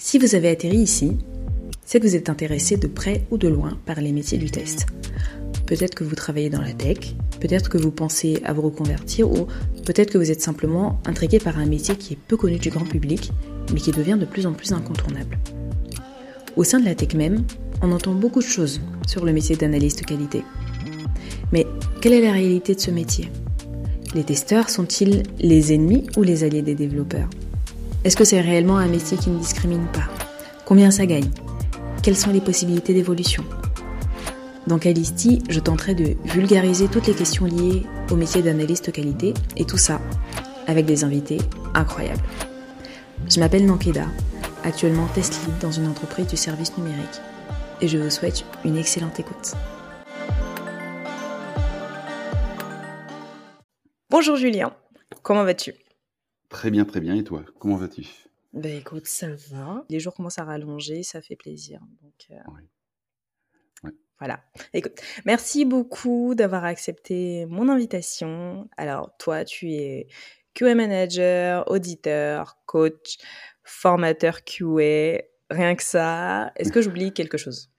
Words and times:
Si 0.00 0.16
vous 0.16 0.36
avez 0.36 0.48
atterri 0.48 0.76
ici, 0.76 1.18
c'est 1.84 1.98
que 1.98 2.06
vous 2.06 2.14
êtes 2.14 2.30
intéressé 2.30 2.76
de 2.76 2.86
près 2.86 3.26
ou 3.32 3.36
de 3.36 3.48
loin 3.48 3.76
par 3.84 4.00
les 4.00 4.12
métiers 4.12 4.38
du 4.38 4.48
test. 4.48 4.86
Peut-être 5.66 5.96
que 5.96 6.04
vous 6.04 6.14
travaillez 6.14 6.50
dans 6.50 6.60
la 6.60 6.72
tech, 6.72 7.16
peut-être 7.40 7.68
que 7.68 7.78
vous 7.78 7.90
pensez 7.90 8.40
à 8.44 8.52
vous 8.52 8.62
reconvertir 8.62 9.28
ou 9.28 9.48
peut-être 9.84 10.12
que 10.12 10.18
vous 10.18 10.30
êtes 10.30 10.40
simplement 10.40 11.00
intrigué 11.04 11.40
par 11.40 11.58
un 11.58 11.66
métier 11.66 11.96
qui 11.96 12.14
est 12.14 12.18
peu 12.28 12.36
connu 12.36 12.58
du 12.58 12.70
grand 12.70 12.84
public 12.84 13.32
mais 13.72 13.80
qui 13.80 13.90
devient 13.90 14.16
de 14.18 14.24
plus 14.24 14.46
en 14.46 14.52
plus 14.52 14.72
incontournable. 14.72 15.36
Au 16.54 16.62
sein 16.62 16.78
de 16.78 16.84
la 16.84 16.94
tech 16.94 17.14
même, 17.14 17.42
on 17.82 17.90
entend 17.90 18.14
beaucoup 18.14 18.40
de 18.40 18.46
choses 18.46 18.80
sur 19.04 19.24
le 19.24 19.32
métier 19.32 19.56
d'analyste 19.56 20.06
qualité. 20.06 20.44
Mais 21.50 21.66
quelle 22.00 22.12
est 22.12 22.22
la 22.22 22.32
réalité 22.32 22.76
de 22.76 22.80
ce 22.80 22.92
métier? 22.92 23.32
Les 24.14 24.22
testeurs 24.22 24.70
sont-ils 24.70 25.24
les 25.40 25.72
ennemis 25.72 26.06
ou 26.16 26.22
les 26.22 26.44
alliés 26.44 26.62
des 26.62 26.76
développeurs? 26.76 27.28
Est-ce 28.08 28.16
que 28.16 28.24
c'est 28.24 28.40
réellement 28.40 28.78
un 28.78 28.88
métier 28.88 29.18
qui 29.18 29.28
ne 29.28 29.38
discrimine 29.38 29.86
pas? 29.88 30.08
Combien 30.64 30.90
ça 30.90 31.04
gagne? 31.04 31.30
Quelles 32.02 32.16
sont 32.16 32.30
les 32.30 32.40
possibilités 32.40 32.94
d'évolution? 32.94 33.44
Dans 34.66 34.78
Calisti, 34.78 35.42
je 35.50 35.60
tenterai 35.60 35.94
de 35.94 36.16
vulgariser 36.24 36.88
toutes 36.88 37.06
les 37.06 37.12
questions 37.12 37.44
liées 37.44 37.82
au 38.10 38.16
métier 38.16 38.40
d'analyste 38.40 38.92
qualité 38.92 39.34
et 39.58 39.66
tout 39.66 39.76
ça 39.76 40.00
avec 40.66 40.86
des 40.86 41.04
invités 41.04 41.36
incroyables. 41.74 42.22
Je 43.28 43.40
m'appelle 43.40 43.66
Nankeda, 43.66 44.06
actuellement 44.64 45.06
test 45.08 45.38
lead 45.44 45.58
dans 45.58 45.72
une 45.72 45.86
entreprise 45.86 46.28
du 46.28 46.38
service 46.38 46.78
numérique 46.78 47.20
et 47.82 47.88
je 47.88 47.98
vous 47.98 48.08
souhaite 48.08 48.46
une 48.64 48.78
excellente 48.78 49.20
écoute. 49.20 49.52
Bonjour 54.08 54.36
Julien, 54.36 54.72
comment 55.22 55.44
vas-tu? 55.44 55.74
Très 56.48 56.70
bien, 56.70 56.84
très 56.84 57.00
bien. 57.00 57.14
Et 57.14 57.24
toi, 57.24 57.44
comment 57.58 57.76
vas-tu? 57.76 58.06
Ben 58.52 58.76
écoute, 58.78 59.06
ça 59.06 59.28
va. 59.50 59.84
Les 59.90 60.00
jours 60.00 60.14
commencent 60.14 60.38
à 60.38 60.44
rallonger, 60.44 61.02
ça 61.02 61.20
fait 61.20 61.36
plaisir. 61.36 61.80
Donc, 62.02 62.26
euh, 62.30 63.90
Voilà. 64.18 64.42
Écoute, 64.72 64.98
merci 65.26 65.64
beaucoup 65.64 66.34
d'avoir 66.34 66.64
accepté 66.64 67.46
mon 67.46 67.68
invitation. 67.68 68.68
Alors, 68.76 69.16
toi, 69.18 69.44
tu 69.44 69.72
es 69.72 70.08
QA 70.54 70.74
manager, 70.74 71.70
auditeur, 71.70 72.58
coach, 72.66 73.18
formateur 73.62 74.42
QA, 74.44 75.22
rien 75.50 75.76
que 75.76 75.82
ça. 75.82 76.52
Est-ce 76.56 76.72
que 76.72 76.80
j'oublie 76.80 77.12
quelque 77.12 77.36
chose? 77.36 77.70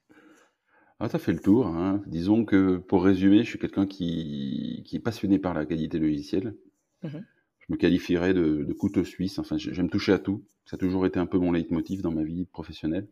Ah, 1.00 1.10
tu 1.10 1.16
as 1.16 1.20
fait 1.20 1.34
le 1.34 1.40
tour. 1.40 1.68
Hein. 1.68 2.02
Disons 2.06 2.46
que 2.46 2.78
pour 2.78 3.04
résumer, 3.04 3.44
je 3.44 3.50
suis 3.50 3.60
quelqu'un 3.60 3.88
qui, 3.88 4.84
qui, 4.86 4.96
est 4.98 5.00
passionné 5.00 5.40
par 5.40 5.54
la 5.54 5.66
qualité 5.66 5.98
logicielle. 5.98 6.56
Mmh 7.02 7.20
je 7.70 7.74
me 7.74 7.78
qualifierais 7.78 8.34
de, 8.34 8.64
de, 8.64 8.74
couteau 8.74 9.04
suisse. 9.04 9.38
Enfin, 9.38 9.58
j'aime 9.58 9.90
toucher 9.90 10.12
à 10.12 10.20
tout. 10.20 10.44
Ça 10.66 10.76
a 10.76 10.80
toujours 10.80 11.06
été 11.06 11.20
un 11.20 11.28
peu 11.28 11.38
mon 11.38 11.52
leitmotiv 11.52 12.02
dans 12.02 12.12
ma 12.12 12.24
vie 12.24 12.46
professionnelle. 12.46 13.08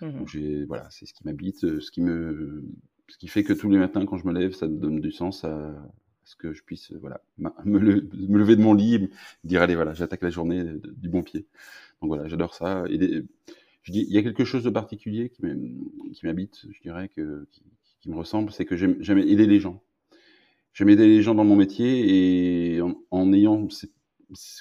Mmh 0.00 0.64
voilà, 0.66 0.88
c'est 0.90 1.06
ce 1.06 1.14
qui 1.14 1.24
m'habite, 1.24 1.60
ce 1.60 1.90
qui 1.92 2.00
me, 2.00 2.64
ce 3.06 3.18
qui 3.18 3.28
fait 3.28 3.44
que 3.44 3.52
tous 3.52 3.70
les 3.70 3.78
matins 3.78 4.04
quand 4.04 4.18
je 4.18 4.26
me 4.26 4.32
lève, 4.32 4.52
ça 4.52 4.66
me 4.66 4.76
donne 4.76 5.00
du 5.00 5.12
sens 5.12 5.44
à, 5.44 5.76
ce 6.24 6.34
que 6.34 6.52
je 6.52 6.62
puisse, 6.62 6.92
voilà, 6.92 7.20
me, 7.64 7.78
lever 7.78 8.56
de 8.56 8.62
mon 8.62 8.74
lit 8.74 8.94
et 8.94 8.98
me 8.98 9.08
dire 9.44 9.62
allez 9.62 9.74
voilà, 9.74 9.94
j'attaque 9.94 10.22
la 10.22 10.30
journée 10.30 10.64
du 10.96 11.08
bon 11.08 11.22
pied. 11.22 11.46
Donc 12.00 12.08
voilà, 12.08 12.26
j'adore 12.26 12.54
ça. 12.54 12.84
Et 12.88 13.22
je 13.82 13.92
dis, 13.92 14.06
il 14.08 14.12
y 14.12 14.18
a 14.18 14.22
quelque 14.22 14.44
chose 14.44 14.64
de 14.64 14.70
particulier 14.70 15.30
qui 15.30 15.42
m'habite, 16.24 16.66
je 16.70 16.80
dirais, 16.80 17.08
que, 17.08 17.46
qui, 18.00 18.10
me 18.10 18.16
ressemble, 18.16 18.50
c'est 18.50 18.64
que 18.64 18.76
j'aime 18.76 19.18
aider 19.18 19.46
les 19.46 19.60
gens. 19.60 19.82
J'aime 20.72 20.88
aider 20.88 21.06
les 21.06 21.22
gens 21.22 21.34
dans 21.34 21.44
mon 21.44 21.56
métier 21.56 22.76
et 22.76 22.80
en, 23.10 23.32
ayant, 23.32 23.68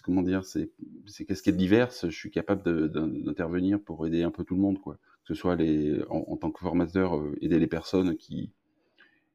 comment 0.03 0.21
dire, 0.21 0.43
ces, 0.43 0.71
ces 1.07 1.25
casquettes 1.25 1.57
diverses, 1.57 2.09
je 2.09 2.15
suis 2.15 2.31
capable 2.31 2.89
d'intervenir 2.91 3.79
pour 3.81 4.05
aider 4.05 4.23
un 4.23 4.31
peu 4.31 4.43
tout 4.43 4.55
le 4.55 4.61
monde, 4.61 4.79
quoi. 4.79 4.95
Que 4.95 5.33
ce 5.33 5.39
soit 5.39 5.55
les, 5.55 6.01
en, 6.09 6.35
tant 6.35 6.51
que 6.51 6.59
formateur, 6.59 7.17
euh, 7.17 7.37
aider 7.41 7.59
les 7.59 7.67
personnes 7.67 8.17
qui, 8.17 8.51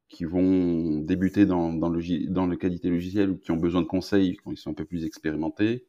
qui 0.08 0.24
vont 0.24 0.98
débuter 1.00 1.46
dans, 1.46 1.72
dans, 1.72 1.88
le, 1.88 2.26
dans 2.28 2.46
le 2.46 2.56
qualité 2.56 2.90
logicielle 2.90 3.30
ou 3.30 3.36
qui 3.38 3.52
ont 3.52 3.56
besoin 3.56 3.82
de 3.82 3.86
conseils 3.86 4.36
quand 4.36 4.50
ils 4.50 4.56
sont 4.56 4.70
un 4.70 4.74
peu 4.74 4.84
plus 4.84 5.04
expérimentés 5.04 5.86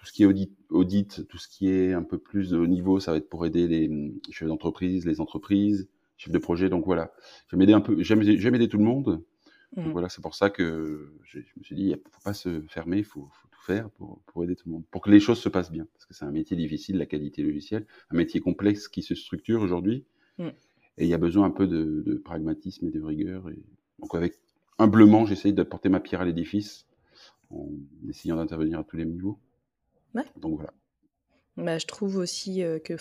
tout 0.00 0.06
ce 0.06 0.12
qui 0.12 0.22
est 0.22 0.26
audit, 0.26 0.50
audit, 0.70 1.28
tout 1.28 1.36
ce 1.36 1.46
qui 1.46 1.68
est 1.68 1.92
un 1.92 2.02
peu 2.02 2.16
plus 2.16 2.50
de 2.50 2.56
haut 2.58 2.66
niveau, 2.66 3.00
ça 3.00 3.10
va 3.10 3.18
être 3.18 3.28
pour 3.28 3.44
aider 3.44 3.68
les 3.68 3.90
chefs 4.30 4.48
d'entreprise, 4.48 5.04
les 5.04 5.20
entreprises, 5.20 5.88
chefs 6.16 6.32
de 6.32 6.38
projet. 6.38 6.70
Donc 6.70 6.86
voilà, 6.86 7.12
j'aime 7.50 7.60
aider 7.60 7.74
un 7.74 7.82
peu, 7.82 8.02
j'aime 8.02 8.22
aider 8.22 8.68
tout 8.68 8.78
le 8.78 8.84
monde. 8.84 9.22
Donc 9.76 9.86
mmh. 9.86 9.92
voilà, 9.92 10.08
c'est 10.08 10.20
pour 10.20 10.34
ça 10.34 10.50
que 10.50 11.12
je, 11.22 11.38
me 11.38 11.62
suis 11.62 11.76
dit, 11.76 11.90
il 11.90 11.96
faut 11.96 12.20
pas 12.24 12.34
se 12.34 12.60
fermer, 12.62 12.98
il 12.98 13.04
faut, 13.04 13.28
faut, 13.30 13.48
tout 13.52 13.62
faire 13.62 13.88
pour, 13.90 14.20
pour 14.26 14.42
aider 14.42 14.56
tout 14.56 14.68
le 14.68 14.72
monde, 14.72 14.84
pour 14.90 15.00
que 15.00 15.10
les 15.10 15.20
choses 15.20 15.38
se 15.38 15.48
passent 15.48 15.70
bien, 15.70 15.86
parce 15.92 16.06
que 16.06 16.14
c'est 16.14 16.24
un 16.24 16.32
métier 16.32 16.56
difficile, 16.56 16.98
la 16.98 17.06
qualité 17.06 17.42
logicielle, 17.42 17.86
un 18.10 18.16
métier 18.16 18.40
complexe 18.40 18.88
qui 18.88 19.02
se 19.02 19.14
structure 19.14 19.62
aujourd'hui, 19.62 20.04
mmh. 20.38 20.48
et 20.98 21.04
il 21.04 21.06
y 21.06 21.14
a 21.14 21.18
besoin 21.18 21.46
un 21.46 21.50
peu 21.50 21.68
de, 21.68 22.02
de, 22.04 22.14
pragmatisme 22.16 22.88
et 22.88 22.90
de 22.90 23.00
rigueur. 23.00 23.48
Et 23.48 23.62
donc 24.00 24.14
avec 24.14 24.40
humblement, 24.78 25.24
j'essaye 25.24 25.52
d'apporter 25.52 25.88
ma 25.88 26.00
pierre 26.00 26.22
à 26.22 26.24
l'édifice 26.24 26.88
en 27.50 27.68
essayant 28.08 28.36
d'intervenir 28.36 28.80
à 28.80 28.84
tous 28.84 28.96
les 28.96 29.04
niveaux. 29.04 29.38
Donc 30.36 30.56
voilà. 30.56 30.72
Bah, 31.56 31.78
je 31.78 31.86
trouve 31.86 32.16
aussi 32.16 32.62
que 32.82 32.94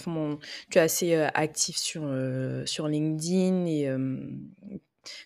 tu 0.70 0.78
es 0.78 0.82
assez 0.82 1.16
actif 1.16 1.78
sur, 1.78 2.02
sur 2.66 2.88
LinkedIn 2.88 3.66
et 3.66 3.90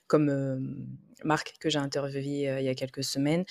comme 0.08 0.88
Marc 1.24 1.56
que 1.60 1.70
j'ai 1.70 1.80
interviewé 1.80 2.58
il 2.60 2.66
y 2.66 2.70
a 2.70 2.76
quelques 2.76 3.04
semaines, 3.04 3.46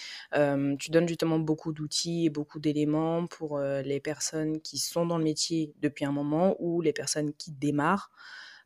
tu 0.78 0.90
donnes 0.90 1.08
justement 1.08 1.38
beaucoup 1.38 1.72
d'outils 1.72 2.26
et 2.26 2.30
beaucoup 2.30 2.60
d'éléments 2.60 3.26
pour 3.26 3.58
les 3.60 4.00
personnes 4.00 4.60
qui 4.60 4.78
sont 4.78 5.06
dans 5.06 5.18
le 5.18 5.24
métier 5.24 5.72
depuis 5.80 6.04
un 6.04 6.12
moment 6.12 6.56
ou 6.58 6.80
les 6.80 6.92
personnes 6.92 7.32
qui 7.34 7.52
démarrent. 7.52 8.10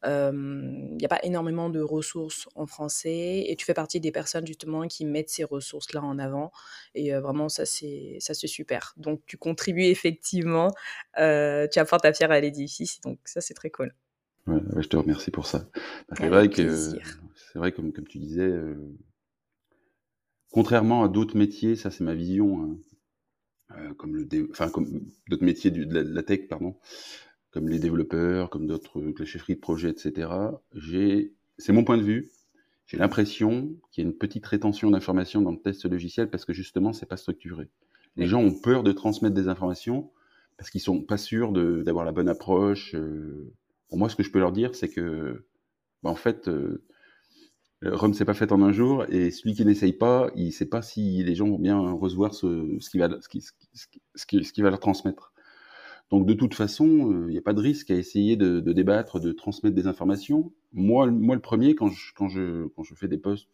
Il 0.04 0.96
n'y 0.98 1.04
a 1.04 1.08
pas 1.08 1.18
énormément 1.24 1.68
de 1.68 1.80
ressources 1.80 2.48
en 2.54 2.66
français 2.66 3.44
et 3.48 3.56
tu 3.56 3.64
fais 3.64 3.74
partie 3.74 3.98
des 3.98 4.12
personnes 4.12 4.46
justement 4.46 4.86
qui 4.86 5.04
mettent 5.04 5.30
ces 5.30 5.42
ressources-là 5.44 6.02
en 6.02 6.18
avant. 6.18 6.52
Et 6.94 7.12
vraiment, 7.14 7.48
ça, 7.48 7.64
c'est 7.66 8.20
super. 8.20 8.92
Donc, 8.96 9.22
tu 9.26 9.36
contribues 9.36 9.84
effectivement, 9.84 10.70
tu 11.16 11.78
apportes 11.78 12.02
ta 12.02 12.12
pierre 12.12 12.30
à 12.30 12.38
l'édifice. 12.40 13.00
Donc, 13.00 13.18
ça, 13.24 13.40
c'est 13.40 13.54
très 13.54 13.70
cool. 13.70 13.94
Ouais, 14.46 14.60
je 14.76 14.88
te 14.88 14.96
remercie 14.96 15.30
pour 15.30 15.46
ça. 15.46 15.68
C'est 16.16 16.28
vrai 16.28 16.48
que, 16.48 16.76
c'est 16.76 17.58
vrai, 17.58 17.72
comme, 17.72 17.92
comme 17.92 18.06
tu 18.06 18.18
disais, 18.18 18.52
contrairement 20.50 21.04
à 21.04 21.08
d'autres 21.08 21.36
métiers, 21.36 21.76
ça, 21.76 21.90
c'est 21.90 22.04
ma 22.04 22.14
vision. 22.14 22.62
Hein, 22.62 22.78
comme 23.98 24.16
le 24.16 24.28
enfin 24.50 24.68
comme 24.68 25.02
d'autres 25.28 25.44
métiers 25.44 25.70
de, 25.70 25.92
la, 25.92 26.22
tech 26.22 26.46
pardon 26.48 26.76
comme 27.50 27.68
les 27.68 27.78
développeurs, 27.78 28.50
comme 28.50 28.66
d'autres, 28.66 29.00
la 29.18 29.24
chefferie 29.24 29.54
de 29.54 29.60
projet, 29.60 29.88
etc. 29.88 30.28
J'ai, 30.74 31.32
c'est 31.56 31.72
mon 31.72 31.84
point 31.84 31.96
de 31.96 32.02
vue. 32.02 32.30
J'ai 32.86 32.98
l'impression 32.98 33.74
qu'il 33.90 34.04
y 34.04 34.06
a 34.06 34.10
une 34.10 34.16
petite 34.16 34.44
rétention 34.44 34.90
d'informations 34.90 35.40
dans 35.40 35.52
le 35.52 35.60
test 35.60 35.86
logiciel 35.86 36.28
parce 36.28 36.44
que 36.44 36.52
justement, 36.52 36.92
c'est 36.92 37.06
pas 37.06 37.16
structuré. 37.16 37.70
Les 38.16 38.26
gens 38.26 38.42
ont 38.42 38.52
peur 38.52 38.82
de 38.82 38.92
transmettre 38.92 39.34
des 39.34 39.48
informations 39.48 40.10
parce 40.58 40.68
qu'ils 40.68 40.82
sont 40.82 41.02
pas 41.02 41.16
sûrs 41.16 41.52
d'avoir 41.52 42.04
la 42.04 42.12
bonne 42.12 42.28
approche. 42.28 42.94
Euh. 42.94 43.52
Pour 43.88 43.98
moi, 43.98 44.08
ce 44.08 44.16
que 44.16 44.22
je 44.22 44.30
peux 44.30 44.38
leur 44.38 44.52
dire, 44.52 44.74
c'est 44.74 44.88
que, 44.88 45.46
bah, 46.02 46.10
en 46.10 46.16
fait, 46.16 46.48
euh, 46.48 46.84
Rome 47.84 48.14
s'est 48.14 48.24
pas 48.24 48.34
fait 48.34 48.52
en 48.52 48.62
un 48.62 48.72
jour 48.72 49.04
et 49.08 49.30
celui 49.30 49.54
qui 49.54 49.64
n'essaye 49.64 49.92
pas, 49.92 50.30
il 50.34 50.52
sait 50.52 50.66
pas 50.66 50.82
si 50.82 51.22
les 51.22 51.34
gens 51.34 51.48
vont 51.48 51.58
bien 51.58 51.78
recevoir 51.78 52.34
ce, 52.34 52.76
ce 52.80 52.90
qui 52.90 52.98
va, 52.98 53.08
ce 53.20 53.28
qui, 53.28 53.44
ce 54.14 54.26
qui, 54.52 54.62
va 54.62 54.70
leur 54.70 54.80
transmettre. 54.80 55.32
Donc 56.10 56.26
de 56.26 56.34
toute 56.34 56.54
façon, 56.54 56.86
il 56.86 57.16
euh, 57.16 57.30
n'y 57.30 57.38
a 57.38 57.42
pas 57.42 57.52
de 57.52 57.60
risque 57.60 57.90
à 57.90 57.94
essayer 57.94 58.36
de, 58.36 58.60
de, 58.60 58.72
débattre, 58.72 59.20
de 59.20 59.32
transmettre 59.32 59.76
des 59.76 59.86
informations. 59.86 60.52
Moi, 60.72 61.10
moi 61.10 61.34
le 61.34 61.42
premier, 61.42 61.74
quand 61.74 61.88
je, 61.88 62.12
quand 62.14 62.28
je, 62.28 62.66
quand 62.68 62.82
je 62.82 62.94
fais 62.94 63.08
des 63.08 63.18
posts, 63.18 63.48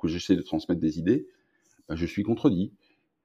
que 0.00 0.08
j'essaie 0.08 0.36
de 0.36 0.42
transmettre 0.42 0.80
des 0.80 0.98
idées, 0.98 1.28
bah, 1.88 1.96
je 1.96 2.06
suis 2.06 2.22
contredit. 2.22 2.72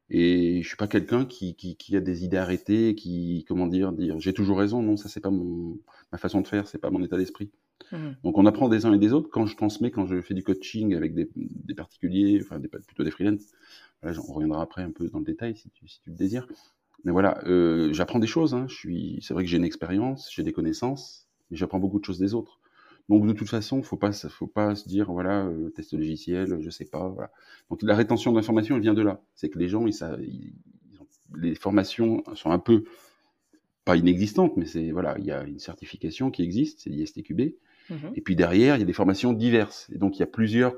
Et 0.10 0.62
je 0.62 0.68
suis 0.68 0.78
pas 0.78 0.88
quelqu'un 0.88 1.26
qui, 1.26 1.56
qui, 1.56 1.76
qui, 1.76 1.96
a 1.96 2.02
des 2.02 2.24
idées 2.26 2.38
arrêtées, 2.38 2.94
qui, 2.96 3.46
comment 3.48 3.68
dire, 3.68 3.92
dire 3.94 4.20
j'ai 4.20 4.34
toujours 4.34 4.60
raison. 4.60 4.82
Non, 4.82 4.98
ça 4.98 5.10
c'est 5.10 5.22
pas 5.22 5.32
mon, 5.32 5.80
ma 6.12 6.18
façon 6.18 6.42
de 6.42 6.48
faire, 6.48 6.68
c'est 6.68 6.78
pas 6.78 6.92
mon 6.92 7.04
état 7.04 7.18
d'esprit. 7.18 7.52
Mmh. 7.92 7.98
Donc 8.24 8.38
on 8.38 8.46
apprend 8.46 8.70
des 8.70 8.86
uns 8.86 8.94
et 8.94 9.00
des 9.00 9.14
autres. 9.14 9.30
Quand 9.30 9.46
je 9.46 9.56
transmets, 9.56 9.92
quand 9.92 10.06
je 10.06 10.22
fais 10.22 10.34
du 10.34 10.44
coaching 10.44 10.94
avec 10.94 11.16
des, 11.16 11.30
des 11.36 11.74
particuliers, 11.74 12.40
enfin 12.44 12.60
des, 12.60 12.68
plutôt 12.68 13.04
des 13.04 13.12
freelances, 13.12 13.52
voilà, 14.02 14.20
on 14.28 14.34
reviendra 14.34 14.62
après 14.62 14.84
un 14.84 14.92
peu 14.92 15.08
dans 15.10 15.20
le 15.20 15.26
détail 15.26 15.56
si 15.56 15.70
tu, 15.70 15.88
si 15.88 16.02
tu 16.02 16.10
le 16.10 16.16
désires. 16.16 16.48
Mais 17.04 17.12
voilà, 17.12 17.42
euh, 17.46 17.92
j'apprends 17.94 18.20
des 18.20 18.28
choses. 18.28 18.54
Hein. 18.54 18.66
Je 18.68 18.76
suis, 18.76 19.20
c'est 19.22 19.34
vrai 19.34 19.44
que 19.44 19.50
j'ai 19.50 19.58
une 19.58 19.66
expérience, 19.66 20.30
j'ai 20.34 20.44
des 20.44 20.54
connaissances, 20.54 21.28
mais 21.50 21.58
j'apprends 21.58 21.80
beaucoup 21.80 22.00
de 22.00 22.06
choses 22.06 22.20
des 22.20 22.34
autres. 22.34 22.60
Donc 23.10 23.28
de 23.28 23.34
toute 23.34 23.50
façon, 23.50 23.84
faut 23.84 23.98
pas, 23.98 24.12
faut 24.14 24.48
pas 24.48 24.76
se 24.76 24.88
dire 24.88 25.12
voilà, 25.12 25.46
euh, 25.46 25.70
test 25.70 25.94
logiciel, 25.94 26.58
je 26.62 26.70
sais 26.70 26.86
pas. 26.86 27.10
Voilà. 27.10 27.32
Donc 27.70 27.82
la 27.84 27.96
rétention 27.96 28.32
d'informations, 28.32 28.76
elle 28.76 28.82
vient 28.82 28.94
de 28.94 29.02
là. 29.02 29.22
C'est 29.36 29.50
que 29.50 29.60
les 29.60 29.68
gens, 29.68 29.86
ils, 29.86 29.94
ça, 29.94 30.18
ils, 30.22 30.54
ont, 31.00 31.08
les 31.36 31.56
formations 31.56 32.24
sont 32.36 32.52
un 32.52 32.60
peu 32.60 32.86
pas 33.86 33.98
inexistantes, 33.98 34.56
mais 34.56 34.66
c'est 34.66 34.92
voilà, 34.92 35.18
il 35.20 35.26
y 35.26 35.32
a 35.32 35.44
une 35.44 35.60
certification 35.60 36.32
qui 36.32 36.44
existe, 36.44 36.82
c'est 36.82 36.90
l'ISTQB. 36.90 37.56
Mmh 37.90 37.96
et 38.16 38.22
puis 38.22 38.38
derrière, 38.38 38.78
il 38.78 38.80
y 38.80 38.84
a 38.84 38.86
des 38.86 38.94
formations 38.94 39.34
diverses. 39.34 39.90
Et 39.94 39.98
donc 39.98 40.16
il 40.16 40.22
y 40.22 40.24
a 40.24 40.28
plusieurs, 40.28 40.78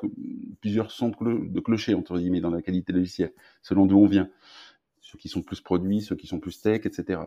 plusieurs 0.60 0.90
sons 0.90 1.10
de, 1.10 1.60
clocher 1.60 1.94
entre 1.94 2.18
guillemets 2.18 2.42
dans 2.42 2.50
la 2.50 2.64
qualité 2.64 2.94
logicielle, 2.94 3.32
selon 3.62 3.86
d'où 3.86 4.00
on 4.00 4.08
vient 4.08 4.30
ceux 5.02 5.20
qui 5.20 5.30
sont 5.30 5.44
plus 5.44 5.62
produits, 5.62 6.02
ceux 6.02 6.16
qui 6.16 6.26
sont 6.26 6.40
plus 6.40 6.60
tech, 6.60 6.82
etc. 6.86 7.20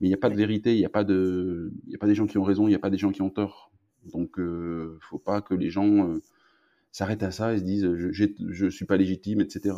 Mais 0.00 0.06
il 0.06 0.08
n'y 0.08 0.14
a 0.14 0.18
pas 0.18 0.30
de 0.30 0.36
vérité, 0.36 0.74
il 0.74 0.78
n'y 0.78 0.84
a 0.84 0.90
pas 0.90 1.02
de, 1.02 1.72
il 1.88 1.94
a 1.96 1.98
pas 1.98 2.06
des 2.06 2.14
gens 2.14 2.28
qui 2.28 2.38
ont 2.38 2.44
raison, 2.44 2.68
il 2.68 2.70
n'y 2.70 2.76
a 2.76 2.78
pas 2.78 2.90
des 2.90 2.98
gens 2.98 3.10
qui 3.10 3.22
ont 3.22 3.30
tort. 3.30 3.72
Donc, 4.12 4.38
euh, 4.38 4.98
faut 5.02 5.18
pas 5.18 5.40
que 5.40 5.54
les 5.54 5.70
gens 5.70 6.08
euh, 6.08 6.22
s'arrêtent 6.92 7.22
à 7.22 7.30
ça 7.30 7.54
et 7.54 7.58
se 7.58 7.64
disent 7.64 7.94
je, 7.94 8.26
je 8.48 8.66
suis 8.68 8.84
pas 8.84 8.96
légitime, 8.96 9.40
etc. 9.40 9.76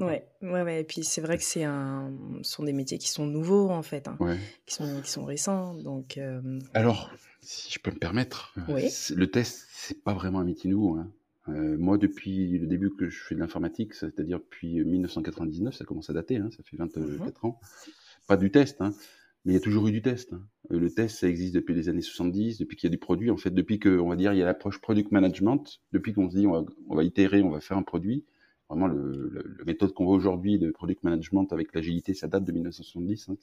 ouais, 0.00 0.26
ouais, 0.42 0.62
ouais. 0.62 0.80
Et 0.80 0.84
puis 0.84 1.04
c'est 1.04 1.20
vrai 1.20 1.36
que 1.36 1.44
c'est 1.44 1.64
un, 1.64 2.12
ce 2.42 2.52
sont 2.52 2.62
des 2.64 2.72
métiers 2.72 2.98
qui 2.98 3.08
sont 3.08 3.26
nouveaux 3.26 3.70
en 3.70 3.82
fait, 3.82 4.08
hein, 4.08 4.18
qui 4.66 4.74
sont 4.74 5.00
qui 5.02 5.10
sont 5.10 5.24
récents. 5.24 5.74
Donc. 5.74 6.18
Euh, 6.18 6.58
Alors, 6.72 7.10
si 7.40 7.72
je 7.72 7.78
peux 7.78 7.90
me 7.90 7.98
permettre, 7.98 8.54
le 8.68 9.26
test 9.26 9.66
c'est 9.70 10.02
pas 10.02 10.14
vraiment 10.14 10.40
un 10.40 10.44
métier 10.44 10.70
nouveau. 10.70 10.96
Hein. 10.96 11.10
Euh, 11.48 11.76
moi, 11.78 11.98
depuis 11.98 12.58
le 12.58 12.66
début 12.66 12.90
que 12.90 13.08
je 13.08 13.22
fais 13.22 13.34
de 13.34 13.40
l'informatique, 13.40 13.94
c'est-à-dire 13.94 14.38
depuis 14.38 14.82
1999, 14.82 15.74
ça 15.74 15.84
commence 15.84 16.08
à 16.08 16.14
dater, 16.14 16.38
hein, 16.38 16.48
ça 16.56 16.62
fait 16.62 16.76
24 16.76 17.00
mmh 17.00 17.46
ans. 17.46 17.60
Pas 18.26 18.38
du 18.38 18.50
test, 18.50 18.80
hein, 18.80 18.94
mais 19.44 19.52
il 19.52 19.54
y 19.54 19.58
a 19.58 19.60
toujours 19.60 19.86
eu 19.88 19.92
du 19.92 20.02
test. 20.02 20.32
Hein. 20.32 20.42
Euh, 20.72 20.78
le 20.78 20.90
test, 20.90 21.18
ça 21.18 21.28
existe 21.28 21.54
depuis 21.54 21.74
les 21.74 21.88
années 21.88 22.00
70, 22.00 22.58
depuis 22.58 22.76
qu'il 22.76 22.88
y 22.88 22.90
a 22.90 22.94
du 22.94 22.98
produit. 22.98 23.30
En 23.30 23.36
fait, 23.36 23.50
depuis 23.50 23.78
que, 23.78 23.98
on 23.98 24.08
va 24.08 24.16
dire, 24.16 24.32
il 24.32 24.38
y 24.38 24.42
a 24.42 24.46
l'approche 24.46 24.80
product 24.80 25.12
management, 25.12 25.80
depuis 25.92 26.12
qu'on 26.12 26.30
se 26.30 26.36
dit, 26.36 26.46
on 26.46 26.52
va, 26.52 26.64
on 26.88 26.96
va, 26.96 27.04
itérer, 27.04 27.42
on 27.42 27.50
va 27.50 27.60
faire 27.60 27.76
un 27.76 27.82
produit. 27.82 28.24
Vraiment, 28.70 28.86
le, 28.86 29.28
le, 29.28 29.64
méthode 29.66 29.92
qu'on 29.92 30.06
voit 30.06 30.16
aujourd'hui 30.16 30.58
de 30.58 30.70
product 30.70 31.02
management 31.04 31.52
avec 31.52 31.74
l'agilité, 31.74 32.14
ça 32.14 32.28
date 32.28 32.44
de 32.44 32.52
1970. 32.52 33.28
Hein. 33.28 33.36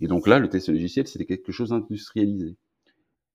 Et 0.00 0.08
donc 0.08 0.26
là, 0.26 0.40
le 0.40 0.48
test 0.48 0.68
logiciel, 0.68 1.06
c'était 1.06 1.26
quelque 1.26 1.52
chose 1.52 1.70
d'industrialisé. 1.70 2.56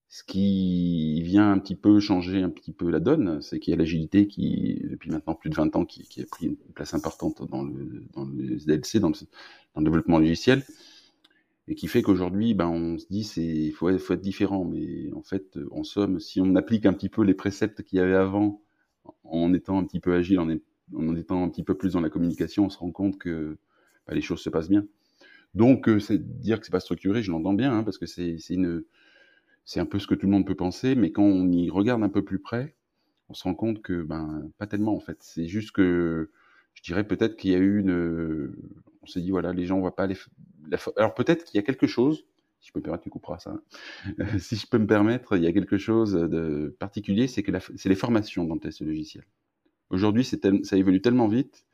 Ce 0.09 0.23
qui 0.23 1.23
vient 1.23 1.51
un 1.51 1.57
petit 1.57 1.75
peu 1.75 1.99
changer 1.99 2.43
un 2.43 2.49
petit 2.49 2.73
peu 2.73 2.91
la 2.91 2.99
donne, 2.99 3.41
c'est 3.41 3.59
qu'il 3.59 3.71
y 3.71 3.73
a 3.73 3.77
l'agilité 3.77 4.27
qui, 4.27 4.79
depuis 4.83 5.09
maintenant 5.09 5.33
plus 5.33 5.49
de 5.49 5.55
20 5.55 5.75
ans, 5.75 5.85
qui, 5.85 6.03
qui, 6.03 6.21
a 6.21 6.25
pris 6.25 6.47
une 6.47 6.55
place 6.55 6.93
importante 6.93 7.49
dans 7.49 7.63
le, 7.63 8.03
dans 8.13 8.25
le 8.25 8.57
SDLC, 8.57 8.99
dans 8.99 9.09
le, 9.09 9.15
dans 9.73 9.81
le 9.81 9.85
développement 9.85 10.19
logiciel, 10.19 10.63
et 11.67 11.75
qui 11.75 11.87
fait 11.87 12.01
qu'aujourd'hui, 12.01 12.53
ben, 12.53 12.67
on 12.67 12.97
se 12.97 13.05
dit, 13.09 13.23
c'est, 13.23 13.71
faut, 13.71 13.97
faut, 13.97 14.13
être 14.13 14.21
différent. 14.21 14.65
Mais 14.65 15.11
en 15.13 15.23
fait, 15.23 15.57
en 15.71 15.83
somme, 15.83 16.19
si 16.19 16.41
on 16.41 16.55
applique 16.55 16.85
un 16.85 16.93
petit 16.93 17.09
peu 17.09 17.23
les 17.23 17.33
préceptes 17.33 17.83
qu'il 17.83 17.99
y 17.99 18.01
avait 18.01 18.15
avant, 18.15 18.61
en 19.23 19.53
étant 19.53 19.79
un 19.79 19.85
petit 19.85 19.99
peu 19.99 20.13
agile, 20.13 20.39
en, 20.39 20.49
en 20.95 21.15
étant 21.15 21.43
un 21.43 21.49
petit 21.49 21.63
peu 21.63 21.75
plus 21.75 21.93
dans 21.93 22.01
la 22.01 22.09
communication, 22.09 22.65
on 22.65 22.69
se 22.69 22.77
rend 22.77 22.91
compte 22.91 23.17
que 23.17 23.57
ben, 24.07 24.15
les 24.15 24.21
choses 24.21 24.41
se 24.41 24.49
passent 24.49 24.69
bien. 24.69 24.85
Donc, 25.55 25.87
euh, 25.87 25.99
c'est 25.99 26.17
dire 26.19 26.59
que 26.59 26.65
c'est 26.65 26.71
pas 26.71 26.79
structuré, 26.79 27.21
je 27.21 27.31
l'entends 27.31 27.53
bien, 27.53 27.77
hein, 27.77 27.83
parce 27.83 27.97
que 27.97 28.05
c'est 28.05 28.37
une 28.49 28.83
c'est 29.65 29.79
un 29.79 29.85
peu 29.85 29.99
ce 29.99 30.07
que 30.07 30.15
tout 30.15 30.25
le 30.25 30.31
monde 30.31 30.45
peut 30.45 30.55
penser, 30.55 30.95
mais 30.95 31.11
quand 31.11 31.23
on 31.23 31.49
y 31.49 31.69
regarde 31.69 32.03
un 32.03 32.09
peu 32.09 32.23
plus 32.23 32.39
près, 32.39 32.75
on 33.29 33.33
se 33.33 33.43
rend 33.43 33.55
compte 33.55 33.81
que, 33.81 34.03
ben, 34.03 34.49
pas 34.57 34.67
tellement 34.67 34.95
en 34.95 34.99
fait. 34.99 35.17
C'est 35.21 35.47
juste 35.47 35.71
que, 35.71 36.29
je 36.73 36.81
dirais 36.83 37.07
peut-être 37.07 37.37
qu'il 37.37 37.51
y 37.51 37.55
a 37.55 37.59
eu 37.59 37.79
une. 37.79 38.53
On 39.01 39.07
s'est 39.07 39.21
dit, 39.21 39.31
voilà, 39.31 39.53
les 39.53 39.65
gens, 39.65 39.77
on 39.77 39.83
va 39.83 39.91
pas 39.91 40.07
les. 40.07 40.17
Alors 40.97 41.13
peut-être 41.13 41.43
qu'il 41.45 41.57
y 41.57 41.59
a 41.59 41.63
quelque 41.63 41.87
chose, 41.87 42.25
si 42.59 42.67
je 42.67 42.73
peux 42.73 42.79
me 42.79 42.83
permettre, 42.83 43.03
tu 43.03 43.09
couperas 43.09 43.39
ça. 43.39 43.55
Hein. 44.17 44.25
si 44.39 44.55
je 44.55 44.67
peux 44.67 44.77
me 44.77 44.87
permettre, 44.87 45.37
il 45.37 45.43
y 45.43 45.47
a 45.47 45.53
quelque 45.53 45.77
chose 45.77 46.13
de 46.13 46.75
particulier, 46.79 47.27
c'est 47.27 47.43
que 47.43 47.51
c'est 47.75 47.89
les 47.89 47.95
formations 47.95 48.45
dans 48.45 48.55
le 48.55 48.61
test 48.61 48.81
logiciel. 48.81 49.25
Aujourd'hui, 49.89 50.23
ça 50.23 50.77
évolue 50.77 51.01
tellement 51.01 51.27
vite. 51.27 51.65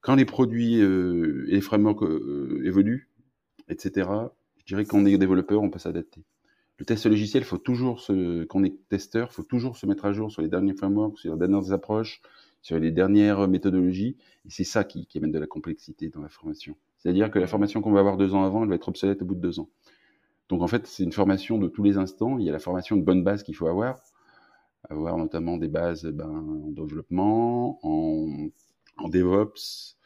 Quand 0.00 0.14
les 0.14 0.24
produits 0.24 0.80
euh, 0.80 1.46
et 1.48 1.52
les 1.52 1.60
frameworks 1.60 2.04
euh, 2.04 2.62
évoluent, 2.64 3.10
etc., 3.68 4.08
je 4.58 4.74
dirais 4.74 4.84
qu'on 4.84 5.04
est 5.04 5.18
développeur, 5.18 5.62
on 5.62 5.70
peut 5.70 5.78
s'adapter 5.78 6.24
le 6.78 6.84
test 6.84 7.06
logiciel, 7.06 7.44
faut 7.44 7.58
toujours 7.58 8.00
se, 8.00 8.44
quand 8.44 8.60
on 8.60 8.64
est 8.64 8.76
testeur, 8.88 9.32
faut 9.32 9.42
toujours 9.42 9.76
se 9.76 9.86
mettre 9.86 10.04
à 10.04 10.12
jour 10.12 10.30
sur 10.30 10.42
les 10.42 10.48
derniers 10.48 10.74
frameworks, 10.74 11.18
sur 11.18 11.32
les 11.32 11.38
dernières 11.38 11.72
approches, 11.72 12.20
sur 12.60 12.78
les 12.78 12.90
dernières 12.90 13.48
méthodologies. 13.48 14.16
Et 14.44 14.50
c'est 14.50 14.64
ça 14.64 14.84
qui, 14.84 15.06
qui, 15.06 15.18
amène 15.18 15.32
de 15.32 15.38
la 15.38 15.46
complexité 15.46 16.10
dans 16.10 16.20
la 16.20 16.28
formation. 16.28 16.76
C'est-à-dire 17.06 17.30
que 17.30 17.38
la 17.38 17.46
formation 17.46 17.82
qu'on 17.82 17.92
va 17.92 18.00
avoir 18.00 18.16
deux 18.16 18.34
ans 18.34 18.42
avant, 18.42 18.64
elle 18.64 18.68
va 18.68 18.74
être 18.74 18.88
obsolète 18.88 19.22
au 19.22 19.24
bout 19.26 19.36
de 19.36 19.40
deux 19.40 19.60
ans. 19.60 19.68
Donc 20.48 20.60
en 20.60 20.66
fait, 20.66 20.88
c'est 20.88 21.04
une 21.04 21.12
formation 21.12 21.56
de 21.56 21.68
tous 21.68 21.84
les 21.84 21.98
instants. 21.98 22.36
Il 22.36 22.44
y 22.44 22.48
a 22.48 22.52
la 22.52 22.58
formation 22.58 22.96
de 22.96 23.02
bonne 23.02 23.22
base 23.22 23.44
qu'il 23.44 23.54
faut 23.54 23.68
avoir, 23.68 24.00
avoir 24.90 25.16
notamment 25.16 25.56
des 25.56 25.68
bases 25.68 26.04
ben, 26.04 26.28
en 26.28 26.72
développement, 26.72 27.78
en, 27.84 29.08
DevOps, 29.08 29.96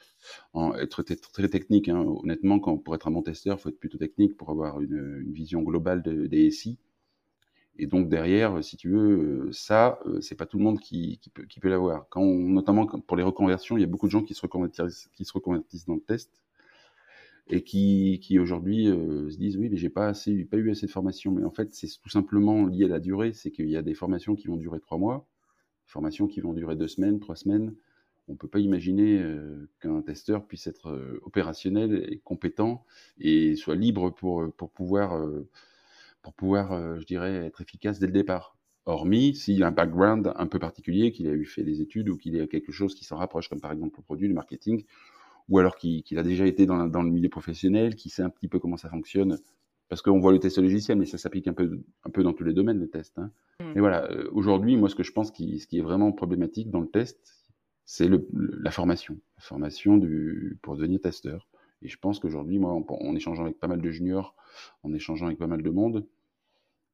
être 0.78 1.02
très 1.32 1.48
technique. 1.48 1.88
Hein. 1.88 2.04
Honnêtement, 2.04 2.58
pour 2.58 2.94
être 2.94 3.08
un 3.08 3.12
bon 3.12 3.22
testeur, 3.22 3.56
il 3.56 3.62
faut 3.62 3.70
être 3.70 3.80
plutôt 3.80 3.96
technique 3.96 4.36
pour 4.36 4.50
avoir 4.50 4.78
une, 4.82 5.32
vision 5.32 5.62
globale 5.62 6.02
des 6.02 6.50
SI. 6.50 6.76
Et 7.78 7.86
donc 7.86 8.10
derrière, 8.10 8.62
si 8.62 8.76
tu 8.76 8.90
veux, 8.90 9.48
ça, 9.52 10.00
euh, 10.04 10.20
c'est 10.20 10.34
pas 10.34 10.44
tout 10.44 10.58
le 10.58 10.64
monde 10.64 10.80
qui, 10.80 11.18
peut, 11.32 11.68
l'avoir. 11.70 12.08
Notamment 12.14 12.84
pour 12.84 13.16
les 13.16 13.22
reconversions, 13.22 13.78
il 13.78 13.80
y 13.80 13.84
a 13.84 13.86
beaucoup 13.86 14.06
de 14.06 14.12
gens 14.12 14.22
qui 14.22 14.34
se 14.34 14.46
qui 15.14 15.24
se 15.24 15.32
reconvertissent 15.32 15.86
dans 15.86 15.94
le 15.94 16.02
test 16.02 16.30
et 17.50 17.62
qui, 17.62 18.20
qui 18.22 18.38
aujourd'hui 18.38 18.88
euh, 18.88 19.28
se 19.30 19.36
disent 19.36 19.56
oui, 19.56 19.68
mais 19.68 19.76
j'ai 19.76 19.90
pas 19.90 20.08
assez, 20.08 20.44
pas 20.44 20.56
eu 20.56 20.70
assez 20.70 20.86
de 20.86 20.90
formation. 20.90 21.32
Mais 21.32 21.44
en 21.44 21.50
fait, 21.50 21.74
c'est 21.74 21.88
tout 22.02 22.08
simplement 22.08 22.66
lié 22.66 22.84
à 22.84 22.88
la 22.88 23.00
durée. 23.00 23.32
C'est 23.32 23.50
qu'il 23.50 23.68
y 23.68 23.76
a 23.76 23.82
des 23.82 23.94
formations 23.94 24.36
qui 24.36 24.46
vont 24.46 24.56
durer 24.56 24.80
trois 24.80 24.98
mois, 24.98 25.26
des 25.86 25.90
formations 25.90 26.28
qui 26.28 26.40
vont 26.40 26.52
durer 26.52 26.76
deux 26.76 26.88
semaines, 26.88 27.18
trois 27.18 27.36
semaines, 27.36 27.74
on 28.28 28.36
peut 28.36 28.48
pas 28.48 28.60
imaginer 28.60 29.18
euh, 29.20 29.68
qu'un 29.80 30.02
testeur 30.02 30.46
puisse 30.46 30.68
être 30.68 30.90
euh, 30.90 31.20
opérationnel 31.24 32.06
et 32.08 32.18
compétent 32.18 32.84
et 33.18 33.56
soit 33.56 33.74
libre 33.74 34.10
pour, 34.10 34.44
pour 34.56 34.70
pouvoir, 34.70 35.20
pour 36.22 36.32
pouvoir 36.34 37.00
je 37.00 37.04
dirais, 37.04 37.46
être 37.46 37.60
efficace 37.60 37.98
dès 37.98 38.06
le 38.06 38.12
départ. 38.12 38.56
Hormis 38.86 39.34
s'il 39.34 39.62
a 39.64 39.68
un 39.68 39.72
background 39.72 40.32
un 40.36 40.46
peu 40.46 40.58
particulier, 40.58 41.12
qu'il 41.12 41.26
a 41.26 41.32
eu 41.32 41.44
fait 41.44 41.64
des 41.64 41.80
études 41.80 42.08
ou 42.08 42.16
qu'il 42.16 42.40
a 42.40 42.46
quelque 42.46 42.72
chose 42.72 42.94
qui 42.94 43.04
s'en 43.04 43.16
rapproche, 43.16 43.48
comme 43.48 43.60
par 43.60 43.72
exemple 43.72 43.96
le 43.98 44.02
produit, 44.02 44.28
le 44.28 44.34
marketing, 44.34 44.84
ou 45.50 45.58
alors 45.58 45.76
qu'il 45.76 46.18
a 46.18 46.22
déjà 46.22 46.46
été 46.46 46.64
dans, 46.64 46.86
le 46.86 47.10
milieu 47.10 47.28
professionnel, 47.28 47.96
qui 47.96 48.08
sait 48.08 48.22
un 48.22 48.30
petit 48.30 48.48
peu 48.48 48.58
comment 48.58 48.76
ça 48.76 48.88
fonctionne. 48.88 49.38
Parce 49.88 50.02
qu'on 50.02 50.20
voit 50.20 50.30
le 50.30 50.38
test 50.38 50.58
logiciel, 50.58 50.96
mais 50.96 51.04
ça 51.04 51.18
s'applique 51.18 51.48
un 51.48 51.52
peu, 51.52 51.80
un 52.04 52.10
peu 52.10 52.22
dans 52.22 52.32
tous 52.32 52.44
les 52.44 52.54
domaines, 52.54 52.78
le 52.78 52.88
test. 52.88 53.18
Hein. 53.18 53.32
Mmh. 53.58 53.72
Mais 53.74 53.80
voilà, 53.80 54.08
aujourd'hui, 54.30 54.76
moi, 54.76 54.88
ce 54.88 54.94
que 54.94 55.02
je 55.02 55.10
pense 55.10 55.32
qui, 55.32 55.58
ce 55.58 55.66
qui 55.66 55.78
est 55.78 55.82
vraiment 55.82 56.12
problématique 56.12 56.70
dans 56.70 56.80
le 56.80 56.86
test, 56.86 57.18
c'est 57.84 58.08
la 58.08 58.70
formation, 58.70 59.18
la 59.36 59.42
formation 59.42 59.96
du, 59.96 60.56
pour 60.62 60.76
devenir 60.76 61.00
testeur. 61.00 61.48
Et 61.82 61.88
je 61.88 61.98
pense 61.98 62.20
qu'aujourd'hui, 62.20 62.60
moi, 62.60 62.72
en, 62.72 63.16
échangeant 63.16 63.44
avec 63.44 63.58
pas 63.58 63.66
mal 63.66 63.80
de 63.80 63.90
juniors, 63.90 64.36
en 64.84 64.92
échangeant 64.92 65.26
avec 65.26 65.38
pas 65.38 65.48
mal 65.48 65.62
de 65.62 65.70
monde, 65.70 66.06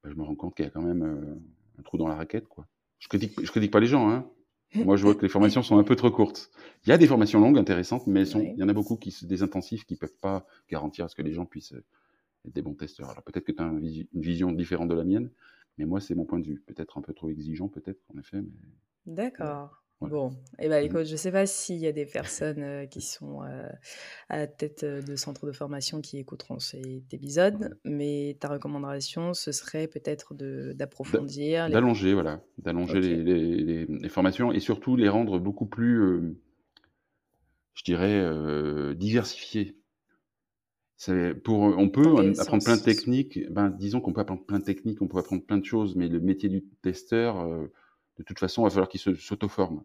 bah, 0.02 0.10
je 0.10 0.14
me 0.14 0.22
rends 0.22 0.34
compte 0.34 0.54
qu'il 0.54 0.64
y 0.64 0.68
a 0.68 0.70
quand 0.70 0.80
même 0.80 1.02
euh, 1.02 1.78
un 1.78 1.82
trou 1.82 1.98
dans 1.98 2.08
la 2.08 2.14
raquette. 2.14 2.48
Quoi. 2.48 2.66
Je 2.98 3.08
critique, 3.08 3.38
je 3.42 3.50
critique 3.50 3.72
pas 3.72 3.80
les 3.80 3.88
gens. 3.88 4.08
Hein. 4.08 4.26
Moi, 4.74 4.96
je 4.96 5.02
vois 5.02 5.14
que 5.14 5.22
les 5.22 5.28
formations 5.28 5.62
sont 5.62 5.78
un 5.78 5.84
peu 5.84 5.96
trop 5.96 6.10
courtes. 6.10 6.50
Il 6.84 6.90
y 6.90 6.92
a 6.92 6.98
des 6.98 7.06
formations 7.06 7.40
longues, 7.40 7.58
intéressantes, 7.58 8.06
mais 8.06 8.24
sont, 8.24 8.40
il 8.40 8.58
y 8.58 8.62
en 8.62 8.68
a 8.68 8.74
beaucoup 8.74 8.96
qui 8.96 9.16
des 9.22 9.42
intensifs 9.42 9.84
qui 9.84 9.96
peuvent 9.96 10.16
pas 10.20 10.46
garantir 10.68 11.04
à 11.04 11.08
ce 11.08 11.14
que 11.14 11.22
les 11.22 11.32
gens 11.32 11.46
puissent 11.46 11.72
euh, 11.72 11.84
être 12.46 12.54
des 12.54 12.62
bons 12.62 12.74
testeurs. 12.74 13.08
Alors 13.10 13.22
peut-être 13.22 13.44
que 13.44 13.52
tu 13.52 13.62
as 13.62 13.66
une 13.66 14.06
vision 14.12 14.52
différente 14.52 14.88
de 14.88 14.94
la 14.94 15.04
mienne, 15.04 15.30
mais 15.78 15.84
moi, 15.84 16.00
c'est 16.00 16.14
mon 16.14 16.24
point 16.24 16.40
de 16.40 16.46
vue. 16.46 16.62
Peut-être 16.66 16.98
un 16.98 17.02
peu 17.02 17.14
trop 17.14 17.30
exigeant, 17.30 17.68
peut-être, 17.68 18.00
en 18.14 18.18
effet. 18.18 18.42
Mais... 18.42 19.14
D'accord. 19.14 19.82
Bon, 20.02 20.30
et 20.58 20.66
eh 20.66 20.68
ben, 20.68 20.82
mmh. 20.82 20.86
écoute, 20.86 21.04
je 21.06 21.12
ne 21.12 21.16
sais 21.16 21.32
pas 21.32 21.46
s'il 21.46 21.78
y 21.78 21.86
a 21.86 21.92
des 21.92 22.04
personnes 22.04 22.62
euh, 22.62 22.86
qui 22.86 23.00
sont 23.00 23.42
euh, 23.42 23.66
à 24.28 24.36
la 24.36 24.46
tête 24.46 24.84
euh, 24.84 25.00
de 25.00 25.16
centres 25.16 25.46
de 25.46 25.52
formation 25.52 26.02
qui 26.02 26.18
écouteront 26.18 26.58
cet 26.58 27.14
épisode, 27.14 27.78
mais 27.82 28.36
ta 28.38 28.48
recommandation, 28.48 29.32
ce 29.32 29.52
serait 29.52 29.86
peut-être 29.86 30.34
d'approfondir. 30.74 31.70
D'allonger, 31.70 32.12
voilà, 32.12 32.42
d'allonger 32.58 33.00
les, 33.00 33.86
les, 33.86 34.08
formations 34.10 34.52
et 34.52 34.60
surtout 34.60 34.96
les 34.96 35.08
rendre 35.08 35.38
beaucoup 35.38 35.66
plus, 35.66 36.36
je 37.74 37.82
dirais, 37.84 38.94
diversifiées. 38.94 39.78
Pour, 41.42 41.60
on 41.60 41.88
peut 41.88 42.32
apprendre 42.38 42.64
plein 42.64 42.76
de 42.76 42.82
techniques, 42.82 43.50
ben, 43.50 43.70
disons 43.70 44.00
qu'on 44.00 44.12
peut 44.12 44.20
apprendre 44.20 44.44
plein 44.44 44.58
de 44.58 44.64
techniques, 44.64 45.00
on 45.00 45.08
peut 45.08 45.18
apprendre 45.18 45.44
plein 45.44 45.58
de 45.58 45.64
choses, 45.64 45.96
mais 45.96 46.08
le 46.08 46.20
métier 46.20 46.48
du 46.50 46.64
testeur 46.82 47.46
de 48.18 48.22
toute 48.22 48.38
façon, 48.38 48.62
il 48.62 48.64
va 48.64 48.70
falloir 48.70 48.88
qu'il 48.88 49.00
s'auto-forme. 49.00 49.82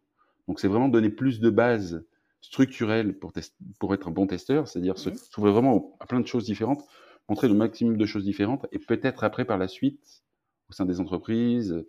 Donc, 0.48 0.60
c'est 0.60 0.68
vraiment 0.68 0.90
donner 0.90 1.10
plus 1.10 1.40
de 1.40 1.50
bases 1.50 2.04
structurelles 2.42 3.18
pour, 3.18 3.32
pour 3.80 3.94
être 3.94 4.08
un 4.08 4.12
bon 4.12 4.28
testeur, 4.28 4.68
c'est-à-dire 4.68 4.98
se 4.98 5.14
s'ouvrir 5.14 5.54
vraiment 5.54 5.96
à 6.00 6.06
plein 6.06 6.20
de 6.20 6.28
choses 6.28 6.46
différentes, 6.46 6.84
montrer 7.30 7.48
le 7.48 7.54
maximum 7.54 7.98
de 7.98 8.06
choses 8.06 8.24
différentes, 8.24 8.66
et 8.72 8.80
peut-être 8.80 9.24
après, 9.24 9.46
par 9.46 9.58
la 9.58 9.68
suite, 9.68 10.24
au 10.70 10.74
sein 10.74 10.86
des 10.86 11.00
entreprises, 11.00 11.86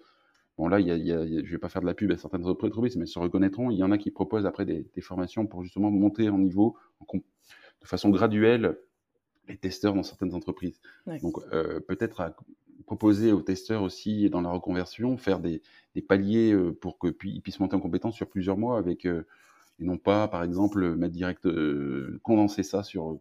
bon 0.58 0.68
là, 0.68 0.80
il 0.80 0.86
y 0.86 0.90
a, 1.12 1.26
je 1.26 1.34
ne 1.34 1.42
vais 1.42 1.58
pas 1.58 1.68
faire 1.68 1.80
de 1.80 1.86
la 1.86 1.94
pub 1.94 2.10
à 2.10 2.16
certaines 2.18 2.46
entreprises, 2.46 2.96
mais 2.96 3.06
se 3.06 3.18
reconnaîtront, 3.18 3.70
il 3.70 3.78
y 3.78 3.82
en 3.82 3.92
a 3.92 3.98
qui 3.98 4.10
proposent 4.10 4.46
après 4.46 4.66
des, 4.66 4.86
formations 5.00 5.46
pour 5.46 5.62
justement 5.62 5.90
monter 5.90 6.28
en 6.28 6.38
niveau 6.38 6.76
de 7.12 7.86
façon 7.86 8.10
graduelle 8.10 8.76
les 9.48 9.56
testeurs 9.56 9.94
dans 9.94 10.02
certaines 10.02 10.34
entreprises. 10.34 10.80
Donc, 11.22 11.38
euh, 11.52 11.80
peut-être 11.80 12.20
à 12.20 12.36
proposer 12.82 13.32
aux 13.32 13.42
testeurs 13.42 13.82
aussi 13.82 14.28
dans 14.30 14.40
la 14.40 14.50
reconversion, 14.50 15.16
faire 15.16 15.40
des, 15.40 15.62
paliers 16.08 16.52
euh, 16.52 16.72
pour 16.72 16.98
qu'ils 16.98 17.42
puissent 17.42 17.60
monter 17.60 17.76
en 17.76 17.80
compétence 17.80 18.14
sur 18.14 18.28
plusieurs 18.28 18.56
mois 18.56 18.78
avec, 18.78 19.06
euh, 19.06 19.26
et 19.78 19.84
non 19.84 19.98
pas, 19.98 20.28
par 20.28 20.42
exemple, 20.42 20.94
mettre 20.96 21.14
direct, 21.14 21.46
euh, 21.46 22.20
condenser 22.22 22.62
ça 22.62 22.82
sur, 22.82 23.18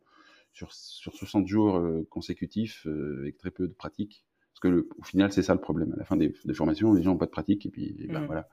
sur, 0.53 0.73
sur 0.73 1.15
60 1.15 1.47
jours 1.47 1.81
consécutifs 2.09 2.85
avec 3.19 3.37
très 3.37 3.51
peu 3.51 3.67
de 3.67 3.73
pratique. 3.73 4.25
Parce 4.53 4.59
que 4.73 4.87
au 4.97 5.03
final, 5.03 5.31
c'est 5.31 5.43
ça 5.43 5.53
le 5.53 5.61
problème. 5.61 5.93
À 5.93 5.97
la 5.97 6.05
fin 6.05 6.17
des, 6.17 6.33
formations, 6.53 6.93
les 6.93 7.03
gens 7.03 7.11
n'ont 7.11 7.17
pas 7.17 7.25
de 7.25 7.31
pratique 7.31 7.65
et 7.65 7.69
puis 7.69 7.95
ben, 8.09 8.21
mmh. 8.21 8.25
voilà, 8.25 8.49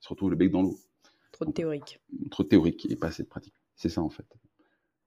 ils 0.00 0.04
se 0.04 0.08
retrouvent 0.08 0.30
le 0.30 0.36
bec 0.36 0.50
dans 0.50 0.62
l'eau. 0.62 0.78
Trop 1.32 1.44
de 1.44 1.50
théorique. 1.50 2.00
Trop 2.30 2.44
de 2.44 2.48
théorique 2.48 2.86
et 2.90 2.96
pas 2.96 3.08
assez 3.08 3.22
de 3.22 3.28
pratique. 3.28 3.54
C'est 3.74 3.88
ça 3.88 4.02
en 4.02 4.10
fait. 4.10 4.26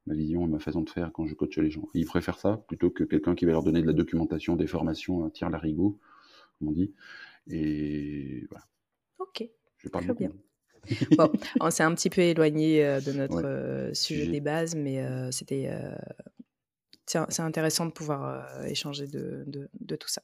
Ma 0.05 0.13
vision 0.13 0.45
et 0.45 0.49
ma 0.49 0.59
façon 0.59 0.81
de 0.81 0.89
faire 0.89 1.11
quand 1.11 1.25
je 1.25 1.33
coach 1.33 1.57
les 1.57 1.71
gens. 1.71 1.87
ils 1.93 2.05
préfèrent 2.05 2.39
ça 2.39 2.57
plutôt 2.67 2.89
que 2.89 3.03
quelqu'un 3.03 3.35
qui 3.35 3.45
va 3.45 3.51
leur 3.51 3.63
donner 3.63 3.81
de 3.81 3.87
la 3.87 3.93
documentation, 3.93 4.55
des 4.55 4.67
formations, 4.67 5.25
un 5.25 5.29
tir 5.29 5.49
larigot, 5.49 5.99
comme 6.59 6.69
on 6.69 6.71
dit. 6.71 6.93
Et 7.47 8.45
voilà. 8.49 8.65
Ok. 9.19 9.47
Je 9.77 9.89
parle 9.89 10.05
Très 10.05 10.13
bien. 10.13 10.31
bon, 11.17 11.31
on 11.59 11.71
s'est 11.71 11.83
un 11.83 11.93
petit 11.95 12.09
peu 12.09 12.21
éloigné 12.21 12.85
euh, 12.85 13.01
de 13.01 13.11
notre 13.11 13.43
euh, 13.43 13.93
sujet 13.93 14.27
des 14.27 14.41
bases, 14.41 14.75
mais 14.75 15.03
euh, 15.03 15.31
c'était 15.31 15.71
c'est 17.07 17.41
intéressant 17.41 17.85
de 17.85 17.91
pouvoir 17.91 18.65
échanger 18.65 19.07
de, 19.07 19.45
de, 19.45 19.95
tout 19.95 20.07
ça. 20.07 20.23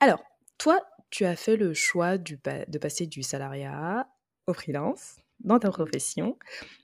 Alors, 0.00 0.24
toi, 0.56 0.80
tu 1.10 1.26
as 1.26 1.36
fait 1.36 1.56
le 1.56 1.74
choix 1.74 2.16
du, 2.16 2.38
de 2.68 2.78
passer 2.78 3.06
du 3.06 3.22
salariat 3.22 4.08
au 4.46 4.54
freelance 4.54 5.16
dans 5.44 5.58
ta 5.58 5.70
profession. 5.70 6.36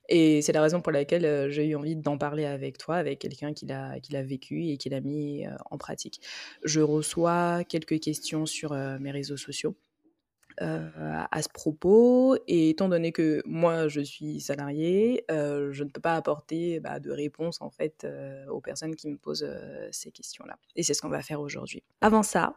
Et 0.09 0.43
c'est 0.43 0.53
la 0.53 0.63
raison 0.63 0.81
pour 0.81 0.93
laquelle 0.93 1.51
j'ai 1.51 1.67
eu 1.67 1.75
envie 1.77 1.97
d'en 1.97 2.19
parler 2.19 2.45
avec 2.45 2.79
toi, 2.79 2.97
avec 2.97 3.19
quelqu'un 3.19 3.53
qui 3.53 3.67
l'a, 3.67 4.23
vécu 4.23 4.67
et 4.67 4.77
qui 4.77 4.89
l'a 4.89 5.01
mis 5.01 5.45
en 5.71 5.79
pratique. 5.79 6.21
Je 6.65 6.81
reçois 6.81 7.65
quelques 7.65 8.01
questions 8.01 8.47
sur 8.47 8.73
mes 8.73 9.11
réseaux 9.11 9.37
sociaux. 9.37 9.77
à 10.59 11.43
ce 11.43 11.49
propos. 11.49 12.37
Et 12.49 12.71
étant 12.71 12.89
donné 12.89 13.13
que 13.13 13.41
moi, 13.47 13.89
je 13.89 14.01
suis 14.01 14.41
salarié, 14.41 15.25
je 15.29 15.85
ne 15.85 15.89
peux 15.89 16.01
pas 16.01 16.17
apporter 16.17 16.81
bah, 16.81 17.01
de 17.01 17.11
réponse 17.11 17.63
en 17.63 17.71
fait 17.71 18.07
aux 18.51 18.61
personnes 18.61 18.97
qui 18.97 19.09
me 19.09 19.17
posent 19.17 19.49
ces 19.91 20.11
questions-là. 20.11 20.57
Et 20.77 20.83
c'est 20.83 20.93
ce 20.93 21.03
qu'on 21.03 21.09
va 21.09 21.23
faire 21.23 21.41
aujourd'hui. 21.41 21.83
Avant 22.01 22.23
ça, 22.23 22.57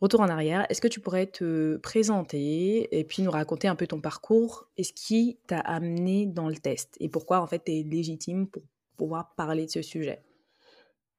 Retour 0.00 0.20
en 0.20 0.28
arrière, 0.28 0.66
est-ce 0.68 0.82
que 0.82 0.88
tu 0.88 1.00
pourrais 1.00 1.26
te 1.26 1.78
présenter 1.78 2.86
et 2.98 3.04
puis 3.04 3.22
nous 3.22 3.30
raconter 3.30 3.66
un 3.66 3.76
peu 3.76 3.86
ton 3.86 4.00
parcours 4.00 4.68
et 4.76 4.84
ce 4.84 4.92
qui 4.92 5.38
t'a 5.46 5.58
amené 5.58 6.26
dans 6.26 6.48
le 6.48 6.56
test 6.56 6.96
et 7.00 7.08
pourquoi 7.08 7.40
en 7.40 7.46
fait 7.46 7.64
tu 7.64 7.72
es 7.72 7.82
légitime 7.82 8.46
pour 8.46 8.62
pouvoir 8.98 9.34
parler 9.36 9.64
de 9.64 9.70
ce 9.70 9.80
sujet? 9.82 10.22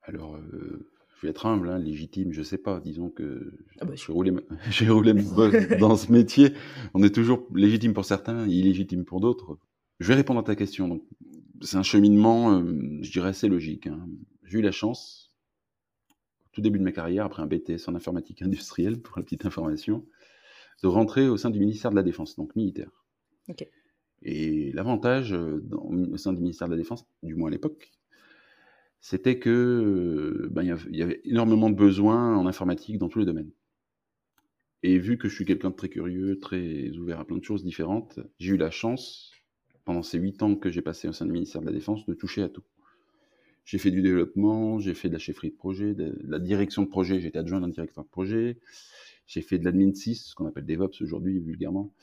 Alors, 0.03 0.35
euh, 0.35 0.89
je 1.17 1.25
vais 1.25 1.31
être 1.31 1.47
humble, 1.47 1.69
hein, 1.69 1.79
légitime, 1.79 2.31
je 2.31 2.43
sais 2.43 2.59
pas. 2.59 2.79
Disons 2.79 3.09
que 3.09 3.51
ah 3.81 3.85
bah, 3.85 3.93
j'ai 3.95 4.11
roulé, 4.11 4.31
roulé 4.87 5.13
dans 5.79 5.95
ce 5.95 6.11
métier. 6.11 6.53
On 6.93 7.01
est 7.01 7.13
toujours 7.13 7.47
légitime 7.55 7.93
pour 7.93 8.05
certains, 8.05 8.47
illégitime 8.47 9.05
pour 9.05 9.19
d'autres. 9.19 9.57
Je 9.99 10.07
vais 10.07 10.15
répondre 10.15 10.39
à 10.39 10.43
ta 10.43 10.55
question. 10.55 11.01
C'est 11.61 11.77
un 11.77 11.83
cheminement, 11.83 12.53
euh, 12.53 12.99
je 13.01 13.11
dirais, 13.11 13.29
assez 13.29 13.47
logique. 13.47 13.87
Hein. 13.87 14.07
J'ai 14.43 14.59
eu 14.59 14.61
la 14.61 14.71
chance, 14.71 15.26
tout 16.57 16.61
début 16.61 16.79
de 16.79 16.83
ma 16.83 16.91
carrière, 16.91 17.23
après 17.23 17.43
un 17.43 17.45
BTS 17.45 17.87
en 17.87 17.93
informatique 17.93 18.41
industrielle, 18.41 18.99
pour 18.99 19.15
la 19.15 19.23
petite 19.23 19.45
information, 19.45 20.03
de 20.81 20.87
rentrer 20.87 21.29
au 21.29 21.37
sein 21.37 21.51
du 21.51 21.59
ministère 21.59 21.91
de 21.91 21.95
la 21.95 22.01
Défense, 22.01 22.35
donc 22.35 22.55
militaire. 22.55 22.89
Et 24.23 24.71
l'avantage 24.71 25.33
euh, 25.33 25.63
au 25.71 26.17
sein 26.17 26.33
du 26.33 26.41
ministère 26.41 26.67
de 26.67 26.73
la 26.73 26.77
Défense, 26.77 27.05
du 27.21 27.35
moins 27.35 27.49
à 27.49 27.51
l'époque, 27.51 27.91
c'était 29.01 29.37
que 29.37 29.51
euh, 29.51 30.49
ben, 30.49 30.63
il 30.89 30.95
y 30.95 31.03
avait 31.03 31.21
énormément 31.25 31.69
de 31.69 31.75
besoins 31.75 32.35
en 32.35 32.47
informatique 32.47 32.97
dans 32.97 33.07
tous 33.07 33.19
les 33.19 33.25
domaines. 33.25 33.51
Et 34.81 34.97
vu 34.97 35.19
que 35.19 35.29
je 35.29 35.35
suis 35.35 35.45
quelqu'un 35.45 35.69
de 35.69 35.75
très 35.75 35.89
curieux, 35.89 36.39
très 36.39 36.89
ouvert 36.97 37.19
à 37.19 37.25
plein 37.25 37.37
de 37.37 37.43
choses 37.43 37.63
différentes, 37.63 38.19
j'ai 38.39 38.55
eu 38.55 38.57
la 38.57 38.71
chance, 38.71 39.31
pendant 39.85 40.01
ces 40.01 40.17
huit 40.17 40.41
ans 40.41 40.55
que 40.55 40.71
j'ai 40.71 40.81
passé 40.81 41.07
au 41.07 41.13
sein 41.13 41.27
du 41.27 41.33
ministère 41.33 41.61
de 41.61 41.67
la 41.67 41.71
Défense, 41.71 42.07
de 42.07 42.15
toucher 42.15 42.41
à 42.41 42.49
tout. 42.49 42.63
J'ai 43.67 43.79
fait 43.79 43.91
du 43.91 44.01
développement, 44.01 44.79
j'ai 44.79 44.93
fait 44.93 45.09
de 45.09 45.13
la 45.13 45.19
chefferie 45.19 45.49
de 45.49 45.55
projet, 45.55 45.93
de 45.93 46.17
la 46.25 46.39
direction 46.39 46.83
de 46.83 46.87
projet, 46.87 47.19
j'étais 47.19 47.37
adjoint 47.37 47.59
d'un 47.59 47.67
directeur 47.67 48.05
de 48.05 48.09
projet. 48.09 48.59
J'ai 49.25 49.41
fait 49.41 49.59
de 49.59 49.65
l'admin 49.65 49.93
6, 49.93 50.27
ce 50.27 50.35
qu'on 50.35 50.45
appelle 50.45 50.65
DevOps 50.65 51.01
aujourd'hui 51.01 51.37
vulgairement. 51.39 51.93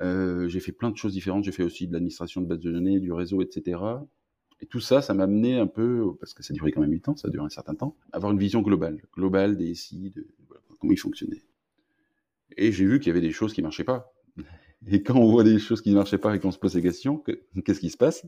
Euh, 0.00 0.48
j'ai 0.48 0.58
fait 0.58 0.72
plein 0.72 0.90
de 0.90 0.96
choses 0.96 1.12
différentes. 1.12 1.44
J'ai 1.44 1.52
fait 1.52 1.64
aussi 1.64 1.86
de 1.86 1.92
l'administration 1.92 2.40
de 2.40 2.46
bases 2.46 2.60
de 2.60 2.72
données, 2.72 2.98
du 2.98 3.12
réseau, 3.12 3.42
etc. 3.42 3.78
Et 4.62 4.66
tout 4.66 4.80
ça, 4.80 5.02
ça 5.02 5.12
m'a 5.12 5.24
amené 5.24 5.58
un 5.58 5.66
peu, 5.66 6.14
parce 6.18 6.32
que 6.32 6.42
ça 6.42 6.54
duré 6.54 6.72
quand 6.72 6.80
même 6.80 6.92
8 6.92 7.10
ans, 7.10 7.16
ça 7.16 7.28
duré 7.28 7.44
un 7.44 7.50
certain 7.50 7.74
temps, 7.74 7.94
à 8.10 8.16
avoir 8.16 8.32
une 8.32 8.38
vision 8.38 8.62
globale, 8.62 9.02
globale 9.14 9.58
des 9.58 9.74
SI, 9.74 10.12
de 10.16 10.26
comment 10.80 10.94
ils 10.94 10.98
fonctionnaient. 10.98 11.44
Et 12.56 12.72
j'ai 12.72 12.86
vu 12.86 13.00
qu'il 13.00 13.08
y 13.08 13.10
avait 13.10 13.20
des 13.20 13.32
choses 13.32 13.52
qui 13.52 13.60
marchaient 13.60 13.84
pas. 13.84 14.14
Et 14.86 15.02
quand 15.02 15.16
on 15.16 15.30
voit 15.30 15.44
des 15.44 15.58
choses 15.58 15.82
qui 15.82 15.90
ne 15.90 15.96
marchaient 15.96 16.16
pas 16.16 16.34
et 16.34 16.38
qu'on 16.38 16.52
se 16.52 16.58
pose 16.58 16.72
des 16.72 16.80
questions, 16.80 17.22
qu'est-ce 17.66 17.80
qui 17.80 17.90
se 17.90 17.98
passe? 17.98 18.26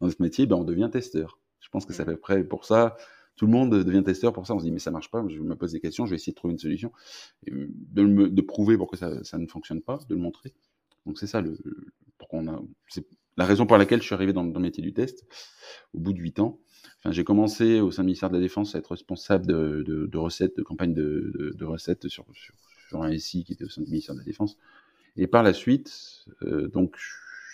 Dans 0.00 0.08
ce 0.08 0.22
métier 0.22 0.46
ben, 0.46 0.54
On 0.54 0.64
devient 0.64 0.88
testeur. 0.92 1.40
Je 1.60 1.68
pense 1.68 1.86
que 1.86 1.92
c'est 1.92 2.02
à 2.02 2.06
peu 2.06 2.16
près 2.16 2.44
pour 2.44 2.64
ça. 2.64 2.96
Tout 3.36 3.46
le 3.46 3.52
monde 3.52 3.70
devient 3.70 4.02
testeur 4.04 4.32
pour 4.32 4.46
ça. 4.46 4.54
On 4.54 4.58
se 4.58 4.64
dit, 4.64 4.70
mais 4.70 4.78
ça 4.78 4.90
marche 4.90 5.10
pas. 5.10 5.24
Je 5.28 5.40
me 5.40 5.54
pose 5.54 5.72
des 5.72 5.80
questions, 5.80 6.04
je 6.04 6.10
vais 6.10 6.16
essayer 6.16 6.32
de 6.32 6.36
trouver 6.36 6.52
une 6.52 6.58
solution. 6.58 6.92
Et 7.46 7.52
de, 7.52 8.02
me, 8.02 8.28
de 8.28 8.42
prouver 8.42 8.76
pourquoi 8.76 8.98
ça, 8.98 9.24
ça, 9.24 9.38
ne 9.38 9.46
fonctionne 9.46 9.80
pas, 9.80 9.98
de 10.08 10.14
le 10.14 10.20
montrer. 10.20 10.52
Donc 11.06 11.18
c'est 11.18 11.26
ça, 11.26 11.40
le, 11.40 11.56
on 12.32 12.48
a, 12.48 12.62
c'est 12.88 13.06
la 13.36 13.44
raison 13.44 13.66
pour 13.66 13.78
laquelle 13.78 14.00
je 14.00 14.06
suis 14.06 14.14
arrivé 14.14 14.32
dans, 14.32 14.44
dans 14.44 14.58
le 14.58 14.64
métier 14.64 14.82
du 14.82 14.92
test 14.92 15.24
au 15.94 16.00
bout 16.00 16.12
de 16.12 16.18
8 16.18 16.40
ans. 16.40 16.60
Enfin, 16.98 17.12
j'ai 17.12 17.24
commencé 17.24 17.80
au 17.80 17.90
sein 17.90 18.02
du 18.02 18.06
ministère 18.06 18.28
de 18.28 18.34
la 18.34 18.40
Défense 18.40 18.74
à 18.74 18.78
être 18.78 18.90
responsable 18.90 19.46
de, 19.46 19.82
de, 19.86 20.06
de 20.06 20.18
recettes, 20.18 20.56
de 20.56 20.62
campagne 20.62 20.92
de, 20.92 21.54
de 21.56 21.64
recettes 21.64 22.08
sur, 22.08 22.26
sur, 22.34 22.54
sur, 22.88 23.02
un 23.02 23.16
SI 23.18 23.44
qui 23.44 23.54
était 23.54 23.64
au 23.64 23.68
sein 23.68 23.82
du 23.82 23.90
ministère 23.90 24.14
de 24.14 24.20
la 24.20 24.26
Défense. 24.26 24.56
Et 25.16 25.26
par 25.26 25.42
la 25.42 25.52
suite, 25.52 26.24
euh, 26.42 26.68
donc 26.68 26.96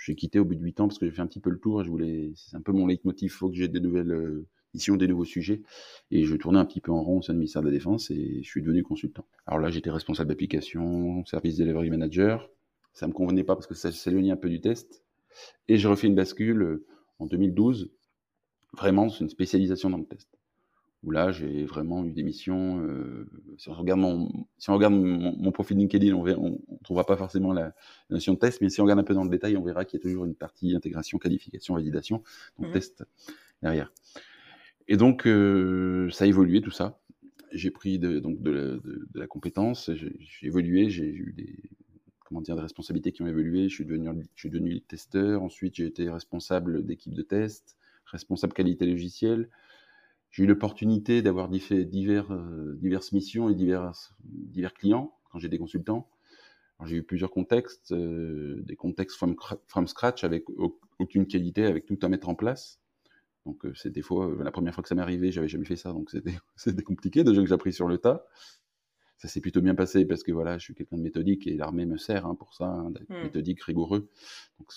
j'ai 0.07 0.15
quitté 0.15 0.39
au 0.39 0.45
bout 0.45 0.55
de 0.55 0.63
8 0.63 0.81
ans 0.81 0.87
parce 0.87 1.01
que 1.01 1.07
j'ai 1.07 1.11
fait 1.11 1.23
un 1.23 1.27
petit 1.27 1.41
peu 1.41 1.51
le 1.51 1.59
tour. 1.59 1.83
Je 1.83 1.91
voulais, 1.91 2.33
c'est 2.37 2.57
un 2.57 2.61
peu 2.61 2.71
mon 2.71 2.87
leitmotiv. 2.87 3.27
Il 3.27 3.35
faut 3.35 3.51
que 3.51 3.57
j'ai 3.57 3.67
des 3.67 3.81
nouvelles 3.81 4.13
euh, 4.13 4.47
missions, 4.73 4.95
des 4.95 5.09
nouveaux 5.09 5.25
sujets. 5.25 5.63
Et 6.13 6.23
je 6.25 6.37
tournais 6.37 6.61
un 6.61 6.65
petit 6.65 6.81
peu 6.81 6.93
en 6.93 7.03
rond 7.03 7.19
au 7.19 7.23
sein 7.23 7.33
du 7.33 7.41
ministère 7.41 7.61
de 7.63 7.67
la 7.67 7.73
Défense 7.73 8.13
et 8.13 8.41
je 8.41 8.49
suis 8.49 8.63
devenu 8.63 8.85
consultant. 8.85 9.27
Alors 9.47 9.59
là, 9.59 9.69
j'étais 9.69 9.91
responsable 9.91 10.29
d'application, 10.29 11.25
service 11.25 11.57
delivery 11.57 11.91
manager. 11.91 12.49
Ça 12.93 13.09
me 13.09 13.13
convenait 13.13 13.43
pas 13.43 13.57
parce 13.57 13.67
que 13.67 13.75
ça 13.75 13.91
s'éloignait 13.91 14.31
un 14.31 14.37
peu 14.37 14.49
du 14.49 14.61
test. 14.61 15.03
Et 15.67 15.77
j'ai 15.77 15.89
refait 15.89 16.07
une 16.07 16.15
bascule 16.15 16.63
euh, 16.63 16.87
en 17.19 17.27
2012. 17.27 17.91
Vraiment, 18.75 19.09
c'est 19.09 19.25
une 19.25 19.31
spécialisation 19.31 19.91
dans 19.91 19.99
le 19.99 20.07
test 20.07 20.36
où 21.07 21.13
là, 21.13 21.31
j'ai 21.31 21.65
vraiment 21.65 22.05
eu 22.05 22.11
des 22.11 22.25
missions. 22.25 22.83
Euh, 22.83 23.29
si 23.59 23.69
on 23.69 23.75
regarde 23.75 24.01
mon, 24.01 24.29
si 24.59 24.71
on 24.71 24.75
regarde 24.75 24.93
mon, 24.93 25.53
profil 25.53 25.79
LinkedIn, 25.79 26.13
on 26.13 26.25
ne 26.25 26.57
trouvera 26.83 27.07
pas 27.07 27.17
forcément 27.17 27.53
la, 27.53 27.75
notion 28.11 28.35
de 28.35 28.39
test, 28.39 28.61
mais 28.61 28.69
si 28.69 28.81
on 28.81 28.85
regarde 28.85 28.99
un 28.99 29.05
peu 29.05 29.15
dans 29.15 29.23
le 29.23 29.31
détail, 29.31 29.57
on 29.57 29.63
verra 29.63 29.85
qu'il 29.85 30.01
y 30.01 30.03
a 30.03 30.03
toujours 30.03 30.25
une 30.25 30.35
partie 30.35 30.75
intégration, 30.75 31.19
qualification, 31.19 31.75
validation, 31.75 32.23
donc 32.59 32.69
mmh 32.69 32.73
test 32.73 33.05
derrière. 33.63 33.93
Et 34.89 34.97
donc, 34.97 35.27
euh, 35.27 36.11
ça 36.11 36.25
a 36.25 36.27
évolué 36.27 36.61
tout 36.61 36.73
ça. 36.73 36.99
J'ai 37.53 37.71
pris 37.71 38.01
de, 38.01 38.19
donc 38.19 38.43
de, 38.43 38.51
la, 38.51 38.63
de, 38.63 39.07
la 39.15 39.27
compétence, 39.29 39.91
j'ai 39.95 40.13
évolué, 40.43 40.91
j'ai 40.91 41.07
eu 41.07 41.33
des, 41.37 41.57
comment 42.25 42.41
dire, 42.41 42.57
des 42.57 42.63
responsabilités 42.63 43.13
qui 43.13 43.23
ont 43.23 43.29
évolué. 43.29 43.69
Je 43.69 43.75
suis 43.75 43.87
devenu, 43.87 44.09
je 44.35 44.41
suis 44.41 44.51
devenu 44.51 44.81
testeur. 44.81 45.41
Ensuite, 45.43 45.77
j'ai 45.77 45.87
été 45.87 46.11
responsable 46.11 46.85
d'équipe 46.85 47.15
de 47.15 47.23
test, 47.23 47.77
responsable 48.07 48.55
qualité 48.55 48.87
logicielle 48.87 49.49
j'ai 50.37 50.43
eu 50.43 50.47
l'opportunité 50.47 51.23
d'avoir 51.23 51.49
divers, 51.49 52.31
euh, 52.31 52.77
diverses 52.77 53.13
missions 53.13 53.49
et 53.49 53.55
divers, 53.55 53.91
divers 54.23 54.75
clients 54.75 55.17
quand 55.31 55.39
j'étais 55.39 55.57
consultant. 55.57 56.11
J'ai 56.85 56.97
eu 56.97 57.03
plusieurs 57.03 57.31
contextes, 57.31 57.93
euh, 57.93 58.61
des 58.65 58.77
contextes 58.77 59.17
from, 59.17 59.35
from, 59.67 59.89
scratch 59.89 60.25
avec 60.25 60.45
aucune 60.99 61.27
qualité, 61.27 61.65
avec 61.65 61.87
tout 61.87 61.99
à 62.03 62.09
mettre 62.11 62.29
en 62.29 62.35
place. 62.35 62.83
Donc 63.47 63.65
euh, 63.65 63.73
c'est 63.75 63.89
des 63.89 64.03
fois, 64.03 64.31
la 64.39 64.51
première 64.51 64.75
fois 64.75 64.83
que 64.83 64.91
ça 64.91 64.95
m'est 64.95 65.01
arrivé, 65.01 65.33
j'avais 65.33 65.49
jamais 65.49 65.65
fait 65.65 65.77
ça, 65.77 65.95
donc 65.95 66.11
c'était 66.57 66.83
compliqué. 66.83 67.25
Déjà 67.25 67.41
que 67.41 67.49
j'ai 67.49 67.55
appris 67.55 67.73
sur 67.73 67.89
le 67.89 67.97
tas. 67.97 68.27
Ça 69.17 69.29
s'est 69.29 69.41
plutôt 69.41 69.63
bien 69.63 69.75
passé 69.75 70.05
parce 70.05 70.23
que 70.23 70.33
voilà, 70.33 70.59
je 70.59 70.65
suis 70.65 70.75
quelqu'un 70.75 70.99
de 70.99 71.03
méthodique 71.03 71.47
et 71.47 71.57
l'armée 71.57 71.87
me 71.87 71.97
sert 71.97 72.27
hein, 72.27 72.35
pour 72.35 72.53
ça, 72.53 72.67
hein, 72.67 72.91
d'être 72.91 73.09
hmm. 73.09 73.23
méthodique, 73.23 73.63
rigoureux. 73.63 74.11
Donc 74.59 74.69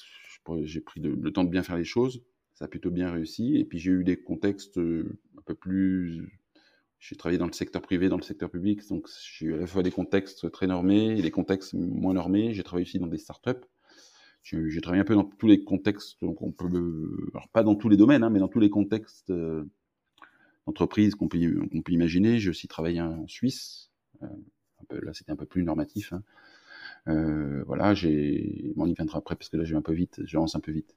j'ai 0.64 0.80
pris 0.80 1.02
le 1.02 1.34
temps 1.34 1.44
de 1.44 1.50
bien 1.50 1.64
faire 1.64 1.76
les 1.76 1.84
choses 1.84 2.24
ça 2.60 2.66
a 2.66 2.68
plutôt 2.68 2.92
bien 2.92 3.10
réussi. 3.10 3.56
Et 3.56 3.64
puis 3.64 3.80
j'ai 3.80 3.92
eu 3.92 4.04
des 4.04 4.18
contextes 4.18 4.78
peu 5.50 5.56
plus. 5.56 6.40
J'ai 7.00 7.16
travaillé 7.16 7.40
dans 7.40 7.48
le 7.48 7.54
secteur 7.54 7.82
privé, 7.82 8.10
dans 8.10 8.18
le 8.18 8.24
secteur 8.24 8.50
public, 8.52 8.88
donc 8.90 9.08
j'ai 9.34 9.48
eu 9.48 9.54
à 9.56 9.58
la 9.58 9.68
fois 9.68 9.84
des 9.84 9.92
contextes 9.92 10.52
très 10.52 10.68
normés 10.68 11.18
et 11.18 11.22
des 11.22 11.32
contextes 11.32 11.74
moins 11.74 12.14
normés. 12.14 12.54
J'ai 12.54 12.64
travaillé 12.64 12.86
aussi 12.86 13.00
dans 13.00 13.08
des 13.08 13.18
startups. 13.18 13.66
J'ai 14.44 14.82
travaillé 14.82 15.02
un 15.02 15.06
peu 15.06 15.16
dans 15.16 15.24
tous 15.24 15.48
les 15.48 15.64
contextes, 15.64 16.20
donc 16.22 16.42
on 16.42 16.52
peut, 16.52 16.68
alors 17.34 17.50
pas 17.50 17.64
dans 17.64 17.76
tous 17.76 17.90
les 17.90 17.98
domaines, 17.98 18.24
hein, 18.24 18.30
mais 18.30 18.40
dans 18.40 18.48
tous 18.48 18.60
les 18.60 18.70
contextes 18.70 19.30
euh, 19.30 19.64
d'entreprise 20.66 21.16
qu'on 21.16 21.28
peut, 21.28 21.40
imaginer. 21.90 22.40
J'ai 22.40 22.50
aussi 22.50 22.68
travaillé 22.68 23.02
en 23.02 23.28
Suisse. 23.28 23.92
Euh, 24.24 24.28
là, 25.02 25.14
c'était 25.14 25.32
un 25.32 25.36
peu 25.36 25.46
plus 25.46 25.64
normatif. 25.64 26.14
Hein. 26.14 26.24
Euh, 27.10 27.64
voilà, 27.66 27.94
j'ai, 27.94 28.74
bon, 28.76 28.84
on 28.84 28.88
y 28.88 28.94
viendra 28.94 29.18
après 29.18 29.36
parce 29.36 29.50
que 29.50 29.58
là, 29.58 29.64
je 29.64 29.72
vais 29.72 29.78
un 29.78 29.82
peu 29.82 29.94
vite, 29.94 30.22
j'avance 30.26 30.56
un 30.56 30.60
peu 30.60 30.72
vite. 30.72 30.96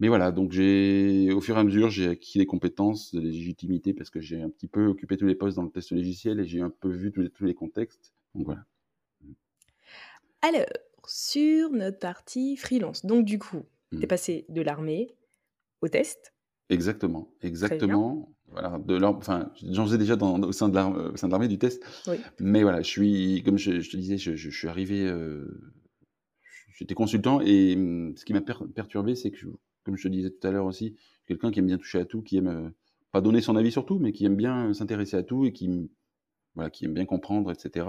Mais 0.00 0.08
voilà, 0.08 0.32
donc 0.32 0.52
j'ai, 0.52 1.32
au 1.32 1.40
fur 1.40 1.56
et 1.56 1.60
à 1.60 1.64
mesure, 1.64 1.90
j'ai 1.90 2.08
acquis 2.08 2.38
les 2.38 2.46
compétences 2.46 3.14
de 3.14 3.20
légitimité 3.20 3.92
parce 3.92 4.10
que 4.10 4.20
j'ai 4.20 4.40
un 4.40 4.48
petit 4.48 4.68
peu 4.68 4.86
occupé 4.86 5.16
tous 5.16 5.26
les 5.26 5.34
postes 5.34 5.56
dans 5.56 5.64
le 5.64 5.70
test 5.70 5.90
logiciel 5.90 6.40
et 6.40 6.44
j'ai 6.44 6.60
un 6.60 6.70
peu 6.70 6.90
vu 6.90 7.12
tous 7.12 7.20
les, 7.20 7.30
tous 7.30 7.44
les 7.44 7.54
contextes. 7.54 8.12
Donc 8.34 8.46
voilà. 8.46 8.64
Alors, 10.40 10.66
sur 11.06 11.70
notre 11.70 11.98
partie 11.98 12.56
freelance, 12.56 13.04
donc 13.04 13.24
du 13.24 13.38
coup, 13.38 13.64
tu 13.90 13.98
es 13.98 14.04
mmh. 14.04 14.08
passé 14.08 14.46
de 14.48 14.62
l'armée 14.62 15.14
au 15.80 15.88
test? 15.88 16.32
Exactement, 16.68 17.28
exactement. 17.42 18.32
Voilà, 18.52 18.78
de 18.84 19.02
enfin, 19.02 19.50
j'en 19.70 19.86
faisais 19.86 19.98
déjà 19.98 20.16
dans, 20.16 20.40
au 20.40 20.52
sein 20.52 20.68
de 20.68 20.74
l'armée 20.74 21.48
du 21.48 21.58
test. 21.58 21.82
Mais 22.38 22.62
voilà, 22.62 22.82
je 22.82 22.88
suis, 22.88 23.42
comme 23.44 23.58
je, 23.58 23.70
te 23.72 23.96
disais, 23.96 24.18
je, 24.18 24.50
suis 24.50 24.68
arrivé, 24.68 25.06
euh, 25.06 25.46
j'étais 26.74 26.94
consultant 26.94 27.40
et 27.40 27.74
hum, 27.76 28.14
ce 28.16 28.24
qui 28.24 28.32
m'a 28.32 28.42
perturbé, 28.42 29.14
c'est 29.14 29.30
que, 29.30 29.46
comme 29.84 29.96
je 29.96 30.02
te 30.02 30.08
disais 30.08 30.30
tout 30.30 30.46
à 30.46 30.50
l'heure 30.50 30.66
aussi, 30.66 30.96
quelqu'un 31.26 31.50
qui 31.50 31.60
aime 31.60 31.66
bien 31.66 31.78
toucher 31.78 31.98
à 31.98 32.04
tout, 32.04 32.22
qui 32.22 32.36
aime 32.36 32.72
pas 33.10 33.20
donner 33.20 33.40
son 33.40 33.56
avis 33.56 33.72
sur 33.72 33.86
tout, 33.86 33.98
mais 33.98 34.12
qui 34.12 34.24
aime 34.24 34.36
bien 34.36 34.72
s'intéresser 34.74 35.16
à 35.16 35.22
tout 35.22 35.44
et 35.44 35.52
qui 35.52 35.90
voilà, 36.54 36.70
qui 36.70 36.84
aime 36.84 36.94
bien 36.94 37.06
comprendre, 37.06 37.50
etc. 37.50 37.86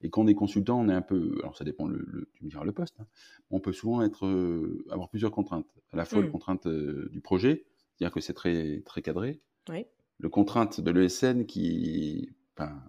Et 0.00 0.10
quand 0.10 0.22
on 0.22 0.26
est 0.26 0.34
consultant, 0.34 0.80
on 0.80 0.88
est 0.88 0.94
un 0.94 1.02
peu, 1.02 1.36
alors 1.40 1.56
ça 1.56 1.64
dépend, 1.64 1.86
le, 1.86 2.04
le 2.08 2.28
tu 2.34 2.44
me 2.44 2.50
diras 2.50 2.64
le 2.64 2.72
poste, 2.72 2.96
hein, 2.98 3.06
on 3.50 3.60
peut 3.60 3.72
souvent 3.72 4.02
être, 4.02 4.26
euh, 4.26 4.84
avoir 4.90 5.08
plusieurs 5.08 5.30
contraintes. 5.30 5.68
À 5.92 5.96
la 5.96 6.04
fois 6.04 6.18
mmh. 6.18 6.24
la 6.24 6.30
contrainte 6.30 6.66
euh, 6.66 7.08
du 7.12 7.20
projet, 7.20 7.64
c'est-à-dire 7.94 8.12
que 8.12 8.20
c'est 8.20 8.34
très, 8.34 8.82
très 8.84 9.02
cadré. 9.02 9.40
Oui. 9.68 9.86
Le 10.18 10.28
contrainte 10.28 10.80
de 10.80 10.90
l'ESN 10.90 11.44
qui, 11.44 12.30
enfin, 12.56 12.82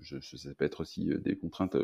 je, 0.00 0.18
je, 0.20 0.36
ça 0.36 0.54
peut 0.54 0.64
être 0.64 0.80
aussi 0.80 1.10
euh, 1.10 1.18
des 1.18 1.36
contraintes, 1.36 1.76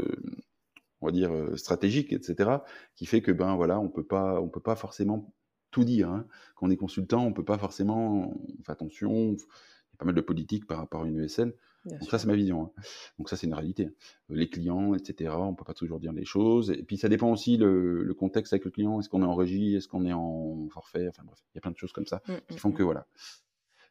on 1.01 1.07
va 1.07 1.13
dire, 1.13 1.31
stratégiques, 1.57 2.13
etc., 2.13 2.51
qui 2.95 3.07
fait 3.07 3.23
que, 3.23 3.33
ben 3.33 3.57
voilà, 3.57 3.81
on 3.81 3.89
peut 3.89 4.05
pas, 4.05 4.41
on 4.41 4.49
peut 4.49 4.61
pas 4.61 4.77
forcément 4.77 5.33
tout 5.71 5.85
dire. 5.85 6.09
Hein. 6.09 6.27
Quand 6.55 6.67
on 6.67 6.71
est 6.71 6.77
consultant, 6.77 7.25
on 7.25 7.33
peut 7.33 7.45
pas 7.45 7.59
forcément, 7.59 8.31
on 8.31 8.63
fait 8.65 8.73
attention, 8.73 9.33
il 9.33 9.39
y 9.39 9.95
a 9.95 9.99
pas 9.99 10.05
mal 10.05 10.15
de 10.15 10.21
politique 10.21 10.67
par 10.67 10.79
rapport 10.79 11.05
à 11.05 11.07
une 11.07 11.21
ESN. 11.21 11.53
Donc 11.87 12.11
ça, 12.11 12.19
c'est 12.19 12.27
ma 12.27 12.35
vision. 12.35 12.65
Hein. 12.65 12.83
Donc 13.19 13.31
ça, 13.31 13.37
c'est 13.37 13.47
une 13.47 13.55
réalité. 13.55 13.87
Hein. 13.87 13.93
Les 14.29 14.51
clients, 14.51 14.95
etc., 14.95 15.33
on 15.37 15.55
peut 15.55 15.65
pas 15.65 15.75
toujours 15.75 15.99
dire 15.99 16.13
les 16.13 16.27
choses. 16.27 16.71
Et 16.71 16.83
puis 16.83 16.99
ça 16.99 17.09
dépend 17.09 17.31
aussi 17.31 17.57
le, 17.57 18.03
le 18.03 18.15
contexte 18.15 18.53
avec 18.53 18.67
le 18.67 18.71
client. 18.71 19.01
Est-ce 19.01 19.09
qu'on 19.09 19.23
est 19.23 19.27
en 19.27 19.35
régie? 19.35 19.77
Est-ce 19.77 19.89
qu'on 19.89 20.05
est 20.05 20.13
en 20.13 20.69
forfait? 20.69 21.09
Enfin 21.09 21.23
bref, 21.25 21.39
il 21.55 21.57
y 21.57 21.59
a 21.59 21.63
plein 21.63 21.71
de 21.71 21.79
choses 21.79 21.93
comme 21.93 22.07
ça 22.07 22.23
mmh, 22.29 22.33
qui 22.49 22.55
mmh, 22.57 22.59
font 22.59 22.73
que 22.73 22.83
mmh. 22.83 22.85
voilà. 22.85 23.07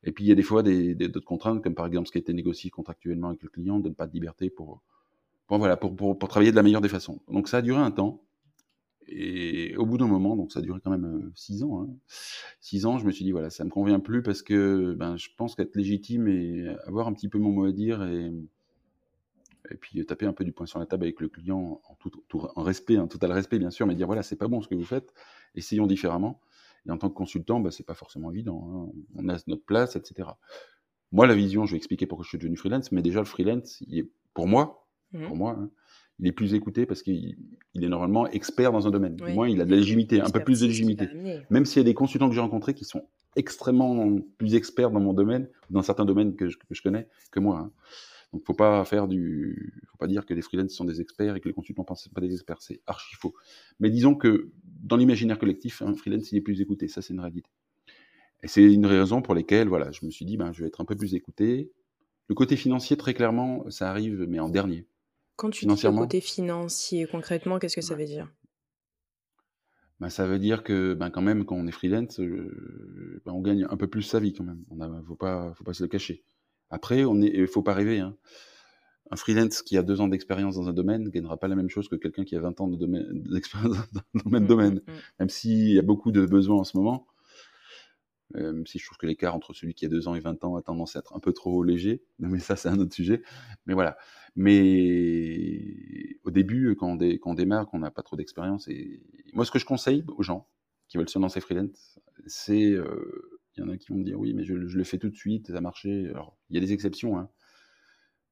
Et 0.03 0.11
puis 0.11 0.23
il 0.23 0.27
y 0.27 0.31
a 0.31 0.35
des 0.35 0.43
fois 0.43 0.63
d'autres 0.63 1.25
contraintes, 1.25 1.63
comme 1.63 1.75
par 1.75 1.85
exemple 1.85 2.07
ce 2.07 2.11
qui 2.11 2.17
a 2.17 2.21
été 2.21 2.33
négocié 2.33 2.69
contractuellement 2.69 3.29
avec 3.29 3.43
le 3.43 3.49
client, 3.49 3.79
de 3.79 3.89
ne 3.89 3.93
pas 3.93 4.07
de 4.07 4.13
liberté 4.13 4.49
pour, 4.49 4.81
pour 5.47 5.57
voilà, 5.57 5.77
pour 5.77 6.17
travailler 6.29 6.51
de 6.51 6.55
la 6.55 6.63
meilleure 6.63 6.81
des 6.81 6.89
façons. 6.89 7.19
Donc 7.27 7.47
ça 7.49 7.57
a 7.57 7.61
duré 7.61 7.79
un 7.79 7.91
temps. 7.91 8.21
Et 9.11 9.75
au 9.75 9.85
bout 9.87 9.97
d'un 9.97 10.07
moment, 10.07 10.35
donc 10.35 10.51
ça 10.51 10.59
a 10.59 10.61
duré 10.61 10.79
quand 10.83 10.91
même 10.91 11.05
euh, 11.05 11.31
six 11.33 11.63
ans, 11.63 11.81
hein, 11.81 11.89
six 12.59 12.85
ans, 12.85 12.99
je 12.99 13.05
me 13.05 13.11
suis 13.11 13.25
dit 13.25 13.31
voilà, 13.31 13.49
ça 13.49 13.63
me 13.63 13.69
convient 13.71 13.99
plus 13.99 14.21
parce 14.21 14.43
que 14.43 14.93
ben, 14.93 15.17
je 15.17 15.29
pense 15.35 15.55
qu'être 15.55 15.75
légitime 15.75 16.27
et 16.27 16.67
avoir 16.85 17.07
un 17.07 17.13
petit 17.13 17.27
peu 17.27 17.39
mon 17.39 17.51
mot 17.51 17.65
à 17.65 17.71
dire 17.71 18.03
et, 18.03 18.31
et 19.71 19.75
puis 19.75 20.05
taper 20.05 20.27
un 20.27 20.33
peu 20.33 20.43
du 20.43 20.51
poing 20.51 20.67
sur 20.67 20.77
la 20.77 20.85
table 20.85 21.05
avec 21.05 21.19
le 21.21 21.27
client 21.27 21.81
en 21.89 21.95
tout, 21.95 22.11
en 22.33 22.61
respect, 22.61 22.99
en 22.99 23.07
total 23.07 23.31
respect 23.31 23.57
bien 23.57 23.71
sûr, 23.71 23.87
mais 23.87 23.95
dire 23.95 24.05
voilà, 24.05 24.21
c'est 24.21 24.35
pas 24.35 24.47
bon 24.47 24.61
ce 24.61 24.67
que 24.67 24.75
vous 24.75 24.85
faites, 24.85 25.11
essayons 25.55 25.87
différemment. 25.87 26.39
Et 26.87 26.91
en 26.91 26.97
tant 26.97 27.09
que 27.09 27.15
consultant, 27.15 27.59
ben, 27.59 27.71
c'est 27.71 27.85
pas 27.85 27.93
forcément 27.93 28.31
évident. 28.31 28.67
Hein. 28.67 28.99
On 29.15 29.29
a 29.29 29.37
notre 29.47 29.65
place, 29.65 29.95
etc. 29.95 30.29
Moi, 31.11 31.27
la 31.27 31.35
vision, 31.35 31.65
je 31.65 31.71
vais 31.71 31.77
expliquer 31.77 32.05
pourquoi 32.05 32.23
je 32.23 32.29
suis 32.29 32.37
devenu 32.37 32.55
freelance, 32.55 32.91
mais 32.91 33.01
déjà 33.01 33.19
le 33.19 33.25
freelance, 33.25 33.81
il 33.87 33.99
est, 33.99 34.11
pour 34.33 34.47
moi, 34.47 34.85
mmh 35.11 35.25
pour 35.25 35.35
moi, 35.35 35.57
hein, 35.59 35.71
il 36.19 36.27
est 36.27 36.31
plus 36.31 36.53
écouté 36.53 36.85
parce 36.85 37.01
qu'il 37.01 37.37
est 37.75 37.87
normalement 37.87 38.27
expert 38.27 38.71
dans 38.71 38.87
un 38.87 38.91
domaine. 38.91 39.17
Au 39.21 39.29
moins, 39.29 39.47
il 39.47 39.61
a 39.61 39.65
de 39.65 39.71
la 39.71 39.77
légitimité, 39.77 40.21
un 40.21 40.29
peu 40.29 40.43
plus 40.43 40.59
de 40.59 40.67
légitimité. 40.67 41.07
Même 41.49 41.65
s'il 41.65 41.77
y 41.77 41.81
a 41.81 41.85
des 41.85 41.93
consultants 41.93 42.27
que 42.27 42.35
j'ai 42.35 42.41
rencontrés 42.41 42.73
qui 42.73 42.85
sont 42.85 43.07
extrêmement 43.35 44.19
plus 44.37 44.55
experts 44.55 44.91
dans 44.91 44.99
mon 44.99 45.13
domaine, 45.13 45.47
dans 45.69 45.81
certains 45.81 46.05
domaines 46.05 46.35
que 46.35 46.49
je, 46.49 46.57
que 46.57 46.75
je 46.75 46.81
connais, 46.81 47.07
que 47.31 47.39
moi. 47.39 47.59
Hein. 47.59 47.71
Donc, 48.31 48.45
faut 48.45 48.53
pas 48.53 48.85
faire 48.85 49.07
du, 49.07 49.73
faut 49.87 49.97
pas 49.97 50.07
dire 50.07 50.25
que 50.25 50.33
les 50.33 50.41
freelances 50.41 50.73
sont 50.73 50.85
des 50.85 51.01
experts 51.01 51.35
et 51.35 51.39
que 51.39 51.47
les 51.47 51.53
consultants 51.53 51.85
ne 51.89 51.95
sont 51.95 52.09
pas 52.11 52.21
des 52.21 52.33
experts. 52.33 52.61
C'est 52.61 52.81
archi 52.85 53.15
faux. 53.15 53.33
Mais 53.79 53.89
disons 53.89 54.15
que 54.15 54.51
dans 54.63 54.97
l'imaginaire 54.97 55.39
collectif, 55.39 55.81
un 55.81 55.95
freelance, 55.95 56.31
il 56.31 56.37
est 56.37 56.41
plus 56.41 56.61
écouté. 56.61 56.87
Ça, 56.87 57.01
c'est 57.01 57.13
une 57.13 57.19
réalité. 57.19 57.49
Et 58.43 58.47
c'est 58.47 58.63
une 58.63 58.85
raison 58.85 59.21
pour 59.21 59.33
lesquelles, 59.33 59.67
voilà, 59.67 59.91
je 59.91 60.05
me 60.05 60.11
suis 60.11 60.25
dit, 60.25 60.37
ben, 60.37 60.51
je 60.53 60.61
vais 60.61 60.67
être 60.67 60.79
un 60.79 60.85
peu 60.85 60.95
plus 60.95 61.15
écouté. 61.15 61.71
Le 62.27 62.35
côté 62.35 62.55
financier, 62.55 62.95
très 62.95 63.13
clairement, 63.13 63.69
ça 63.69 63.89
arrive, 63.89 64.25
mais 64.29 64.39
en 64.39 64.49
dernier. 64.49 64.85
Quand 65.35 65.49
tu 65.49 65.65
dis 65.65 65.83
le 65.83 65.97
côté 65.97 66.21
financier, 66.21 67.07
concrètement, 67.09 67.59
qu'est-ce 67.59 67.75
que 67.75 67.81
ça 67.81 67.95
veut 67.95 68.05
dire? 68.05 68.31
Bah, 69.99 70.09
ça 70.09 70.25
veut 70.25 70.39
dire 70.39 70.63
que 70.63 70.93
ben, 70.93 71.09
quand 71.09 71.21
même, 71.21 71.43
quand 71.45 71.55
on 71.55 71.67
est 71.67 71.71
freelance, 71.71 72.19
euh, 72.19 73.21
ben, 73.25 73.33
on 73.33 73.41
gagne 73.41 73.65
un 73.69 73.75
peu 73.75 73.87
plus 73.87 74.03
sa 74.03 74.19
vie 74.19 74.33
quand 74.33 74.45
même. 74.45 74.63
Il 74.71 74.77
ne 74.77 75.01
faut 75.01 75.15
pas, 75.15 75.53
faut 75.55 75.63
pas 75.63 75.73
se 75.73 75.83
le 75.83 75.89
cacher. 75.89 76.23
Après, 76.69 77.01
il 77.01 77.41
ne 77.41 77.45
faut 77.47 77.63
pas 77.63 77.73
rêver. 77.73 77.99
Hein. 77.99 78.15
Un 79.11 79.15
freelance 79.15 79.63
qui 79.63 79.77
a 79.77 79.81
deux 79.81 80.01
ans 80.01 80.07
d'expérience 80.07 80.55
dans 80.55 80.69
un 80.69 80.73
domaine 80.73 81.03
ne 81.03 81.09
gagnera 81.09 81.37
pas 81.37 81.47
la 81.47 81.55
même 81.55 81.69
chose 81.69 81.87
que 81.87 81.95
quelqu'un 81.95 82.23
qui 82.23 82.35
a 82.35 82.39
20 82.39 82.61
ans 82.61 82.67
d'expérience 82.67 83.75
dans 84.13 84.21
le 84.25 84.31
même 84.31 84.43
mmh, 84.43 84.47
domaine. 84.47 84.75
Mmh, 84.75 84.91
mmh. 84.91 84.95
Même 85.19 85.29
s'il 85.29 85.73
y 85.73 85.79
a 85.79 85.81
beaucoup 85.81 86.11
de 86.11 86.25
besoins 86.25 86.57
en 86.57 86.63
ce 86.63 86.77
moment, 86.77 87.07
euh, 88.35 88.53
même 88.53 88.67
si 88.67 88.77
je 88.77 88.85
trouve 88.85 88.97
que 88.97 89.07
l'écart 89.07 89.33
entre 89.33 89.53
celui 89.53 89.73
qui 89.73 89.85
a 89.85 89.89
2 89.89 90.07
ans 90.07 90.13
et 90.13 90.19
20 90.19 90.43
ans 90.43 90.55
a 90.55 90.61
tendance 90.61 90.95
à 90.95 90.99
être 90.99 91.15
un 91.15 91.19
peu 91.19 91.33
trop 91.33 91.63
léger. 91.63 92.03
Mais 92.19 92.39
ça, 92.39 92.55
c'est 92.55 92.69
un 92.69 92.77
autre 92.79 92.93
sujet. 92.93 93.23
Mais 93.65 93.73
voilà. 93.73 93.97
Mais 94.35 96.19
au 96.23 96.29
début, 96.29 96.75
quand 96.75 96.89
on, 96.89 96.97
quand 96.97 97.31
on 97.31 97.33
démarre, 97.33 97.67
qu'on 97.67 97.79
n'a 97.79 97.91
pas 97.91 98.03
trop 98.03 98.15
d'expérience, 98.15 98.67
et 98.67 99.01
moi, 99.33 99.43
ce 99.43 99.51
que 99.51 99.59
je 99.59 99.65
conseille 99.65 100.03
aux 100.07 100.23
gens 100.23 100.47
qui 100.87 100.97
veulent 100.97 101.09
se 101.09 101.17
lancer 101.17 101.39
freelance, 101.41 101.99
c'est, 102.27 102.71
euh, 102.73 103.38
il 103.55 103.61
y 103.61 103.63
en 103.63 103.69
a 103.69 103.77
qui 103.77 103.89
vont 103.89 103.97
me 103.97 104.03
dire, 104.03 104.19
oui, 104.19 104.33
mais 104.33 104.43
je, 104.43 104.53
le 104.53 104.83
fais 104.83 104.97
tout 104.97 105.09
de 105.09 105.15
suite, 105.15 105.47
ça 105.47 105.57
a 105.57 105.61
marché. 105.61 106.09
Alors, 106.09 106.37
il 106.49 106.55
y 106.55 106.57
a 106.57 106.61
des 106.61 106.73
exceptions, 106.73 107.17
hein, 107.17 107.29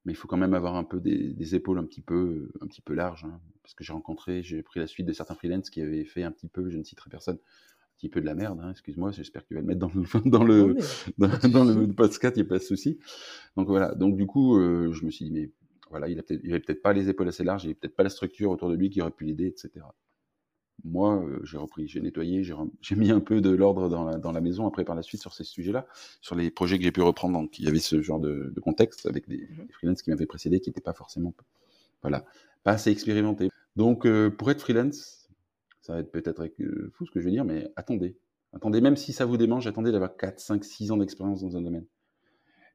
mais 0.06 0.13
il 0.13 0.15
faut 0.15 0.27
quand 0.27 0.38
même 0.38 0.53
avoir 0.53 0.75
un 0.75 0.84
peu 0.84 0.99
des, 1.01 1.56
épaules 1.56 1.80
un 1.80 1.84
petit 1.84 2.01
peu, 2.01 2.49
un 2.62 2.67
petit 2.67 2.82
peu 2.82 2.93
larges, 2.93 3.25
hein, 3.25 3.41
parce 3.62 3.73
que 3.73 3.84
j'ai 3.84 3.93
rencontré, 3.93 4.41
j'ai 4.41 4.63
pris 4.63 4.80
la 4.80 4.88
suite 4.88 5.06
de 5.06 5.13
certains 5.13 5.36
freelance 5.36 5.69
qui 5.69 5.82
avaient 5.82 6.06
fait 6.06 6.23
un 6.23 6.32
petit 6.32 6.47
peu, 6.47 6.69
je 6.69 6.77
ne 6.77 6.84
citerai 6.84 7.10
personne, 7.10 7.36
un 7.36 7.95
petit 7.97 8.10
peu 8.10 8.21
de 8.21 8.25
la 8.25 8.36
merde, 8.36 8.60
hein, 8.62 8.71
excuse-moi, 8.71 9.12
j'espère 9.12 9.43
que 9.43 9.49
tu 9.49 9.56
vas 9.56 9.62
le 9.62 9.67
mettre 9.67 9.80
dans 9.80 9.91
le, 9.93 10.03
dans 10.30 10.43
le, 10.43 10.77
dans, 11.49 11.65
le 11.65 11.88
podcast, 11.93 12.38
il 12.38 12.41
n'y 12.41 12.45
a 12.45 12.49
pas 12.49 12.60
de 12.60 12.63
souci. 12.63 12.99
Donc 13.58 13.67
voilà, 13.67 13.95
donc 13.95 14.15
du 14.15 14.25
coup, 14.25 14.58
euh, 14.58 14.93
je 14.93 15.03
me 15.03 15.12
suis 15.12 15.25
dit, 15.25 15.32
mais 15.32 15.51
voilà, 15.89 16.08
il 16.08 16.15
n'avait 16.15 16.60
peut-être 16.60 16.82
pas 16.82 16.93
les 16.93 17.10
épaules 17.10 17.27
assez 17.27 17.43
larges, 17.43 17.65
il 17.65 17.67
n'avait 17.67 17.80
peut-être 17.80 17.95
pas 17.95 18.03
la 18.03 18.10
structure 18.10 18.51
autour 18.51 18.69
de 18.69 18.75
lui 18.75 18.89
qui 18.89 19.01
aurait 19.01 19.12
pu 19.12 19.25
l'aider, 19.25 19.47
etc. 19.47 19.86
Moi, 20.83 21.23
euh, 21.23 21.39
j'ai 21.43 21.57
repris, 21.57 21.87
j'ai 21.87 22.01
nettoyé, 22.01 22.43
j'ai 22.81 22.95
mis 22.95 23.11
un 23.11 23.19
peu 23.19 23.41
de 23.41 23.49
l'ordre 23.49 23.89
dans 23.89 24.05
la, 24.05 24.17
dans 24.17 24.31
la, 24.31 24.41
maison 24.41 24.67
après 24.67 24.85
par 24.85 24.95
la 24.95 25.01
suite 25.01 25.21
sur 25.21 25.33
ces 25.33 25.43
sujets-là, 25.43 25.87
sur 26.21 26.35
les 26.35 26.51
projets 26.51 26.77
que 26.77 26.83
j'ai 26.83 26.91
pu 26.91 27.01
reprendre. 27.01 27.39
Donc, 27.39 27.57
il 27.59 27.65
y 27.65 27.67
avait 27.67 27.79
ce 27.79 28.01
genre 28.01 28.19
de, 28.19 28.51
de 28.55 28.59
contexte 28.59 29.05
avec 29.05 29.27
des, 29.27 29.37
mmh 29.37 29.67
freelances 29.71 30.01
qui 30.01 30.09
m'avaient 30.09 30.25
précédé, 30.25 30.59
qui 30.59 30.69
n'étaient 30.69 30.81
pas 30.81 30.93
forcément, 30.93 31.33
voilà, 32.01 32.25
pas 32.63 32.71
assez 32.71 32.91
expérimentés. 32.91 33.49
Donc, 33.75 34.05
euh, 34.05 34.29
pour 34.29 34.49
être 34.51 34.61
freelance, 34.61 35.29
ça 35.81 35.93
va 35.93 35.99
être 35.99 36.11
peut-être 36.11 36.41
euh, 36.61 36.91
fou 36.93 37.05
ce 37.05 37.11
que 37.11 37.19
je 37.19 37.25
vais 37.25 37.31
dire, 37.31 37.45
mais 37.45 37.71
attendez. 37.75 38.17
Attendez, 38.53 38.81
même 38.81 38.95
si 38.95 39.13
ça 39.13 39.25
vous 39.25 39.37
démange, 39.37 39.67
attendez 39.67 39.91
d'avoir 39.91 40.15
4, 40.15 40.39
5, 40.39 40.63
6 40.63 40.91
ans 40.91 40.97
d'expérience 40.97 41.41
dans 41.41 41.57
un 41.57 41.61
domaine. 41.61 41.85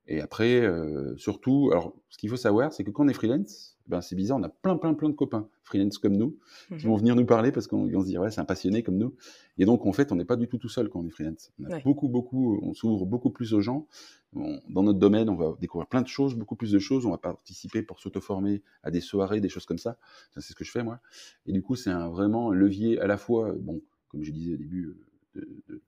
Et 0.08 0.20
après, 0.20 0.60
euh, 0.60 1.16
surtout, 1.16 1.70
alors, 1.70 1.94
ce 2.08 2.18
qu'il 2.18 2.28
faut 2.28 2.36
savoir, 2.36 2.72
c'est 2.72 2.82
que 2.84 2.90
quand 2.90 3.04
on 3.04 3.08
est 3.08 3.14
freelance, 3.14 3.78
ben, 3.86 4.00
c'est 4.00 4.16
bizarre, 4.16 4.38
on 4.38 4.42
a 4.42 4.48
plein, 4.48 4.76
plein, 4.76 4.94
plein 4.94 5.08
de 5.08 5.14
copains 5.14 5.48
freelance 5.64 5.98
comme 5.98 6.16
nous 6.16 6.36
qui 6.68 6.84
vont 6.84 6.94
mhm. 6.94 6.98
venir 6.98 7.16
nous 7.16 7.24
parler 7.24 7.50
parce 7.50 7.66
qu'on 7.66 7.88
se 7.88 8.06
dit, 8.06 8.18
ouais, 8.18 8.30
c'est 8.30 8.40
un 8.40 8.44
passionné 8.44 8.82
comme 8.82 8.96
nous. 8.96 9.14
Et 9.58 9.64
donc, 9.64 9.86
en 9.86 9.92
fait, 9.92 10.12
on 10.12 10.16
n'est 10.16 10.24
pas 10.24 10.36
du 10.36 10.48
tout 10.48 10.58
tout 10.58 10.68
seul 10.68 10.88
quand 10.88 11.00
on 11.00 11.06
est 11.06 11.10
freelance. 11.10 11.52
On 11.58 11.70
a 11.70 11.80
beaucoup, 11.80 12.08
beaucoup, 12.08 12.58
on 12.62 12.74
s'ouvre 12.74 13.06
beaucoup 13.06 13.30
plus 13.30 13.54
aux 13.54 13.60
gens. 13.60 13.86
dans 14.34 14.82
notre 14.82 14.98
domaine, 14.98 15.28
on 15.30 15.36
va 15.36 15.54
découvrir 15.60 15.88
plein 15.88 16.02
de 16.02 16.08
choses, 16.08 16.34
beaucoup 16.34 16.56
plus 16.56 16.72
de 16.72 16.78
choses. 16.78 17.06
On 17.06 17.10
va 17.10 17.18
participer 17.18 17.82
pour 17.82 18.00
s'auto-former 18.00 18.62
à 18.82 18.90
des 18.90 19.00
soirées, 19.00 19.40
des 19.40 19.48
choses 19.48 19.66
comme 19.66 19.78
ça. 19.78 19.98
Ça, 20.34 20.40
c'est 20.40 20.52
ce 20.52 20.54
que 20.54 20.64
je 20.64 20.70
fais, 20.70 20.82
moi. 20.82 21.00
Et 21.46 21.52
du 21.52 21.62
coup, 21.62 21.76
c'est 21.76 21.90
un, 21.90 22.08
vraiment 22.08 22.50
un 22.50 22.54
levier 22.54 23.00
à 23.00 23.06
la 23.06 23.16
fois, 23.16 23.52
bon, 23.52 23.80
comme 24.08 24.22
je 24.22 24.30
disais 24.30 24.54
au 24.54 24.58
début, 24.58 24.84
euh, 24.84 25.40
de, 25.40 25.74
de 25.74 25.82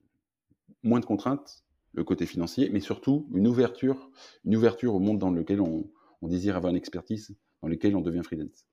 moins 0.83 1.01
de 1.01 1.05
contraintes, 1.07 1.64
le 1.95 2.05
côté 2.05 2.27
financier, 2.27 2.71
mais 2.73 2.81
surtout 2.81 3.27
une 3.35 3.47
ouverture, 3.47 4.11
une 4.45 4.57
ouverture 4.57 4.95
au 4.95 4.99
monde 4.99 5.19
dans 5.19 5.31
lequel 5.31 5.61
on, 5.61 5.89
désire 6.23 6.57
avoir 6.57 6.71
une 6.71 6.77
expertise, 6.79 7.37
dans 7.61 7.69
lequel 7.69 7.95
on 7.97 8.01
devient 8.01 8.23
freelance. 8.25 8.67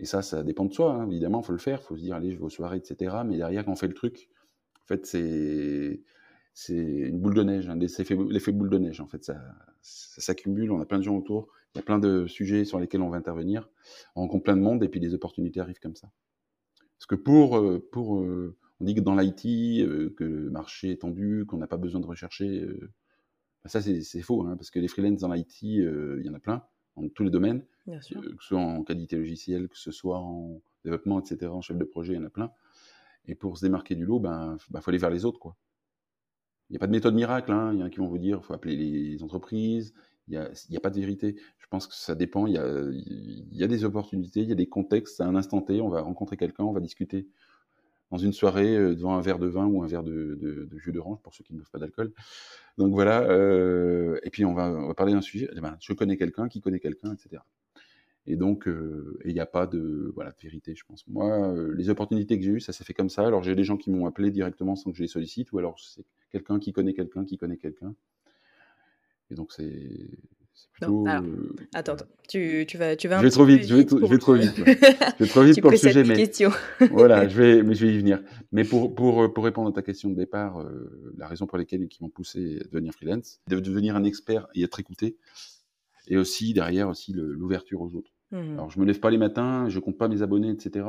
Et 0.00 0.06
ça, 0.06 0.22
ça 0.22 0.42
dépend 0.42 0.64
de 0.64 0.72
soi, 0.72 0.94
hein. 0.94 1.06
évidemment, 1.10 1.42
il 1.42 1.44
faut 1.44 1.52
le 1.52 1.58
faire, 1.58 1.80
il 1.82 1.86
faut 1.86 1.96
se 1.96 2.02
dire, 2.02 2.14
allez, 2.14 2.30
je 2.30 2.38
vais 2.38 2.44
aux 2.44 2.48
soirées, 2.48 2.78
etc. 2.78 3.16
Mais 3.26 3.36
derrière, 3.36 3.64
quand 3.64 3.72
on 3.72 3.76
fait 3.76 3.88
le 3.88 3.94
truc, 3.94 4.30
en 4.82 4.86
fait, 4.86 5.04
c'est 5.04 6.00
une 6.68 7.18
boule 7.18 7.34
de 7.34 7.42
neige, 7.42 7.68
hein, 7.68 7.76
l'effet 7.78 8.52
boule 8.52 8.70
de 8.70 8.78
neige, 8.78 9.00
en 9.00 9.06
fait, 9.06 9.22
ça, 9.22 9.36
ça 9.82 10.22
s'accumule, 10.22 10.72
on 10.72 10.80
a 10.80 10.86
plein 10.86 10.98
de 10.98 11.02
gens 11.02 11.16
autour, 11.16 11.48
il 11.74 11.78
y 11.78 11.80
a 11.80 11.82
plein 11.82 11.98
de 11.98 12.26
sujets 12.26 12.64
sur 12.64 12.78
lesquels 12.80 13.02
on 13.02 13.10
va 13.10 13.18
intervenir, 13.18 13.68
on 14.16 14.22
rencontre 14.22 14.44
plein 14.44 14.56
de 14.56 14.62
monde, 14.62 14.82
et 14.82 14.88
puis 14.88 15.00
les 15.00 15.12
opportunités 15.14 15.60
arrivent 15.60 15.80
comme 15.80 15.96
ça. 15.96 16.10
Parce 16.98 17.06
que 17.06 17.14
pour, 17.14 17.58
euh, 17.58 17.86
pour 17.92 18.20
euh, 18.20 18.56
on 18.80 18.84
dit 18.84 18.94
que 18.94 19.00
dans 19.00 19.16
l'IT, 19.16 19.44
euh, 19.80 20.14
que 20.16 20.24
le 20.24 20.50
marché 20.50 20.92
est 20.92 21.00
tendu, 21.02 21.44
qu'on 21.46 21.58
n'a 21.58 21.66
pas 21.66 21.76
besoin 21.76 22.00
de 22.00 22.06
rechercher. 22.06 22.60
Euh, 22.60 22.90
bah, 23.62 23.70
ça, 23.70 23.80
c'est 23.80 24.22
faux, 24.22 24.42
hein, 24.42 24.56
parce 24.56 24.70
que 24.70 24.78
les 24.78 24.88
freelances 24.88 25.20
dans 25.20 25.32
l'IT, 25.32 25.64
euh, 25.80 26.18
il 26.20 26.26
y 26.26 26.30
en 26.30 26.34
a 26.34 26.38
plein, 26.38 26.62
dans 26.96 27.08
tous 27.08 27.24
les 27.24 27.30
domaines, 27.30 27.64
que 27.86 28.00
ce 28.00 28.14
soit 28.40 28.60
en 28.60 28.84
qualité 28.84 29.16
logicielle, 29.16 29.68
que 29.68 29.78
ce 29.78 29.90
soit 29.90 30.18
en 30.18 30.60
développement, 30.84 31.20
etc., 31.20 31.50
en 31.50 31.60
chef 31.60 31.76
de 31.76 31.84
projet, 31.84 32.12
il 32.12 32.16
y 32.16 32.20
en 32.20 32.26
a 32.26 32.30
plein. 32.30 32.52
Et 33.26 33.34
pour 33.34 33.58
se 33.58 33.64
démarquer 33.64 33.94
du 33.94 34.06
lot, 34.06 34.18
il 34.18 34.22
ben, 34.22 34.56
bah, 34.70 34.80
faut 34.80 34.90
aller 34.90 34.98
vers 34.98 35.10
les 35.10 35.24
autres. 35.24 35.40
quoi. 35.40 35.56
Il 36.70 36.74
n'y 36.74 36.76
a 36.76 36.80
pas 36.80 36.86
de 36.86 36.92
méthode 36.92 37.14
miracle. 37.14 37.50
Hein. 37.52 37.72
Il 37.72 37.80
y 37.80 37.82
en 37.82 37.86
a 37.86 37.90
qui 37.90 37.98
vont 37.98 38.06
vous 38.06 38.18
dire 38.18 38.38
il 38.42 38.44
faut 38.44 38.54
appeler 38.54 38.76
les 38.76 39.22
entreprises. 39.22 39.92
Il 40.28 40.32
n'y 40.32 40.36
a, 40.36 40.50
a, 40.76 40.80
pas 40.80 40.90
de 40.90 41.00
vérité. 41.00 41.36
Je 41.58 41.66
pense 41.68 41.86
que 41.86 41.94
ça 41.94 42.14
dépend. 42.14 42.46
Il 42.46 42.54
y, 42.54 42.58
a, 42.58 42.66
il 42.90 43.56
y 43.56 43.64
a 43.64 43.66
des 43.66 43.84
opportunités, 43.84 44.40
il 44.40 44.48
y 44.48 44.52
a 44.52 44.54
des 44.54 44.68
contextes. 44.68 45.20
À 45.20 45.26
un 45.26 45.34
instant 45.34 45.62
T, 45.62 45.80
on 45.80 45.88
va 45.88 46.02
rencontrer 46.02 46.36
quelqu'un, 46.36 46.64
on 46.64 46.72
va 46.72 46.80
discuter 46.80 47.28
dans 48.10 48.18
une 48.18 48.32
soirée 48.32 48.76
euh, 48.76 48.94
devant 48.94 49.16
un 49.16 49.20
verre 49.20 49.38
de 49.38 49.46
vin 49.46 49.66
ou 49.66 49.82
un 49.82 49.86
verre 49.86 50.02
de, 50.02 50.68
jus 50.76 50.92
d'orange 50.92 51.18
pour 51.22 51.34
ceux 51.34 51.44
qui 51.44 51.52
ne 51.52 51.58
boivent 51.58 51.70
pas 51.70 51.78
d'alcool. 51.78 52.12
Donc 52.76 52.92
voilà. 52.92 53.22
Euh, 53.22 54.18
et 54.22 54.30
puis 54.30 54.44
on 54.44 54.54
va, 54.54 54.94
parler 54.94 55.12
d'un 55.12 55.20
sujet. 55.20 55.48
Eh 55.56 55.60
ben, 55.60 55.76
je 55.80 55.92
connais 55.92 56.16
quelqu'un 56.16 56.48
qui 56.48 56.60
connaît 56.60 56.80
quelqu'un, 56.80 57.12
etc. 57.12 57.42
Et 58.26 58.36
donc, 58.36 58.68
il 59.24 59.32
n'y 59.32 59.40
a 59.40 59.46
pas 59.46 59.66
de, 59.66 60.14
vérité, 60.42 60.74
je 60.74 60.84
pense. 60.84 61.08
Moi, 61.08 61.54
les 61.74 61.88
opportunités 61.88 62.38
que 62.38 62.44
j'ai 62.44 62.50
eues, 62.50 62.60
ça 62.60 62.74
s'est 62.74 62.84
fait 62.84 62.92
comme 62.92 63.08
ça. 63.08 63.26
Alors, 63.26 63.42
j'ai 63.42 63.54
des 63.54 63.64
gens 63.64 63.78
qui 63.78 63.90
m'ont 63.90 64.04
appelé 64.04 64.30
directement 64.30 64.76
sans 64.76 64.90
que 64.90 64.98
je 64.98 65.02
les 65.02 65.08
sollicite, 65.08 65.50
ou 65.52 65.58
alors 65.58 65.80
c'est 65.80 66.04
quelqu'un 66.30 66.58
qui 66.58 66.74
connaît 66.74 66.92
quelqu'un 66.92 67.24
qui 67.24 67.38
connaît 67.38 67.56
quelqu'un. 67.56 67.94
Et 69.30 69.34
donc, 69.34 69.50
c'est 69.54 70.10
Plutôt... 70.72 71.06
attends, 71.74 71.94
attends, 71.94 72.04
tu, 72.28 72.64
tu, 72.68 72.78
vas, 72.78 72.94
tu 72.94 73.08
vas. 73.08 73.18
Je 73.18 73.24
vais 73.24 73.30
trop 73.30 73.44
vite, 73.44 73.66
je 73.66 73.74
vais, 73.74 73.86
je 73.88 74.06
vais 74.06 74.18
trop 74.18 74.34
vite. 74.34 74.54
Je 74.56 75.24
vais 75.24 75.28
trop 75.28 75.42
vite 75.42 75.60
pour 75.60 75.70
le 75.72 75.76
sujet, 75.76 76.04
mais 76.04 76.30
voilà, 76.92 77.26
je 77.26 77.36
vais, 77.36 77.62
mais 77.64 77.74
je 77.74 77.84
vais 77.84 77.92
y 77.92 77.98
venir. 77.98 78.22
Mais 78.52 78.62
pour, 78.62 78.94
pour, 78.94 79.32
pour 79.32 79.44
répondre 79.44 79.68
à 79.68 79.72
ta 79.72 79.82
question 79.82 80.08
de 80.10 80.14
départ, 80.14 80.64
la 81.16 81.26
raison 81.26 81.46
pour 81.46 81.58
laquelle 81.58 81.88
qui 81.88 82.02
m'ont 82.02 82.10
poussé 82.10 82.60
à 82.60 82.68
devenir 82.68 82.92
freelance, 82.92 83.40
de 83.48 83.58
devenir 83.58 83.96
un 83.96 84.04
expert 84.04 84.46
et 84.54 84.62
être 84.62 84.78
écouté, 84.78 85.16
et 86.06 86.16
aussi 86.16 86.52
derrière 86.52 86.88
aussi 86.88 87.12
l'ouverture 87.12 87.80
aux 87.80 87.94
autres. 87.94 88.12
Mmh 88.30 88.52
Alors 88.52 88.70
je 88.70 88.78
me 88.78 88.84
lève 88.84 89.00
pas 89.00 89.10
les 89.10 89.18
matins, 89.18 89.68
je 89.68 89.78
compte 89.78 89.98
pas 89.98 90.08
mes 90.08 90.22
abonnés, 90.22 90.50
etc. 90.50 90.86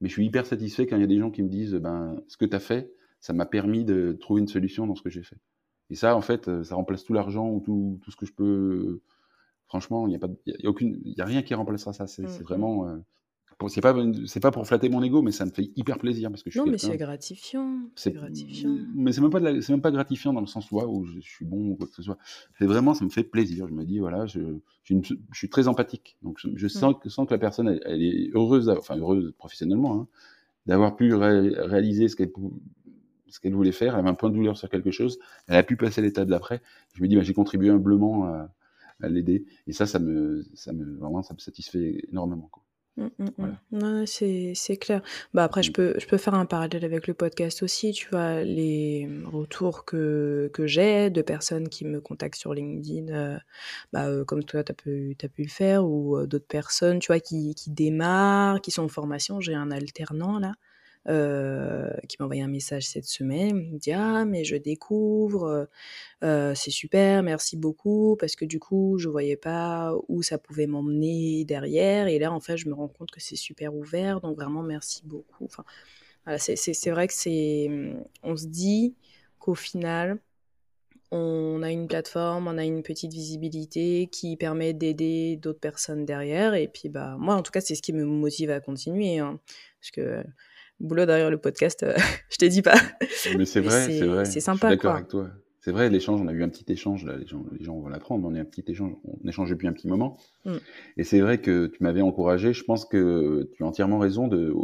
Mais 0.00 0.08
je 0.08 0.14
suis 0.14 0.26
hyper 0.26 0.46
satisfait 0.46 0.86
quand 0.86 0.96
il 0.96 1.00
y 1.00 1.04
a 1.04 1.08
des 1.08 1.18
gens 1.18 1.30
qui 1.30 1.42
me 1.42 1.48
disent, 1.48 1.74
ben, 1.74 2.20
ce 2.28 2.36
que 2.36 2.44
tu 2.44 2.56
as 2.56 2.60
fait, 2.60 2.92
ça 3.20 3.32
m'a 3.32 3.46
permis 3.46 3.84
de 3.84 4.16
trouver 4.18 4.40
une 4.40 4.48
solution 4.48 4.86
dans 4.86 4.94
ce 4.94 5.02
que 5.02 5.10
j'ai 5.10 5.22
fait. 5.22 5.36
Et 5.90 5.94
ça, 5.96 6.16
en 6.16 6.20
fait, 6.20 6.62
ça 6.64 6.74
remplace 6.74 7.04
tout 7.04 7.12
l'argent 7.12 7.48
ou 7.48 7.60
tout, 7.60 7.98
tout, 8.02 8.10
ce 8.10 8.16
que 8.16 8.26
je 8.26 8.32
peux. 8.32 9.00
Franchement, 9.66 10.06
il 10.06 10.10
n'y 10.10 10.16
a, 10.16 10.18
pas, 10.18 10.28
y 10.46 10.66
a, 10.66 10.70
aucune, 10.70 11.00
y 11.04 11.20
a 11.20 11.24
rien 11.24 11.42
qui 11.42 11.54
remplacera 11.54 11.92
ça. 11.92 12.06
C'est 12.06 12.22
mmh 12.22 12.42
vraiment. 12.42 12.88
Euh, 12.88 12.96
c'est 13.68 13.80
pas 13.80 13.94
c'est 14.26 14.40
pas 14.40 14.50
pour 14.50 14.66
flatter 14.66 14.88
mon 14.88 15.02
ego 15.02 15.22
mais 15.22 15.32
ça 15.32 15.44
me 15.44 15.50
fait 15.50 15.70
hyper 15.76 15.98
plaisir 15.98 16.30
parce 16.30 16.42
que 16.42 16.50
je 16.50 16.58
non 16.58 16.66
mais 16.66 16.78
c'est 16.78 16.96
gratifiant 16.96 17.80
c'est 17.94 18.12
gratifiant 18.12 18.76
mais 18.94 19.12
c'est 19.12 19.20
même 19.20 19.30
pas 19.30 19.40
c'est 19.60 19.72
même 19.72 19.82
pas 19.82 19.90
gratifiant 19.90 20.32
dans 20.32 20.40
le 20.40 20.46
sens 20.46 20.70
où, 20.70 20.80
où 20.80 21.04
je, 21.04 21.20
suis 21.20 21.44
bon 21.44 21.70
ou 21.70 21.76
quoi 21.76 21.86
que 21.86 21.94
ce 21.94 22.02
soit 22.02 22.18
c'est 22.58 22.66
vraiment 22.66 22.94
ça 22.94 23.04
me 23.04 23.10
fait 23.10 23.24
plaisir 23.24 23.68
je 23.68 23.74
me 23.74 23.84
dis 23.84 23.98
voilà 23.98 24.26
je, 24.26 24.40
je, 24.84 24.94
je 24.96 25.38
suis 25.38 25.50
très 25.50 25.68
empathique 25.68 26.16
donc 26.22 26.38
je, 26.38 26.68
sens 26.68 26.94
que 27.02 27.08
sens 27.08 27.26
que 27.26 27.34
la 27.34 27.38
personne 27.38 27.80
elle, 27.84 28.02
est 28.02 28.30
heureuse 28.34 28.68
enfin 28.70 28.96
heureuse 28.96 29.32
professionnellement 29.36 30.00
hein, 30.00 30.06
d'avoir 30.66 30.96
pu 30.96 31.14
réaliser 31.14 32.08
ce 32.08 32.16
qu'elle 32.16 32.32
ce 33.30 33.40
qu'elle 33.40 33.54
voulait 33.54 33.72
faire 33.72 33.94
elle 33.94 34.00
avait 34.00 34.08
un 34.10 34.14
point 34.14 34.30
de 34.30 34.34
douleur 34.34 34.56
sur 34.56 34.68
quelque 34.68 34.90
chose 34.90 35.18
elle 35.48 35.56
a 35.56 35.62
pu 35.62 35.76
passer 35.76 36.02
l'étape 36.02 36.28
d'après 36.28 36.62
je 36.94 37.02
me 37.02 37.08
dis 37.08 37.16
bah, 37.16 37.22
j'ai 37.22 37.34
contribué 37.34 37.70
humblement 37.70 38.26
à, 38.26 38.52
à 39.02 39.08
l'aider 39.08 39.46
et 39.66 39.72
ça 39.72 39.86
ça 39.86 39.98
me 39.98 40.44
ça 40.54 40.72
me 40.72 40.96
vraiment 40.96 41.22
ça 41.22 41.34
me 41.34 41.38
satisfait 41.38 42.02
énormément 42.10 42.48
quoi. 42.50 42.62
Mmh, 42.96 43.08
mmh, 43.18 43.28
mmh. 43.38 43.56
Non, 43.72 44.04
c'est, 44.06 44.52
c'est 44.54 44.76
clair. 44.76 45.00
Bah 45.32 45.44
après, 45.44 45.62
je 45.62 45.72
peux, 45.72 45.94
je 45.98 46.06
peux 46.06 46.18
faire 46.18 46.34
un 46.34 46.44
parallèle 46.44 46.84
avec 46.84 47.06
le 47.06 47.14
podcast 47.14 47.62
aussi. 47.62 47.92
Tu 47.92 48.08
vois, 48.10 48.42
les 48.42 49.08
retours 49.24 49.84
que, 49.84 50.50
que 50.52 50.66
j'ai 50.66 51.08
de 51.08 51.22
personnes 51.22 51.68
qui 51.68 51.86
me 51.86 52.00
contactent 52.00 52.38
sur 52.38 52.52
LinkedIn, 52.52 53.08
euh, 53.14 53.38
bah, 53.92 54.06
euh, 54.06 54.24
comme 54.24 54.44
toi, 54.44 54.64
tu 54.64 54.72
as 54.72 54.74
pu, 54.74 55.16
as 55.22 55.28
pu 55.28 55.42
le 55.42 55.48
faire, 55.48 55.86
ou 55.86 56.16
euh, 56.18 56.26
d'autres 56.26 56.46
personnes, 56.46 56.98
tu 56.98 57.06
vois, 57.08 57.20
qui, 57.20 57.54
qui 57.54 57.70
démarrent, 57.70 58.60
qui 58.60 58.70
sont 58.70 58.82
en 58.82 58.88
formation. 58.88 59.40
J'ai 59.40 59.54
un 59.54 59.70
alternant 59.70 60.38
là, 60.38 60.52
euh, 61.08 61.90
qui 62.08 62.16
m'a 62.18 62.26
envoyé 62.26 62.42
un 62.42 62.48
message 62.48 62.86
cette 62.86 63.06
semaine. 63.06 63.70
Me 63.72 63.78
dit 63.78 63.92
Ah, 63.92 64.24
mais 64.26 64.44
je 64.44 64.56
découvre, 64.56 65.44
euh, 65.44 65.64
euh, 66.24 66.54
c'est 66.54 66.70
super, 66.70 67.22
merci 67.22 67.56
beaucoup, 67.56 68.16
parce 68.20 68.36
que 68.36 68.44
du 68.44 68.60
coup, 68.60 68.98
je 68.98 69.08
voyais 69.08 69.36
pas 69.36 69.94
où 70.08 70.22
ça 70.22 70.38
pouvait 70.38 70.66
m'emmener 70.66 71.44
derrière. 71.44 72.06
Et 72.06 72.18
là, 72.18 72.32
en 72.32 72.40
fait, 72.40 72.56
je 72.58 72.68
me 72.68 72.74
rends 72.74 72.88
compte 72.88 73.10
que 73.10 73.20
c'est 73.20 73.36
super 73.36 73.74
ouvert, 73.74 74.20
donc 74.20 74.36
vraiment, 74.36 74.62
merci 74.62 75.02
beaucoup. 75.06 75.46
Enfin, 75.46 75.64
c'est 76.38 76.90
vrai 76.90 77.06
que 77.08 77.14
c'est. 77.14 77.68
Mmh, 77.70 78.04
on 78.22 78.36
se 78.36 78.46
dit 78.46 78.94
qu'au 79.38 79.54
final, 79.54 80.18
on 81.12 81.62
a 81.62 81.70
une 81.70 81.88
plateforme, 81.88 82.46
on 82.46 82.58
a 82.58 82.64
une 82.64 82.82
petite 82.82 83.12
visibilité 83.12 84.08
qui 84.12 84.36
permet 84.36 84.72
d'aider 84.74 85.36
d'autres 85.36 85.60
personnes 85.60 86.04
derrière. 86.04 86.54
Et 86.54 86.68
puis, 86.68 86.88
bah, 86.88 87.16
moi, 87.18 87.34
en 87.34 87.42
tout 87.42 87.50
cas, 87.52 87.60
c'est 87.60 87.74
ce 87.74 87.82
qui 87.82 87.92
me 87.92 88.04
motive 88.04 88.50
à 88.50 88.60
continuer. 88.60 89.18
Hein, 89.18 89.40
parce 89.80 89.90
que 89.90 90.22
boulot 90.80 91.06
derrière 91.06 91.30
le 91.30 91.38
podcast, 91.38 91.82
euh, 91.82 91.94
je 92.30 92.36
te 92.36 92.44
dis 92.44 92.62
pas. 92.62 92.76
Mais 93.36 93.44
c'est 93.44 93.60
vrai, 93.60 93.86
c'est 93.86 94.06
vrai. 94.06 94.24
C'est 94.24 94.40
sympa. 94.40 94.68
D'accord 94.68 94.94
avec 94.94 95.08
toi. 95.08 95.28
C'est 95.62 95.72
vrai, 95.72 95.90
l'échange, 95.90 96.22
on 96.22 96.26
a 96.26 96.32
eu 96.32 96.42
un 96.42 96.48
petit 96.48 96.64
échange, 96.72 97.04
là, 97.04 97.18
les 97.18 97.26
gens, 97.26 97.44
les 97.52 97.62
gens 97.62 97.78
vont 97.78 97.88
l'apprendre, 97.88 98.26
on 98.26 98.34
a 98.34 98.40
un 98.40 98.46
petit 98.46 98.64
échange, 98.68 98.94
on 99.04 99.28
échange 99.28 99.50
depuis 99.50 99.68
un 99.68 99.74
petit 99.74 99.88
moment. 99.88 100.16
Mm. 100.46 100.54
Et 100.96 101.04
c'est 101.04 101.20
vrai 101.20 101.38
que 101.38 101.66
tu 101.66 101.82
m'avais 101.82 102.00
encouragé, 102.00 102.54
je 102.54 102.64
pense 102.64 102.86
que 102.86 103.50
tu 103.54 103.62
as 103.62 103.66
entièrement 103.66 103.98
raison 103.98 104.26
de, 104.26 104.54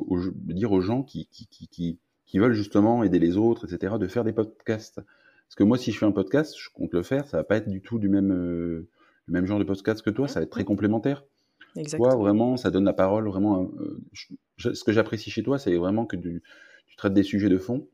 dire 0.55 0.73
aux 0.73 0.81
gens 0.81 1.03
qui, 1.03 1.29
qui, 1.31 1.47
qui, 1.49 1.99
qui, 2.25 2.39
veulent 2.39 2.55
justement 2.55 3.05
aider 3.05 3.19
les 3.19 3.37
autres, 3.37 3.71
etc., 3.71 3.97
de 4.01 4.07
faire 4.07 4.25
des 4.25 4.33
podcasts. 4.33 4.97
Parce 4.97 5.55
que 5.55 5.65
moi, 5.65 5.77
si 5.77 5.93
je 5.93 5.99
fais 5.99 6.07
un 6.07 6.13
podcast, 6.13 6.55
je 6.59 6.71
compte 6.71 6.95
le 6.95 7.03
faire, 7.03 7.29
ça 7.29 7.37
va 7.37 7.45
pas 7.45 7.57
être 7.57 7.69
du 7.69 7.83
tout 7.83 7.99
du 7.99 8.09
même, 8.09 8.33
euh, 8.33 8.89
le 9.27 9.33
même 9.33 9.45
genre 9.45 9.59
de 9.59 9.65
podcast 9.65 10.01
que 10.01 10.11
toi, 10.11 10.29
ça 10.29 10.41
va 10.41 10.45
être 10.45 10.51
très 10.51 10.63
mm. 10.63 10.67
complémentaire. 10.67 11.25
Exactement. 11.77 12.11
Toi, 12.11 12.19
vraiment, 12.19 12.57
ça 12.57 12.71
donne 12.71 12.85
la 12.85 12.93
parole. 12.93 13.29
Vraiment, 13.29 13.71
euh, 13.81 14.01
ce 14.59 14.85
que 14.85 14.93
j'apprécie 14.93 15.31
chez 15.31 15.43
toi, 15.43 15.59
c'est 15.59 15.77
vraiment 15.77 16.07
que 16.07 16.17
tu, 16.17 16.43
traites 16.97 17.13
des 17.13 17.23
sujets 17.23 17.49
de 17.49 17.59
fond. 17.59 17.87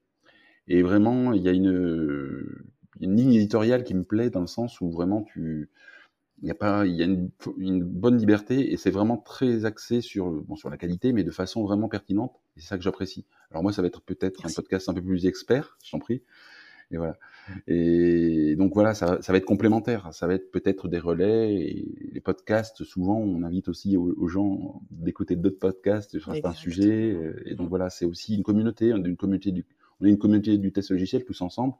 Et 0.69 0.83
vraiment, 0.83 1.33
il 1.33 1.43
y 1.43 1.49
a 1.49 1.53
une, 1.53 2.63
une, 3.01 3.17
ligne 3.17 3.35
éditoriale 3.35 3.83
qui 3.83 3.95
me 3.95 4.05
plaît 4.05 4.31
dans 4.31 4.41
le 4.41 4.47
sens 4.47 4.81
où 4.81 4.91
vraiment 4.93 5.23
tu, 5.23 5.71
il 6.41 6.49
y 6.49 6.51
a 6.51 6.55
pas, 6.55 6.87
il 6.87 6.95
y 6.95 7.03
a 7.03 7.07
une, 7.07 7.31
une 7.59 7.83
bonne 7.83 8.17
liberté 8.17 8.73
et 8.73 8.77
c'est 8.77 8.91
vraiment 8.91 9.17
très 9.17 9.65
axé 9.65 10.01
sur, 10.01 10.31
bon, 10.31 10.55
sur 10.55 10.71
la 10.71 10.77
qualité, 10.77 11.13
mais 11.13 11.25
de 11.25 11.31
façon 11.31 11.65
vraiment 11.65 11.89
pertinente. 11.89 12.41
Et 12.57 12.61
c'est 12.61 12.69
ça 12.69 12.77
que 12.77 12.85
j'apprécie. 12.85 13.27
Alors 13.51 13.63
moi, 13.63 13.73
ça 13.73 13.83
va 13.83 13.89
être 13.89 14.03
peut-être 14.03 14.47
un 14.47 14.53
podcast 14.53 14.89
un 14.89 14.95
peu 14.95 15.03
plus 15.03 15.27
expert, 15.27 15.79
je 15.85 15.91
t'en 15.91 15.99
prie. 15.99 16.23
Et 16.93 16.99
voilà. 16.99 17.19
Et 17.67 18.55
donc 18.57 18.75
voilà, 18.75 18.95
ça, 18.95 19.19
ça 19.23 19.33
va 19.33 19.39
être 19.39 19.47
complémentaire. 19.47 20.13
Ça 20.13 20.27
va 20.27 20.35
être 20.35 20.51
peut-être 20.51 20.89
des 20.89 20.99
relais. 20.99 21.55
Et 21.55 22.11
les 22.13 22.21
podcasts, 22.21 22.85
souvent, 22.85 23.19
on 23.19 23.43
invite 23.43 23.69
aussi 23.69 23.97
aux, 23.97 24.29
gens 24.29 24.83
d'écouter 24.91 25.37
d'autres 25.37 25.59
podcasts 25.59 26.19
sur 26.19 26.33
un 26.33 26.53
sujet. 26.53 27.13
Euh, 27.13 27.43
et 27.47 27.55
donc 27.55 27.69
voilà, 27.69 27.91
c'est 27.91 28.05
aussi 28.05 28.37
une 28.37 28.43
communauté, 28.43 28.91
une 28.91 29.17
communauté 29.17 29.53
du, 29.53 29.65
on 30.01 30.07
est 30.07 30.11
une 30.11 30.19
communauté 30.19 30.59
du 30.59 30.73
test 30.73 30.91
logiciel 30.91 31.25
tous 31.25 31.41
ensemble. 31.41 31.75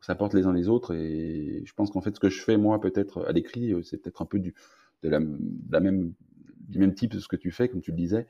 Ça 0.00 0.14
porte 0.14 0.34
les 0.34 0.46
uns 0.46 0.52
les 0.52 0.68
autres. 0.68 0.94
Et 0.94 1.62
je 1.64 1.72
pense 1.74 1.90
qu'en 1.90 2.00
fait, 2.00 2.14
ce 2.14 2.20
que 2.20 2.28
je 2.28 2.40
fais 2.40 2.56
moi, 2.56 2.80
peut-être 2.80 3.24
à 3.26 3.32
l'écrit, 3.32 3.74
c'est 3.82 3.98
peut-être 3.98 4.22
un 4.22 4.26
peu 4.26 4.38
du, 4.38 4.54
de 5.02 5.08
la, 5.08 5.18
de 5.18 5.72
la 5.72 5.80
même, 5.80 6.12
du 6.68 6.78
même 6.78 6.94
type 6.94 7.12
de 7.12 7.18
ce 7.18 7.26
que 7.26 7.36
tu 7.36 7.50
fais, 7.50 7.68
comme 7.68 7.80
tu 7.80 7.90
le 7.90 7.96
disais. 7.96 8.26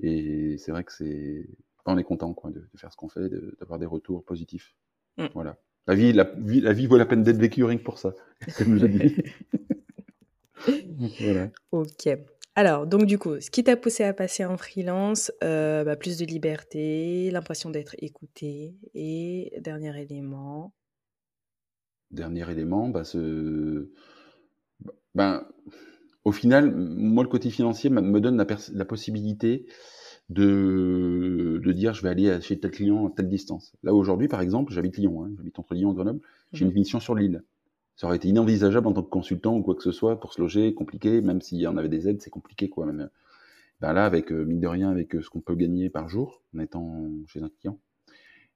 Et 0.00 0.58
c'est 0.58 0.72
vrai 0.72 0.84
que 0.84 0.92
c'est, 0.92 1.48
on 1.86 1.98
est 1.98 2.04
content 2.04 2.34
quoi, 2.34 2.50
de, 2.50 2.60
de 2.60 2.78
faire 2.78 2.92
ce 2.92 2.96
qu'on 2.96 3.08
fait, 3.08 3.30
d'avoir 3.60 3.78
des 3.78 3.86
retours 3.86 4.24
positifs. 4.24 4.74
Mm. 5.18 5.26
Voilà. 5.34 5.56
La 5.86 5.94
vie, 5.94 6.12
la, 6.12 6.24
vie, 6.36 6.60
la 6.60 6.72
vie 6.72 6.86
vaut 6.86 6.96
la 6.96 7.06
peine 7.06 7.22
d'être 7.22 7.36
vécue 7.36 7.64
rien 7.64 7.76
que 7.76 7.82
pour 7.82 7.98
ça, 7.98 8.14
comme 8.58 8.78
je 8.78 8.86
dit. 8.86 9.16
voilà. 11.20 11.50
Ok. 11.72 12.08
Alors, 12.56 12.86
donc 12.86 13.04
du 13.04 13.18
coup, 13.18 13.40
ce 13.40 13.50
qui 13.50 13.64
t'a 13.64 13.76
poussé 13.76 14.04
à 14.04 14.14
passer 14.14 14.44
en 14.44 14.56
freelance, 14.56 15.32
euh, 15.42 15.84
bah, 15.84 15.96
plus 15.96 16.16
de 16.16 16.24
liberté, 16.24 17.30
l'impression 17.32 17.68
d'être 17.68 17.96
écouté, 17.98 18.76
et 18.94 19.52
dernier 19.60 20.00
élément. 20.00 20.72
Dernier 22.12 22.48
élément, 22.50 22.88
bah, 22.88 23.02
ce... 23.04 23.90
ben, 25.14 25.46
au 26.24 26.32
final, 26.32 26.72
moi, 26.74 27.24
le 27.24 27.28
côté 27.28 27.50
financier 27.50 27.90
me 27.90 28.20
donne 28.20 28.36
la, 28.38 28.46
la 28.72 28.84
possibilité 28.84 29.66
de, 30.30 31.60
de 31.62 31.72
dire 31.72 31.94
je 31.94 32.02
vais 32.02 32.08
aller 32.08 32.40
chez 32.40 32.58
tel 32.58 32.70
client 32.70 33.06
à 33.06 33.10
telle 33.10 33.28
distance. 33.28 33.74
Là 33.82 33.94
aujourd'hui, 33.94 34.28
par 34.28 34.40
exemple, 34.40 34.72
j'habite 34.72 34.96
Lyon, 34.96 35.24
hein, 35.24 35.30
j'habite 35.36 35.58
entre 35.58 35.74
Lyon 35.74 35.92
et 35.92 35.94
Grenoble, 35.94 36.20
j'ai 36.52 36.64
une 36.64 36.70
mhm. 36.70 36.78
mission 36.78 37.00
sur 37.00 37.14
l'île. 37.14 37.42
Ça 37.96 38.08
aurait 38.08 38.16
été 38.16 38.28
inenvisageable 38.28 38.88
en 38.88 38.92
tant 38.92 39.02
que 39.02 39.10
consultant 39.10 39.56
ou 39.56 39.62
quoi 39.62 39.74
que 39.74 39.82
ce 39.82 39.92
soit 39.92 40.18
pour 40.18 40.32
se 40.32 40.40
loger, 40.40 40.74
compliqué, 40.74 41.20
même 41.20 41.40
s'il 41.40 41.58
y 41.58 41.66
en 41.66 41.76
avait 41.76 41.88
des 41.88 42.08
aides, 42.08 42.20
c'est 42.22 42.30
compliqué 42.30 42.68
quoi. 42.68 42.86
Même. 42.86 43.08
Ben 43.80 43.92
là, 43.92 44.04
avec 44.06 44.32
euh, 44.32 44.44
mine 44.44 44.60
de 44.60 44.66
rien, 44.66 44.90
avec 44.90 45.14
euh, 45.14 45.22
ce 45.22 45.30
qu'on 45.30 45.40
peut 45.40 45.54
gagner 45.54 45.90
par 45.90 46.08
jour 46.08 46.42
en 46.56 46.60
étant 46.60 47.08
chez 47.26 47.42
un 47.42 47.50
client, 47.60 47.78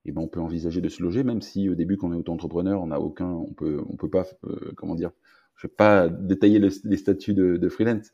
et 0.04 0.10
eh 0.10 0.12
ben 0.12 0.22
on 0.22 0.28
peut 0.28 0.40
envisager 0.40 0.80
de 0.80 0.88
se 0.88 1.02
loger, 1.02 1.22
même 1.22 1.42
si 1.42 1.68
au 1.68 1.74
début, 1.74 1.96
quand 1.96 2.08
on 2.08 2.12
est 2.12 2.16
auto-entrepreneur, 2.16 2.80
on 2.80 2.86
n'a 2.86 3.00
aucun, 3.00 3.28
on 3.28 3.52
peut, 3.52 3.82
on 3.88 3.96
peut 3.96 4.08
pas, 4.08 4.26
euh, 4.44 4.72
comment 4.76 4.94
dire, 4.94 5.10
je 5.56 5.66
vais 5.66 5.72
pas 5.72 6.08
détailler 6.08 6.60
les 6.60 6.96
statuts 6.96 7.34
de, 7.34 7.56
de 7.56 7.68
freelance, 7.68 8.10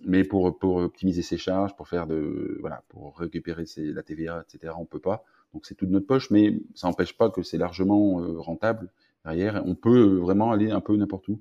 mais 0.00 0.24
pour, 0.24 0.58
pour 0.58 0.76
optimiser 0.76 1.22
ses 1.22 1.36
charges, 1.36 1.76
pour 1.76 1.88
faire 1.88 2.06
de, 2.06 2.58
voilà, 2.60 2.82
pour 2.88 3.18
récupérer 3.18 3.66
ses, 3.66 3.92
la 3.92 4.02
TVA, 4.02 4.44
etc., 4.46 4.72
on 4.78 4.84
peut 4.84 4.98
pas. 4.98 5.24
Donc 5.52 5.66
c'est 5.66 5.74
toute 5.74 5.90
notre 5.90 6.06
poche, 6.06 6.30
mais 6.30 6.58
ça 6.74 6.88
n'empêche 6.88 7.16
pas 7.16 7.30
que 7.30 7.42
c'est 7.42 7.58
largement 7.58 8.20
euh, 8.20 8.38
rentable 8.38 8.90
derrière. 9.24 9.62
On 9.66 9.74
peut 9.74 10.16
vraiment 10.16 10.52
aller 10.52 10.70
un 10.70 10.80
peu 10.80 10.96
n'importe 10.96 11.28
où 11.28 11.40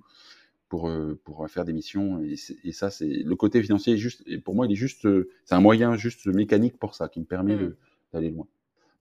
pour, 0.69 0.89
euh, 0.89 1.19
pour 1.23 1.49
faire 1.49 1.65
des 1.65 1.73
missions. 1.73 2.21
Et, 2.21 2.35
et 2.63 2.71
ça, 2.71 2.89
c'est 2.89 3.07
le 3.07 3.35
côté 3.35 3.61
financier. 3.61 3.97
Juste, 3.97 4.23
et 4.27 4.37
pour 4.37 4.55
moi, 4.55 4.65
il 4.65 4.71
est 4.71 4.75
juste, 4.75 5.05
euh, 5.05 5.29
c'est 5.45 5.55
un 5.55 5.61
moyen 5.61 5.95
juste 5.95 6.27
mécanique 6.27 6.77
pour 6.77 6.95
ça 6.95 7.09
qui 7.09 7.19
me 7.19 7.25
permet 7.25 7.55
mmh. 7.55 7.75
d'aller 8.13 8.29
loin. 8.29 8.47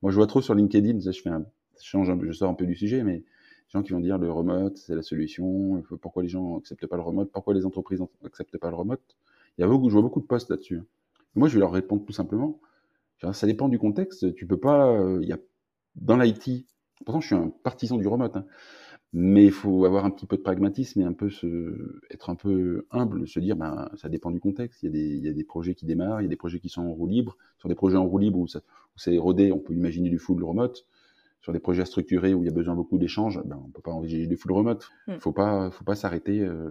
Moi, 0.02 0.10
je 0.10 0.16
vois 0.16 0.26
trop 0.26 0.40
sur 0.40 0.54
LinkedIn. 0.54 0.98
je 1.00 1.20
fais 1.20 1.30
un, 1.30 1.44
je 1.80 1.86
change 1.86 2.10
un 2.10 2.18
je 2.22 2.32
sors 2.32 2.50
un 2.50 2.54
peu 2.54 2.66
du 2.66 2.74
sujet, 2.74 3.02
mais 3.02 3.22
gens 3.72 3.82
qui 3.82 3.92
vont 3.92 4.00
dire 4.00 4.18
le 4.18 4.30
remote, 4.30 4.76
c'est 4.76 4.94
la 4.94 5.02
solution. 5.02 5.82
Pourquoi 6.00 6.22
les 6.22 6.28
gens 6.28 6.56
n'acceptent 6.56 6.86
pas 6.86 6.96
le 6.96 7.02
remote 7.02 7.30
Pourquoi 7.32 7.54
les 7.54 7.64
entreprises 7.64 8.00
n'acceptent 8.22 8.58
pas 8.58 8.70
le 8.70 8.76
remote? 8.76 9.16
Il 9.58 9.62
y 9.62 9.64
a 9.64 9.68
beaucoup, 9.68 9.88
je 9.88 9.94
vois 9.94 10.02
beaucoup 10.02 10.20
de 10.20 10.26
posts 10.26 10.50
là-dessus. 10.50 10.78
Hein. 10.78 10.86
Moi, 11.34 11.48
je 11.48 11.54
vais 11.54 11.60
leur 11.60 11.72
répondre 11.72 12.04
tout 12.04 12.12
simplement. 12.12 12.60
Ça 13.32 13.46
dépend 13.46 13.68
du 13.68 13.78
contexte. 13.78 14.34
Tu 14.34 14.46
peux 14.46 14.58
pas. 14.58 14.88
Euh, 14.88 15.20
il 15.22 15.28
y 15.28 15.32
a 15.32 15.38
dans 15.94 16.16
l'IT. 16.16 16.66
Pourtant, 17.04 17.20
je 17.20 17.26
suis 17.26 17.36
un 17.36 17.52
partisan 17.62 17.96
du 17.96 18.06
remote. 18.08 18.36
Hein. 18.36 18.46
Mais 19.12 19.44
il 19.44 19.52
faut 19.52 19.84
avoir 19.84 20.04
un 20.04 20.10
petit 20.10 20.26
peu 20.26 20.36
de 20.36 20.42
pragmatisme 20.42 21.02
et 21.02 21.04
un 21.04 21.12
peu 21.12 21.28
se, 21.28 22.00
être 22.10 22.30
un 22.30 22.34
peu 22.34 22.86
humble, 22.90 23.28
se 23.28 23.38
dire, 23.40 23.56
ben, 23.56 23.90
ça 23.94 24.08
dépend 24.08 24.30
du 24.30 24.40
contexte. 24.40 24.82
Il 24.82 24.86
y, 24.86 24.88
a 24.88 24.92
des, 24.92 25.18
y 25.18 25.28
a 25.28 25.32
des 25.32 25.44
projets 25.44 25.74
qui 25.74 25.84
démarrent, 25.84 26.20
il 26.20 26.24
y 26.24 26.26
a 26.26 26.30
des 26.30 26.36
projets 26.36 26.60
qui 26.60 26.68
sont 26.68 26.82
en 26.82 26.92
roue 26.92 27.06
libre. 27.06 27.36
Sur 27.58 27.68
des 27.68 27.74
projets 27.74 27.98
en 27.98 28.06
roue 28.06 28.18
libre 28.18 28.38
où, 28.38 28.44
où 28.44 28.98
c'est 28.98 29.18
rodé, 29.18 29.52
on 29.52 29.58
peut 29.58 29.74
imaginer 29.74 30.10
du 30.10 30.18
full 30.18 30.42
remote. 30.42 30.86
Sur 31.42 31.52
des 31.52 31.58
projets 31.58 31.84
structurés 31.84 32.34
où 32.34 32.42
il 32.42 32.46
y 32.46 32.48
a 32.48 32.52
besoin 32.52 32.74
beaucoup 32.74 32.98
d'échanges, 32.98 33.40
ben, 33.44 33.60
on 33.66 33.68
peut 33.70 33.82
pas 33.82 33.90
envisager 33.90 34.26
du 34.26 34.36
full 34.36 34.52
remote. 34.52 34.88
Il 35.08 35.14
mm. 35.14 35.20
faut 35.20 35.32
pas, 35.32 35.70
faut 35.72 35.84
pas 35.84 35.96
s'arrêter, 35.96 36.40
euh, 36.40 36.70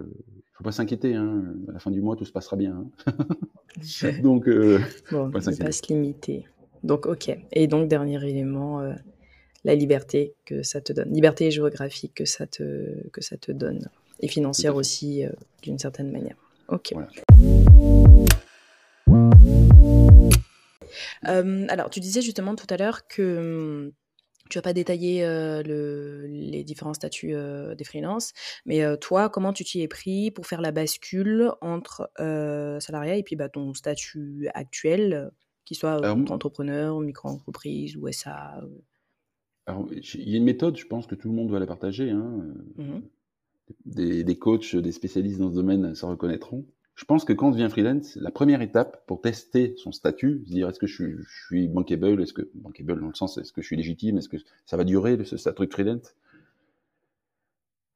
faut 0.54 0.64
pas 0.64 0.72
s'inquiéter. 0.72 1.14
Hein. 1.14 1.44
À 1.68 1.72
la 1.72 1.78
fin 1.78 1.90
du 1.90 2.00
mois, 2.00 2.16
tout 2.16 2.24
se 2.24 2.32
passera 2.32 2.56
bien. 2.56 2.86
Hein. 3.06 4.12
donc, 4.22 4.48
euh, 4.48 4.78
bon, 5.10 5.30
pas, 5.30 5.40
pas 5.40 5.72
se 5.72 5.92
limiter. 5.92 6.46
Donc, 6.82 7.06
ok. 7.06 7.36
Et 7.52 7.66
donc, 7.66 7.88
dernier 7.88 8.26
élément, 8.26 8.80
euh, 8.80 8.94
la 9.64 9.74
liberté 9.74 10.34
que 10.44 10.62
ça 10.62 10.80
te 10.80 10.92
donne, 10.92 11.12
liberté 11.12 11.50
géographique 11.50 12.14
que 12.14 12.24
ça 12.24 12.46
te, 12.46 13.08
que 13.10 13.20
ça 13.20 13.36
te 13.36 13.52
donne, 13.52 13.88
et 14.20 14.28
financière 14.28 14.76
aussi, 14.76 15.24
euh, 15.24 15.30
d'une 15.62 15.78
certaine 15.78 16.10
manière. 16.10 16.36
Ok. 16.68 16.94
Euh, 21.28 21.66
alors, 21.68 21.90
tu 21.90 22.00
disais 22.00 22.22
justement 22.22 22.54
tout 22.54 22.66
à 22.70 22.76
l'heure 22.76 23.06
que 23.06 23.86
hum, 23.86 23.92
tu 24.52 24.58
vas 24.58 24.62
pas 24.62 24.72
détailler 24.72 25.24
euh, 25.24 25.62
le, 25.62 26.26
les 26.26 26.62
différents 26.64 26.94
statuts 26.94 27.34
des 27.76 27.84
freelances, 27.84 28.32
mais 28.66 28.82
toi, 28.98 29.28
comment 29.28 29.52
tu 29.52 29.64
t'y 29.64 29.82
es 29.82 29.88
pris 29.88 30.30
pour 30.30 30.46
faire 30.46 30.60
la 30.60 30.72
bascule 30.72 31.50
entre 31.60 32.10
salariat 32.80 33.16
et 33.16 33.22
puis 33.22 33.36
bah, 33.36 33.48
ton 33.48 33.74
statut 33.74 34.48
actuel, 34.54 35.30
qu'il 35.64 35.76
soit 35.76 36.06
entrepreneur, 36.30 36.98
micro-entreprise 37.00 37.96
ou 37.96 38.10
SA 38.10 38.60
alors, 39.64 39.86
il 39.92 40.28
y 40.28 40.34
a 40.34 40.38
une 40.38 40.44
méthode, 40.44 40.76
je 40.76 40.86
pense 40.86 41.06
que 41.06 41.14
tout 41.14 41.28
le 41.28 41.36
monde 41.36 41.46
doit 41.46 41.60
la 41.60 41.68
partager. 41.68 42.10
Hein. 42.10 42.52
Mmh 42.76 42.98
des, 43.84 44.24
des, 44.24 44.38
coachs, 44.38 44.76
des 44.76 44.92
spécialistes 44.92 45.38
dans 45.38 45.50
ce 45.50 45.54
domaine 45.54 45.94
s'en 45.94 46.10
reconnaîtront. 46.10 46.66
Je 46.94 47.04
pense 47.04 47.24
que 47.24 47.32
quand 47.32 47.48
on 47.48 47.50
devient 47.50 47.68
freelance, 47.70 48.16
la 48.16 48.30
première 48.30 48.60
étape 48.60 49.06
pour 49.06 49.22
tester 49.22 49.74
son 49.78 49.92
statut, 49.92 50.42
se 50.46 50.52
dire 50.52 50.68
est-ce 50.68 50.78
que 50.78 50.86
je 50.86 50.94
suis, 50.94 51.16
je 51.18 51.46
suis 51.46 51.68
bankable, 51.68 52.22
est-ce 52.22 52.34
que 52.34 52.50
bankable 52.54 53.00
dans 53.00 53.08
le 53.08 53.14
sens 53.14 53.38
est-ce 53.38 53.52
que 53.52 53.62
je 53.62 53.66
suis 53.66 53.76
légitime, 53.76 54.18
est-ce 54.18 54.28
que 54.28 54.36
ça 54.66 54.76
va 54.76 54.84
durer 54.84 55.24
ce 55.24 55.36
statut 55.36 55.66
de 55.66 55.72
freelance, 55.72 56.14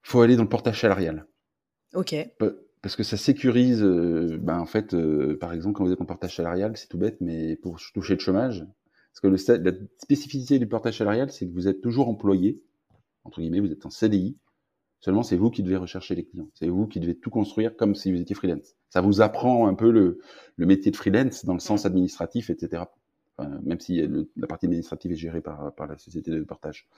faut 0.03 0.21
aller 0.21 0.37
dans 0.37 0.45
le 0.45 0.49
portage 0.49 0.81
salarial. 0.81 1.27
Ok. 1.95 2.15
Parce 2.81 2.95
que 2.95 3.03
ça 3.03 3.17
sécurise, 3.17 3.83
euh, 3.83 4.39
ben 4.41 4.61
en 4.61 4.67
fait, 4.67 4.95
euh, 4.95 5.37
par 5.39 5.53
exemple, 5.53 5.77
quand 5.77 5.85
vous 5.85 5.93
êtes 5.93 6.01
en 6.01 6.05
portage 6.05 6.37
salarial, 6.37 6.77
c'est 6.77 6.87
tout 6.87 6.99
bête, 6.99 7.17
mais 7.21 7.57
pour 7.57 7.81
toucher 7.93 8.15
le 8.15 8.21
chômage, 8.21 8.65
parce 9.13 9.21
que 9.21 9.27
le, 9.27 9.65
la 9.65 9.73
spécificité 9.99 10.59
du 10.59 10.69
portage 10.69 10.99
salarial, 10.99 11.33
c'est 11.33 11.49
que 11.49 11.53
vous 11.53 11.67
êtes 11.67 11.81
toujours 11.81 12.09
employé, 12.09 12.63
entre 13.25 13.41
guillemets, 13.41 13.61
vous 13.61 13.73
êtes 13.73 13.85
en 13.85 13.91
CDI. 13.91 14.37
Seulement, 15.01 15.23
c'est 15.23 15.37
vous 15.37 15.51
qui 15.51 15.63
devez 15.63 15.77
rechercher 15.77 16.15
les 16.15 16.25
clients. 16.25 16.49
C'est 16.55 16.69
vous 16.69 16.87
qui 16.87 17.01
devez 17.01 17.15
tout 17.15 17.31
construire 17.31 17.77
comme 17.77 17.95
si 17.95 18.13
vous 18.13 18.21
étiez 18.21 18.35
freelance. 18.35 18.75
Ça 18.89 19.01
vous 19.01 19.21
apprend 19.21 19.69
un 19.69 19.75
peu 19.75 19.91
le, 19.91 20.21
le 20.57 20.67
métier 20.67 20.91
de 20.91 20.97
freelance 20.97 21.45
dans 21.45 21.55
le 21.55 21.61
sens 21.61 21.87
administratif, 21.87 22.51
etc. 22.51 22.85
même 23.63 23.79
si 23.81 24.03
la 24.37 24.47
partie 24.47 24.67
administrative 24.67 25.13
est 25.13 25.17
gérée 25.17 25.43
par, 25.43 25.75
par 25.75 25.87
la 25.87 25.99
société 25.99 26.31
de 26.31 26.43
portage. 26.43 26.89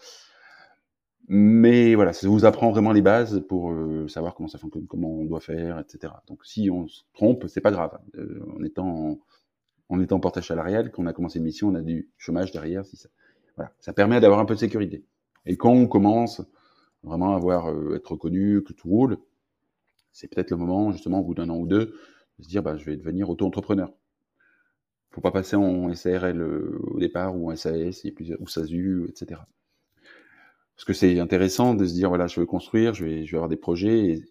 Mais 1.30 1.94
voilà, 1.94 2.14
ça 2.14 2.26
vous 2.26 2.46
apprend 2.46 2.70
vraiment 2.70 2.90
les 2.90 3.02
bases 3.02 3.44
pour 3.48 3.70
euh, 3.70 4.08
savoir 4.08 4.34
comment 4.34 4.48
ça 4.48 4.56
fonctionne, 4.56 4.86
comment 4.86 5.10
on 5.10 5.24
doit 5.24 5.40
faire, 5.40 5.78
etc. 5.78 6.14
Donc 6.26 6.44
si 6.46 6.70
on 6.70 6.88
se 6.88 7.02
trompe, 7.12 7.44
c'est 7.48 7.60
pas 7.60 7.70
grave. 7.70 7.98
Euh, 8.16 8.40
en 8.56 8.64
étant 8.64 9.18
en 9.90 10.00
étant 10.00 10.16
en 10.16 10.20
portage 10.20 10.48
salarial, 10.48 10.90
quand 10.90 11.02
on 11.02 11.06
a 11.06 11.12
commencé 11.12 11.38
une 11.38 11.44
mission, 11.44 11.68
on 11.68 11.74
a 11.74 11.82
du 11.82 12.08
chômage 12.16 12.50
derrière. 12.50 12.86
Si 12.86 12.96
ça, 12.96 13.10
voilà. 13.56 13.72
ça 13.78 13.92
permet 13.92 14.20
d'avoir 14.20 14.40
un 14.40 14.46
peu 14.46 14.54
de 14.54 14.58
sécurité. 14.58 15.04
Et 15.44 15.58
quand 15.58 15.72
on 15.72 15.86
commence 15.86 16.40
vraiment 17.02 17.34
avoir, 17.34 17.70
euh, 17.70 17.96
être 17.96 18.12
reconnu, 18.12 18.62
que 18.62 18.72
tout 18.72 18.88
roule, 18.88 19.18
c'est 20.12 20.28
peut-être 20.28 20.50
le 20.50 20.56
moment, 20.56 20.92
justement, 20.92 21.20
au 21.20 21.24
bout 21.24 21.34
d'un 21.34 21.48
an 21.50 21.56
ou 21.56 21.66
deux, 21.66 21.94
de 22.38 22.44
se 22.44 22.48
dire, 22.48 22.62
bah, 22.62 22.76
je 22.76 22.84
vais 22.84 22.96
devenir 22.96 23.30
auto-entrepreneur. 23.30 23.92
Faut 25.10 25.20
pas 25.20 25.32
passer 25.32 25.56
en 25.56 25.92
SARL 25.94 26.40
euh, 26.40 26.78
au 26.82 26.98
départ, 26.98 27.36
ou 27.36 27.50
en 27.50 27.56
SAS, 27.56 28.06
ou 28.38 28.46
SASU, 28.46 29.06
etc. 29.08 29.40
Parce 30.76 30.84
que 30.84 30.92
c'est 30.92 31.18
intéressant 31.18 31.74
de 31.74 31.84
se 31.84 31.92
dire, 31.92 32.08
voilà, 32.08 32.26
je 32.26 32.40
veux 32.40 32.46
construire, 32.46 32.94
je 32.94 33.04
vais, 33.04 33.26
je 33.26 33.32
vais 33.32 33.36
avoir 33.36 33.48
des 33.48 33.56
projets, 33.56 34.06
et... 34.10 34.24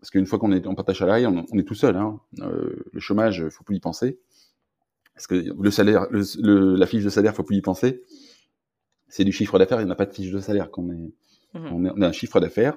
parce 0.00 0.10
qu'une 0.10 0.26
fois 0.26 0.38
qu'on 0.38 0.52
est 0.52 0.66
en 0.66 0.74
partage 0.74 0.98
salarial, 0.98 1.32
on, 1.32 1.46
on 1.52 1.58
est 1.58 1.64
tout 1.64 1.74
seul, 1.74 1.96
hein. 1.96 2.20
Euh, 2.40 2.84
le 2.92 3.00
chômage, 3.00 3.48
faut 3.50 3.64
plus 3.64 3.76
y 3.76 3.80
penser. 3.80 4.18
Parce 5.14 5.26
que 5.26 5.34
le 5.34 5.70
salaire, 5.70 6.06
le, 6.10 6.74
la 6.76 6.86
fiche 6.86 7.04
de 7.04 7.10
salaire, 7.10 7.34
faut 7.34 7.42
plus 7.44 7.56
y 7.56 7.60
penser. 7.62 8.02
C'est 9.08 9.24
du 9.24 9.32
chiffre 9.32 9.58
d'affaires, 9.58 9.80
il 9.80 9.86
n'y 9.86 9.92
a 9.92 9.94
pas 9.96 10.06
de 10.06 10.12
fiche 10.12 10.32
de 10.32 10.40
salaire. 10.40 10.70
Qu'on 10.70 10.90
est, 10.90 11.12
mhm. 11.54 11.92
on, 11.96 12.02
a 12.02 12.08
un 12.08 12.12
chiffre 12.12 12.40
d'affaires 12.40 12.76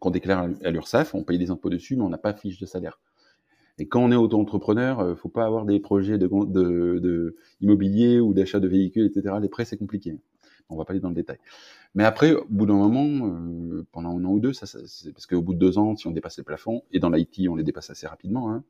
qu'on 0.00 0.10
déclare 0.10 0.48
à 0.62 0.70
l'URSSAF, 0.70 1.14
on 1.14 1.24
paye 1.24 1.38
des 1.38 1.50
impôts 1.50 1.70
dessus, 1.70 1.96
mais 1.96 2.02
on 2.02 2.08
n'a 2.08 2.18
pas 2.18 2.32
fiche 2.32 2.58
de 2.58 2.66
salaire. 2.66 3.00
Et 3.78 3.86
quand 3.86 4.02
on 4.02 4.10
est 4.10 4.16
auto-entrepreneur, 4.16 5.00
euh, 5.00 5.14
faut 5.14 5.28
pas 5.28 5.44
avoir 5.44 5.64
des 5.64 5.78
projets 5.80 6.18
de, 6.18 6.26
de, 6.26 6.98
de 6.98 7.36
immobilier 7.60 8.20
ou 8.20 8.34
d'achat 8.34 8.60
de 8.60 8.68
véhicules, 8.68 9.06
etc. 9.06 9.36
Les 9.40 9.48
prêts, 9.48 9.64
c'est 9.64 9.76
compliqué. 9.76 10.18
On 10.68 10.76
va 10.76 10.84
pas 10.84 10.92
aller 10.92 11.00
dans 11.00 11.08
le 11.08 11.14
détail. 11.14 11.38
Mais 11.94 12.04
après, 12.04 12.34
au 12.34 12.44
bout 12.50 12.66
d'un 12.66 12.74
moment, 12.74 13.26
euh, 13.26 13.86
pendant 13.92 14.18
un 14.18 14.24
an 14.24 14.32
ou 14.32 14.40
deux, 14.40 14.52
c'est 14.52 15.12
parce 15.12 15.26
qu'au 15.26 15.40
bout 15.40 15.54
de 15.54 15.58
deux 15.58 15.78
ans, 15.78 15.96
si 15.96 16.06
on 16.06 16.10
dépasse 16.10 16.36
les 16.36 16.44
plafonds, 16.44 16.82
et 16.92 16.98
dans 16.98 17.08
l'IT, 17.08 17.48
on 17.48 17.54
les 17.54 17.64
dépasse 17.64 17.88
assez 17.90 18.06
rapidement. 18.06 18.52
Hein. 18.52 18.64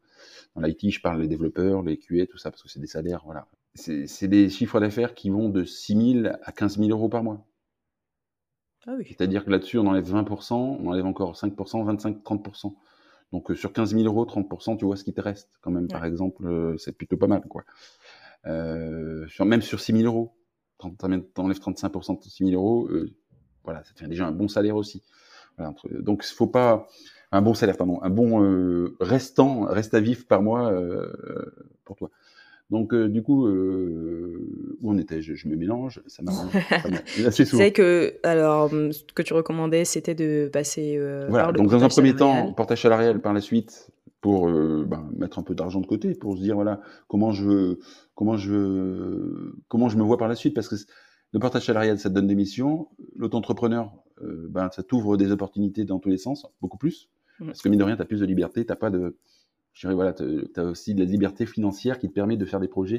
Dans 0.55 0.63
l'IT, 0.63 0.91
je 0.91 1.01
parle 1.01 1.21
des 1.21 1.29
développeurs, 1.29 1.83
les 1.83 1.97
QA, 1.97 2.27
tout 2.27 2.39
ça, 2.39 2.51
parce 2.51 2.63
que 2.63 2.69
c'est 2.69 2.81
des 2.81 2.87
salaires, 2.87 3.23
voilà. 3.25 3.49
C'est 3.75 4.29
des 4.29 4.49
chiffres 4.49 4.81
d'affaires 4.81 5.15
qui 5.15 5.31
vont 5.31 5.49
de 5.51 5.65
6 5.65 6.23
000 6.23 6.35
à 6.43 6.53
15 6.53 6.79
000 6.79 6.91
euros 6.91 7.09
par 7.09 7.23
mois. 7.23 7.47
Ah 8.89 8.95
oui. 8.97 9.05
C'est-à-dire 9.07 9.45
que 9.45 9.51
là-dessus, 9.51 9.79
on 9.79 9.87
enlève 9.87 10.11
20%, 10.11 10.55
on 10.55 10.89
enlève 10.89 11.05
encore 11.05 11.37
5%, 11.37 11.85
25, 11.85 12.23
30%. 12.23 12.75
Donc 13.33 13.51
euh, 13.51 13.55
sur 13.55 13.75
15 13.75 13.95
000 13.95 14.05
euros, 14.05 14.25
30%, 14.25 14.79
tu 14.79 14.87
vois 14.87 14.97
ce 14.97 15.05
qui 15.05 15.13
te 15.13 15.21
reste 15.21 15.51
quand 15.61 15.71
même, 15.71 15.89
par 15.89 16.07
exemple, 16.07 16.47
euh, 16.47 16.79
c'est 16.79 16.93
plutôt 16.93 17.19
pas 17.19 17.27
mal, 17.27 17.43
quoi. 17.43 17.65
Euh, 18.47 19.27
sur, 19.29 19.45
même 19.45 19.61
sur 19.61 19.79
6 19.79 19.93
000 19.93 20.05
euros, 20.05 20.35
t'enlèves 20.79 21.21
35% 21.35 22.19
de 22.19 22.23
6 22.25 22.47
000 22.47 22.55
euros, 22.55 22.89
voilà, 23.63 23.85
ça 23.85 23.93
te 23.93 23.99
fait 23.99 24.09
déjà 24.09 24.27
un 24.27 24.33
bon 24.33 24.49
salaire 24.49 24.77
aussi. 24.77 25.03
Voilà, 25.59 25.75
donc, 26.01 26.25
il 26.27 26.35
faut 26.35 26.47
pas 26.47 26.89
un 27.31 27.43
bon 27.43 27.53
salaire, 27.53 27.77
pardon, 27.77 28.01
un 28.03 28.09
bon 28.09 28.91
restant, 29.01 29.65
reste 29.67 29.93
à 29.93 30.01
vif 30.01 30.27
par 30.27 30.41
mois 30.41 30.73
pour 31.85 31.97
toi. 31.97 32.11
Donc, 32.71 32.93
euh, 32.93 33.09
du 33.09 33.23
coup, 33.23 33.47
euh, 33.47 34.77
où 34.83 34.93
on 34.93 34.99
était 34.99 35.23
je, 35.23 35.35
je, 35.35 35.49
me 35.49 35.57
mélange, 35.57 36.03
ça 36.07 36.23
m'a 36.23 36.33
assez 37.27 37.47
souvent. 37.47 37.63
C'est 37.63 37.73
que, 37.73 38.15
alors, 38.23 38.71
ce 38.71 39.05
que 39.15 39.23
tu 39.23 39.33
recommandais, 39.33 39.87
c'était 39.87 40.15
de 40.15 40.51
passer 40.53 40.97
euh, 40.99 41.27
voilà, 41.31 41.45
par 41.45 41.53
le 41.53 41.59
donc 41.59 41.71
dans 41.71 41.83
un 41.83 41.89
premier 41.89 42.15
temps, 42.15 42.53
portage 42.53 42.83
salarial 42.83 43.21
par 43.21 43.33
la 43.33 43.41
suite, 43.41 43.91
pour 44.21 44.49
ben, 44.49 45.09
mettre 45.17 45.39
un 45.39 45.43
peu 45.43 45.55
d'argent 45.55 45.81
de 45.81 45.87
côté, 45.87 46.13
pour 46.15 46.37
se 46.37 46.43
dire 46.43 46.57
voilà 46.57 46.81
comment 47.07 47.31
je 47.31 47.45
veux, 47.45 47.79
comment 48.15 48.37
je 48.37 48.51
veux, 48.51 49.55
comment 49.69 49.89
je 49.89 49.97
me 49.97 50.03
vois 50.03 50.19
par 50.19 50.29
la 50.29 50.35
suite, 50.35 50.55
parce 50.55 50.69
que 50.69 50.75
le 51.33 51.39
portage 51.39 51.67
salarial 51.67 51.99
ça 52.01 52.11
te 52.11 52.15
donne 52.15 52.27
des 52.27 52.35
missions, 52.35 52.89
l'auto-entrepreneur 53.15 53.93
ben 54.21 54.69
ça 54.73 54.83
t'ouvre 54.83 55.17
des 55.17 55.31
opportunités 55.31 55.85
dans 55.85 56.01
tous 56.01 56.09
les 56.09 56.19
sens, 56.19 56.47
beaucoup 56.61 56.79
plus, 56.79 57.09
mmh. 57.39 57.47
parce 57.47 57.63
que 57.63 57.69
mine 57.69 57.79
de 57.79 57.85
rien 57.85 57.97
t'as 57.97 58.07
plus 58.07 58.19
de 58.19 58.27
liberté, 58.27 58.67
t'as 58.67 58.75
pas 58.75 58.91
de, 58.91 59.17
je 59.79 59.87
dirais 59.87 59.95
voilà, 59.95 60.13
t'as 60.13 60.65
aussi 60.65 60.93
de 60.93 61.05
la 61.05 61.09
liberté 61.09 61.47
financière 61.47 62.01
qui 62.01 62.09
te 62.09 62.13
permet 62.13 62.37
de 62.37 62.45
faire 62.45 62.59
des 62.59 62.67
projets, 62.67 62.99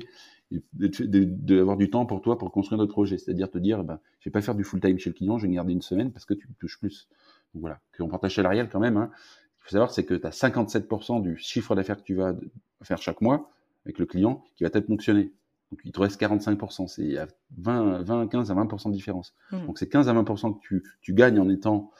d'avoir 0.50 1.76
du 1.76 1.89
temps 1.89 2.06
pour 2.06 2.22
toi 2.22 2.38
pour 2.38 2.54
construire 2.54 2.80
d'autres 2.80 2.94
projets, 2.94 3.18
c'est-à-dire 3.18 3.52
te 3.52 3.58
dire 3.58 3.84
ben 3.84 4.00
je 4.22 4.30
vais 4.30 4.32
pas 4.32 4.42
faire 4.42 4.56
du 4.56 4.63
full 4.63 4.80
time 4.80 4.98
chez 4.98 5.10
le 5.10 5.13
client, 5.13 5.38
je 5.38 5.46
vais 5.46 5.54
garder 5.54 5.74
une 5.74 5.82
semaine 5.82 6.13
parce 6.13 6.24
que 6.24 6.34
tu 6.34 6.48
touches 6.58 6.80
plus. 6.80 7.10
Donc 7.54 7.62
voilà, 7.62 7.82
qu'on 7.98 8.08
portage 8.08 8.36
salarial 8.36 8.70
quand 8.70 8.80
même. 8.80 8.96
Hein, 8.96 9.12
faut 9.58 9.72
savoir, 9.72 9.92
c'est 9.92 10.06
que 10.06 10.13
tu 10.13 10.26
as 10.26 10.30
57% 10.30 11.22
du 11.22 11.36
chiffre 11.36 11.76
d'affaires 11.76 11.98
que 11.98 12.04
tu 12.04 12.15
vas 12.15 12.34
faire 12.82 13.02
chaque 13.02 13.20
mois 13.20 13.52
avec 13.84 14.00
le 14.00 14.06
client 14.06 14.42
qui 14.56 14.63
va 14.63 14.70
être 14.74 14.88
fonctionné. 14.88 15.34
Donc, 15.72 15.82
il 15.84 15.92
te 15.92 16.00
reste 16.00 16.20
45%. 16.20 16.88
C'est 16.88 17.15
20, 17.58 18.02
20, 18.02 18.28
15 18.28 18.52
à 18.52 18.56
20% 18.56 18.89
de 18.89 18.94
différence. 18.94 19.36
Mmh. 19.52 19.65
Donc, 19.68 19.78
c'est 19.78 19.89
15 19.89 20.08
à 20.08 20.13
20% 20.13 20.56
que 20.56 20.60
tu, 20.62 20.84
tu 21.02 21.13
gagnes 21.13 21.39
en 21.39 21.50
étant 21.50 21.92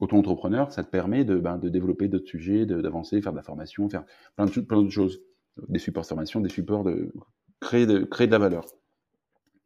auto-entrepreneur. 0.00 0.72
Ça 0.72 0.82
te 0.84 0.90
permet 0.90 1.24
de, 1.24 1.36
ben, 1.36 1.58
de 1.58 1.68
développer 1.68 2.08
d'autres 2.08 2.28
sujets, 2.28 2.66
d'avancer, 2.66 3.20
faire 3.22 3.32
de 3.32 3.36
la 3.36 3.42
formation, 3.42 3.88
faire 3.88 4.04
plein 4.36 4.46
de, 4.46 4.60
d'autres 4.60 4.90
choses. 4.90 5.22
Des 5.68 5.78
supports 5.78 6.02
de 6.02 6.08
formation, 6.08 6.40
des 6.40 6.48
supports 6.48 6.84
de 6.84 7.12
créer 7.60 7.86
de, 7.86 8.04
créer 8.04 8.26
de 8.26 8.32
la 8.32 8.38
valeur. 8.38 8.64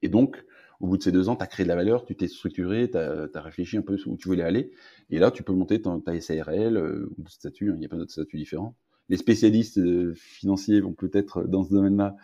Et 0.03 0.09
donc, 0.09 0.45
au 0.81 0.87
bout 0.87 0.97
de 0.97 1.03
ces 1.03 1.13
deux 1.13 1.29
ans, 1.29 1.37
tu 1.37 1.43
as 1.43 1.47
créé 1.47 1.65
de 1.65 1.69
la 1.69 1.77
valeur, 1.77 2.05
tu 2.05 2.17
t'es 2.17 2.27
structuré, 2.27 2.91
tu 2.91 2.99
as, 2.99 3.41
réfléchi 3.41 3.77
un 3.77 3.83
peu 3.83 3.97
où 4.07 4.17
tu 4.17 4.29
voulais 4.29 4.43
aller. 4.43 4.73
Et 5.11 5.19
là, 5.19 5.31
tu 5.31 5.43
peux 5.43 5.53
monter 5.53 5.81
ta, 5.81 5.97
ta 6.05 6.21
SARL 6.21 6.77
euh, 6.77 7.09
ou 7.17 7.23
d'autres 7.23 7.31
statuts, 7.31 7.71
hein, 7.71 7.75
il 7.77 7.83
y 7.83 7.87
a 7.87 7.89
pas 7.89 7.97
d'autres 7.97 8.13
statuts 8.13 8.37
différents. 8.37 8.75
Les 9.09 9.17
spécialistes 9.19 9.79
euh, 9.79 10.15
financiers 10.15 10.81
vont 10.81 10.95
peut-être, 10.95 11.43
dans 11.45 11.63
ce 11.63 11.71
domaine-là, 11.71 12.17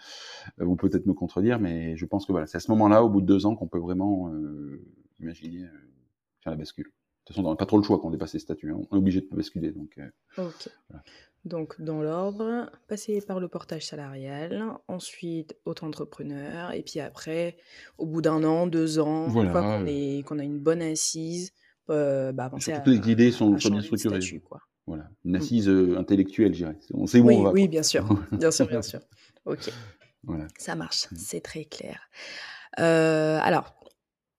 euh, 0.61 0.65
vont 0.65 0.77
peut-être 0.77 1.07
me 1.07 1.13
contredire, 1.13 1.61
mais 1.61 1.97
je 1.97 2.07
pense 2.07 2.27
que 2.27 2.33
voilà, 2.33 2.47
c'est 2.47 2.57
à 2.57 2.61
ce 2.61 2.71
moment-là, 2.71 3.05
au 3.05 3.11
bout 3.11 3.21
de 3.21 3.27
deux 3.27 3.45
ans, 3.47 3.55
qu'on 3.55 3.69
peut 3.69 3.79
vraiment 3.79 4.33
euh, 4.33 4.83
imaginer 5.21 5.67
faire 6.41 6.53
la 6.53 6.57
bascule. 6.57 6.91
Toute 7.31 7.37
façon, 7.37 7.47
on 7.47 7.51
n'a 7.51 7.57
pas 7.57 7.67
trop 7.67 7.77
le 7.77 7.85
choix 7.85 8.01
quand 8.01 8.09
on 8.09 8.11
dépasse 8.11 8.35
les 8.35 8.41
statuts. 8.41 8.73
Hein. 8.73 8.81
On 8.91 8.97
est 8.97 8.99
obligé 8.99 9.21
de 9.21 9.29
basculer. 9.31 9.71
Donc. 9.71 10.01
Voilà. 10.37 10.53
Donc, 11.45 11.81
dans 11.81 12.03
l'ordre, 12.03 12.71
passer 12.89 13.21
par 13.21 13.39
le 13.39 13.47
portage 13.47 13.87
salarial, 13.87 14.75
ensuite 14.89 15.57
auto-entrepreneur, 15.65 16.73
et 16.73 16.83
puis 16.83 16.99
après, 16.99 17.57
au 17.99 18.07
bout 18.07 18.21
d'un 18.21 18.43
an, 18.43 18.67
deux 18.67 18.99
ans, 18.99 19.29
voilà. 19.29 19.49
une 19.49 19.53
fois 19.53 19.63
qu'on 20.29 20.37
qu 20.37 20.41
a 20.41 20.45
une 20.45 20.59
bonne 20.59 20.83
assise, 20.83 21.53
bah, 21.89 22.33
penser 22.51 22.73
à, 22.73 22.81
toutes 22.81 22.95
les 22.95 23.13
idées 23.13 23.31
sont, 23.31 23.53
bien 23.53 23.81
structurées. 23.81 24.21
Voilà, 24.87 25.09
une 25.25 25.33
mmh. 25.33 25.37
assise 25.37 25.69
intellectuelle, 25.69 26.53
je 26.53 26.59
dirais. 26.59 26.79
On 26.93 27.07
sait 27.07 27.21
où 27.21 27.29
oui, 27.29 27.37
on 27.37 27.43
va. 27.45 27.53
Oui, 27.53 27.69
bien 27.69 27.85
sûr, 27.85 28.07
bien 28.33 28.51
sûr, 28.51 28.67
bien 28.67 28.83
sûr. 28.83 29.01
Ok. 29.47 29.71
Voilà. 30.25 30.49
Ça 30.59 30.75
marche, 30.75 31.07
mmh. 31.11 31.17
c'est 31.17 31.41
très 31.41 31.65
clair. 31.65 32.11
alors, 32.77 33.80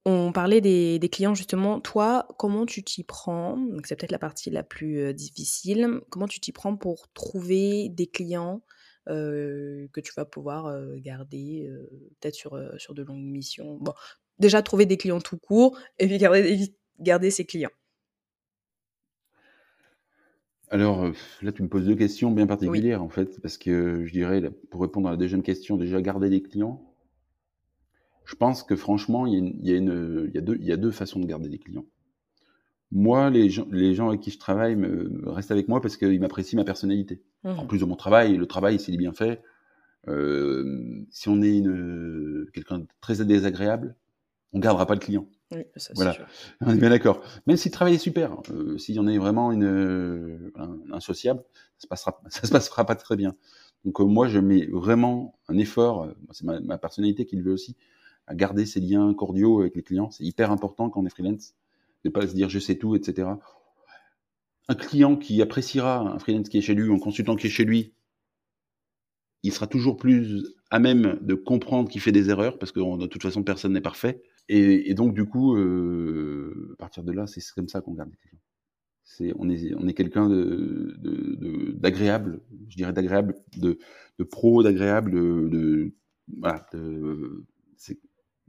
on 0.06 0.32
parlait 0.32 0.62
des, 0.62 1.10
clients 1.12 1.36
justement. 1.36 1.80
Toi, 1.80 2.28
comment 2.38 2.66
tu 2.66 2.84
t'y 2.84 3.04
prends? 3.04 3.58
Donc, 3.58 3.88
c'est 3.88 3.96
peut-être 3.96 4.12
la 4.12 4.20
partie 4.20 4.50
la 4.50 4.64
plus 4.64 5.14
difficile. 5.14 6.02
Comment 6.10 6.28
tu 6.28 6.40
t'y 6.40 6.52
prends 6.52 6.76
pour 6.76 7.12
trouver 7.14 7.90
des 7.90 8.08
clients 8.08 8.62
que 9.08 10.00
tu 10.00 10.14
vas 10.16 10.26
pouvoir 10.26 10.74
garder 10.98 11.70
peut-être 12.20 12.36
sur, 12.36 12.60
sur 12.78 12.94
de 12.94 13.04
longues 13.04 13.24
missions? 13.24 13.78
Bon, 13.82 13.94
déjà 14.40 14.62
trouver 14.62 14.86
des 14.86 14.98
clients 14.98 15.22
tout 15.22 15.38
court 15.38 15.78
et 16.00 16.08
puis 16.08 16.18
garder, 16.18 16.74
garder 17.00 17.32
ses 17.32 17.46
clients. 17.46 17.72
Alors 20.70 21.12
là, 21.42 21.52
tu 21.52 21.64
me 21.64 21.68
poses 21.68 21.86
deux 21.86 21.96
questions 21.96 22.32
bien 22.32 22.48
particulières 22.48 23.04
en 23.04 23.10
fait, 23.10 23.42
parce 23.42 23.58
que 23.58 24.06
je 24.06 24.12
dirais, 24.14 24.42
pour 24.70 24.82
répondre 24.82 25.10
à 25.10 25.12
la 25.12 25.18
deuxième 25.18 25.44
question, 25.44 25.76
déjà 25.76 26.02
garder 26.02 26.30
des 26.30 26.42
clients. 26.42 26.91
Je 28.32 28.36
pense 28.38 28.64
que 28.64 28.78
franchement, 28.78 29.26
il 29.26 29.60
y, 29.62 29.74
a, 29.74 29.76
une, 29.76 30.32
deux, 30.34 30.58
il 30.62 30.66
y 30.66 30.72
a 30.72 30.78
deux 30.78 30.92
façons 30.92 31.20
de 31.20 31.26
garder 31.26 31.50
des 31.50 31.60
clients. 31.60 31.84
Moi, 32.90 33.30
les 33.30 33.50
gens, 33.50 33.68
les 33.72 33.94
gens 33.94 34.08
avec 34.08 34.22
qui 34.22 34.32
je 34.32 34.40
travaille 34.40 34.78
me, 34.78 35.30
restent 35.30 35.52
avec 35.52 35.68
moi 35.68 35.82
parce 35.82 35.98
qu'ils 35.98 36.20
m'apprécient 36.22 36.58
ma 36.58 36.64
personnalité. 36.64 37.22
En 37.44 37.66
mmh. 37.66 37.68
plus 37.68 37.80
de 37.80 37.86
mon 37.86 37.98
travail, 37.98 38.38
le 38.38 38.46
travail, 38.46 38.80
s'il 38.80 38.94
est 38.94 38.98
bien 38.98 39.12
fait, 39.12 39.42
euh, 40.08 41.04
si 41.10 41.28
on 41.28 41.42
est 41.42 41.62
quelqu'un 42.54 42.80
de 42.80 42.88
très 43.02 43.24
désagréable, 43.26 43.98
on 44.54 44.60
gardera 44.60 44.86
pas 44.86 44.94
le 44.94 45.02
client. 45.02 45.28
Oui, 45.52 45.64
ça, 45.76 45.92
voilà. 45.96 46.14
Sûr. 46.14 46.26
On 46.62 46.74
est 46.74 46.78
bien 46.78 46.90
d'accord. 46.90 47.22
Même 47.48 47.58
si 47.58 47.68
le 47.68 47.74
travail 47.74 47.96
est 47.96 47.98
super, 47.98 48.38
euh, 48.52 48.78
y 48.88 49.00
en 49.00 49.08
a 49.08 49.18
vraiment 49.18 49.52
une, 49.52 50.52
un, 50.56 50.80
insociable, 50.94 51.44
ça 51.78 51.82
se 51.82 51.88
passera, 51.88 52.22
ça 52.30 52.48
se 52.48 52.52
passera 52.54 52.86
pas 52.86 52.96
très 52.96 53.18
bien. 53.18 53.36
Donc 53.84 54.00
euh, 54.00 54.06
moi, 54.06 54.30
je 54.30 54.40
mets 54.40 54.68
vraiment 54.68 55.38
un 55.50 55.58
effort, 55.58 56.08
c'est 56.32 56.46
ma, 56.46 56.62
ma, 56.62 56.78
personnalité 56.78 57.26
qui 57.26 57.36
le 57.36 57.44
veut 57.44 57.52
aussi, 57.52 57.76
à 58.28 58.36
garder 58.36 58.66
ces 58.66 58.80
liens 58.80 59.14
cordiaux 59.14 59.62
avec 59.62 59.76
les 59.76 59.84
clients. 59.84 60.10
C'est 60.12 60.24
hyper 60.24 60.52
important 60.52 60.90
quand 60.90 61.02
on 61.02 61.06
est 61.06 61.10
freelance, 61.10 61.56
de 62.04 62.10
pas 62.10 62.28
se 62.28 62.34
dire 62.34 62.50
je 62.50 62.60
sais 62.60 62.76
tout, 62.76 62.96
etc. 62.96 63.30
Un 64.68 64.76
client 64.76 65.18
qui 65.18 65.42
appréciera 65.42 66.00
un 66.00 66.20
freelance 66.20 66.50
qui 66.50 66.58
est 66.58 66.62
chez 66.62 66.76
lui, 66.76 66.92
un 66.94 67.00
consultant 67.00 67.36
qui 67.36 67.48
est 67.48 67.52
chez 67.52 67.66
lui, 67.66 67.94
il 69.44 69.52
sera 69.52 69.68
toujours 69.68 69.98
plus 69.98 70.46
à 70.70 70.80
même 70.80 71.20
de 71.22 71.34
comprendre 71.34 71.90
qu'il 71.90 72.02
fait 72.02 72.12
des 72.12 72.30
erreurs, 72.30 72.58
parce 72.58 72.72
que 72.72 72.80
de 72.80 73.08
toute 73.08 73.22
façon, 73.24 73.44
personne 73.44 73.74
n'est 73.74 73.82
parfait. 73.82 74.22
Et, 74.50 74.94
donc, 74.94 75.14
du 75.14 75.26
coup, 75.26 75.56
euh, 75.56 76.74
à 76.74 76.78
partir 76.78 77.04
de 77.04 77.12
là, 77.12 77.28
c'est 77.28 77.42
comme 77.56 77.68
ça 77.68 77.82
qu'on 77.82 77.94
garde 77.94 78.10
les 78.10 78.18
clients. 78.18 78.40
On 79.38 79.50
est, 79.50 79.74
on 79.76 79.88
est 79.88 79.94
quelqu'un 79.94 80.30
d'agréable, 81.74 82.42
je 82.70 82.78
dirais 82.78 82.94
d'agréable, 82.94 83.36
de, 83.58 83.78
pro, 84.24 84.64
d'agréable, 84.64 85.12
de, 85.12 85.94
voilà, 86.38 86.66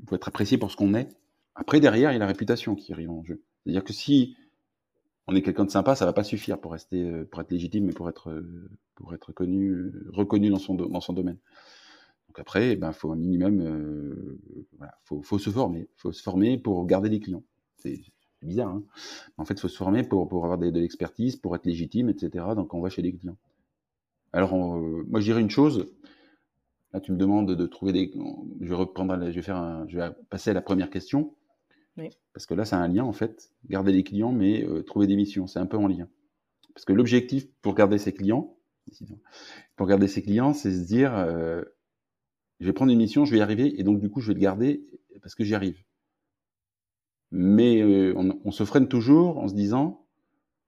il 0.03 0.09
faut 0.09 0.17
être 0.17 0.29
apprécié 0.29 0.59
pour 0.59 0.71
ce 0.71 0.77
qu'on 0.77 0.95
est. 0.95 1.09
Après, 1.55 1.81
derrière, 1.81 2.11
il 2.11 2.15
y 2.15 2.17
a 2.17 2.19
la 2.19 2.27
réputation 2.27 2.75
qui 2.75 2.93
arrive 2.93 3.11
en 3.11 3.23
jeu. 3.25 3.43
C'est-à-dire 3.63 3.85
que 3.85 3.93
si 3.93 4.37
on 5.27 5.35
est 5.37 5.43
quelqu'un 5.43 5.65
de 5.65 5.71
sympa, 5.71 5.95
ça 5.95 6.05
va 6.05 6.13
pas 6.13 6.25
suffire 6.25 6.61
pour 6.61 6.73
rester, 6.73 7.03
euh, 7.03 7.25
pour 7.31 7.41
être 7.41 7.51
légitime, 7.51 7.87
mais 7.87 7.93
pour 7.93 8.09
être, 8.09 8.31
euh, 8.31 8.71
pour 8.95 9.15
être 9.15 9.33
connu, 9.33 9.93
reconnu 10.09 10.51
dans 10.51 10.59
son, 10.59 10.75
dans 10.75 11.01
son 11.01 11.13
domaine. 11.13 11.39
Donc 12.29 12.39
après, 12.39 12.77
ben, 12.77 12.93
faut 12.93 13.13
un 13.13 13.17
minimum, 13.17 13.61
euh, 13.61 14.41
voilà, 14.79 14.95
faut, 15.05 15.23
faut 15.23 15.39
se 15.39 15.51
former, 15.51 15.89
faut 15.97 16.13
se 16.13 16.23
former 16.23 16.59
pour 16.59 16.85
garder 16.87 17.09
des 17.09 17.21
clients. 17.21 17.45
C'est 17.77 18.01
bizarre, 18.41 18.71
hein 18.71 18.83
en 19.37 19.45
fait, 19.45 19.61
faut 19.61 19.69
se 19.69 19.77
former 19.77 20.03
pour, 20.03 20.29
pour 20.29 20.45
avoir 20.45 20.59
de 20.59 20.69
l'expertise, 20.71 21.37
pour 21.37 21.55
être 21.55 21.67
légitime, 21.67 22.09
etc. 22.09 22.45
Donc 22.57 22.75
on 22.75 22.81
va 22.81 22.89
chez 22.89 23.03
des 23.03 23.13
clients. 23.13 23.37
Alors, 24.33 24.57
moi, 24.57 25.21
je 25.21 25.27
dirais 25.27 25.43
une 25.43 25.51
chose, 25.51 25.93
Là, 26.93 27.01
tu 27.01 27.13
me 27.13 27.17
demandes 27.17 27.55
de 27.55 27.67
trouver 27.67 27.93
des. 27.93 28.13
Je 28.61 28.69
vais 28.69 28.75
reprendre, 28.75 29.19
je 29.31 29.35
vais 29.35 29.43
faire 29.43 29.57
un... 29.57 29.87
je 29.89 29.99
vais 29.99 30.11
passer 30.29 30.51
à 30.51 30.55
la 30.55 30.63
première 30.63 30.91
question. 30.91 31.35
Parce 32.33 32.47
que 32.47 32.55
là, 32.55 32.65
c'est 32.65 32.77
un 32.77 32.89
lien 32.89 33.05
en 33.05 33.13
fait. 33.13 33.53
Garder 33.69 33.93
les 33.93 34.03
clients, 34.03 34.33
mais 34.33 34.65
euh, 34.65 34.83
trouver 34.83 35.07
des 35.07 35.17
missions, 35.17 35.47
c'est 35.47 35.59
un 35.59 35.67
peu 35.67 35.77
en 35.77 35.87
lien. 35.87 36.09
Parce 36.75 36.85
que 36.85 36.93
l'objectif 36.93 37.47
pour 37.61 37.75
garder 37.75 37.99
ses 37.99 38.13
clients, 38.13 38.57
pour 39.77 39.87
garder 39.87 40.09
ses 40.09 40.23
clients, 40.23 40.55
c'est 40.55 40.73
se 40.73 40.87
dire, 40.87 41.15
euh, 41.15 41.63
je 42.61 42.67
vais 42.67 42.73
prendre 42.73 42.93
une 42.93 42.99
mission, 42.99 43.25
je 43.25 43.33
vais 43.33 43.39
y 43.39 43.43
arriver, 43.43 43.79
et 43.79 43.85
donc 43.85 44.01
du 44.01 44.09
coup, 44.09 44.21
je 44.21 44.29
vais 44.29 44.35
le 44.35 44.41
garder 44.41 44.87
parce 45.21 45.35
que 45.35 45.45
j'y 45.45 45.55
arrive. 45.55 45.83
Mais 47.31 47.83
euh, 47.83 48.15
on, 48.17 48.39
on, 48.45 48.51
se 48.51 48.65
freine 48.65 48.89
toujours 48.89 49.39
en 49.39 49.49
se 49.49 49.55
disant, 49.55 50.02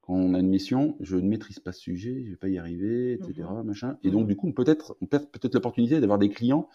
quand 0.07 0.15
on 0.15 0.35
a 0.35 0.41
une 0.41 0.49
mission, 0.49 0.97
je 1.01 1.17
ne 1.17 1.27
maîtrise 1.27 1.61
pas 1.61 1.73
ce 1.73 1.81
sujet, 1.81 2.23
je 2.25 2.31
vais 2.31 2.37
pas 2.37 2.49
y 2.49 2.59
arriver, 2.59 3.15
etc. 3.15 3.49
Mmh 3.51 3.63
machin. 3.63 3.97
Et 4.03 4.11
donc, 4.11 4.25
mmh 4.25 4.29
du 4.29 4.37
coup, 4.37 4.53
peut-être, 4.53 4.97
on 5.01 5.07
perd 5.07 5.31
peut-être 5.31 5.55
l'opportunité 5.55 5.99
d'avoir 5.99 6.19
des 6.19 6.29
clients 6.29 6.69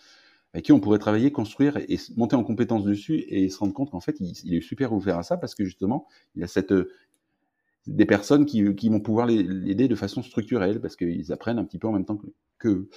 avec 0.53 0.65
qui 0.65 0.71
on 0.71 0.79
pourrait 0.79 0.97
travailler, 0.97 1.31
construire 1.31 1.77
et, 1.77 1.97
monter 2.17 2.35
en 2.35 2.43
compétence 2.43 2.83
dessus 2.83 3.23
et 3.27 3.49
se 3.49 3.59
rendre 3.59 3.73
compte 3.73 3.91
qu'en 3.91 3.99
fait, 3.99 4.17
il, 4.19 4.55
est 4.55 4.61
super 4.61 4.93
ouvert 4.93 5.19
à 5.19 5.21
ça 5.21 5.37
parce 5.37 5.53
que 5.53 5.63
justement, 5.63 6.07
il 6.35 6.43
a 6.43 6.47
cette, 6.47 6.73
des 7.85 8.05
personnes 8.07 8.47
qui, 8.47 8.73
qui 8.73 8.89
vont 8.89 8.99
pouvoir 8.99 9.27
l'aider 9.27 9.87
de 9.87 9.95
façon 9.95 10.23
structurelle 10.23 10.81
parce 10.81 10.95
qu'ils 10.95 11.31
apprennent 11.31 11.59
un 11.59 11.65
petit 11.65 11.77
peu 11.77 11.87
en 11.87 11.91
même 11.91 12.05
temps 12.05 12.19
que, 12.57 12.87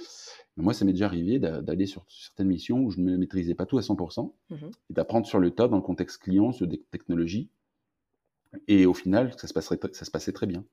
Moi, 0.57 0.73
ça 0.73 0.87
m'est 0.87 0.93
déjà 0.93 1.05
arrivé 1.05 1.39
d'aller 1.39 1.85
sur 1.85 2.07
certaines 2.09 2.49
missions 2.49 2.81
où 2.81 2.91
je 2.91 3.01
ne 3.01 3.19
maîtrisais 3.19 3.55
pas 3.55 3.67
tout 3.67 3.77
à 3.77 3.83
100% 3.83 4.33
mmh 4.49 4.55
et 4.89 4.95
d'apprendre 4.95 5.27
sur 5.27 5.39
le 5.39 5.51
tas 5.51 5.69
dans 5.69 5.77
le 5.77 5.83
contexte 5.83 6.23
client, 6.23 6.53
sur 6.53 6.67
des 6.67 6.81
technologies 6.91 7.51
et 8.69 8.87
au 8.87 8.95
final, 8.95 9.33
ça 9.39 9.47
se, 9.47 9.53
passerait, 9.53 9.79
ça 9.93 10.05
se 10.05 10.11
passait 10.11 10.33
très 10.33 10.47
bien. 10.47 10.65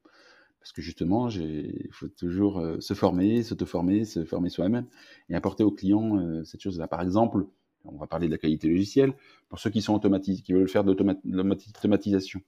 Parce 0.60 0.74
que 0.74 0.82
justement, 0.82 1.30
il 1.30 1.90
faut 1.92 2.10
toujours 2.10 2.60
euh, 2.60 2.80
se 2.82 2.94
former, 2.94 3.44
s'auto-former, 3.44 4.04
se 4.04 4.26
former 4.26 4.50
soi-même 4.50 4.86
et 5.30 5.36
apporter 5.36 5.64
aux 5.64 5.72
clients 5.72 6.20
euh, 6.20 6.44
cette 6.44 6.62
chose-là. 6.62 6.88
Par 6.88 7.02
exemple, 7.02 7.46
on 7.86 7.98
va 7.98 8.08
parler 8.08 8.28
de 8.28 8.32
la 8.32 8.38
qualité 8.38 8.68
logicielle. 8.68 9.14
Pour 9.48 9.60
ceux 9.60 9.70
qui 9.70 9.82
sont 9.82 9.94
automatiques, 9.94 10.46
qui 10.46 10.52
veulent 10.52 10.68
faire 10.68 10.84
de 10.84 10.92
l'automatisation, 10.92 12.42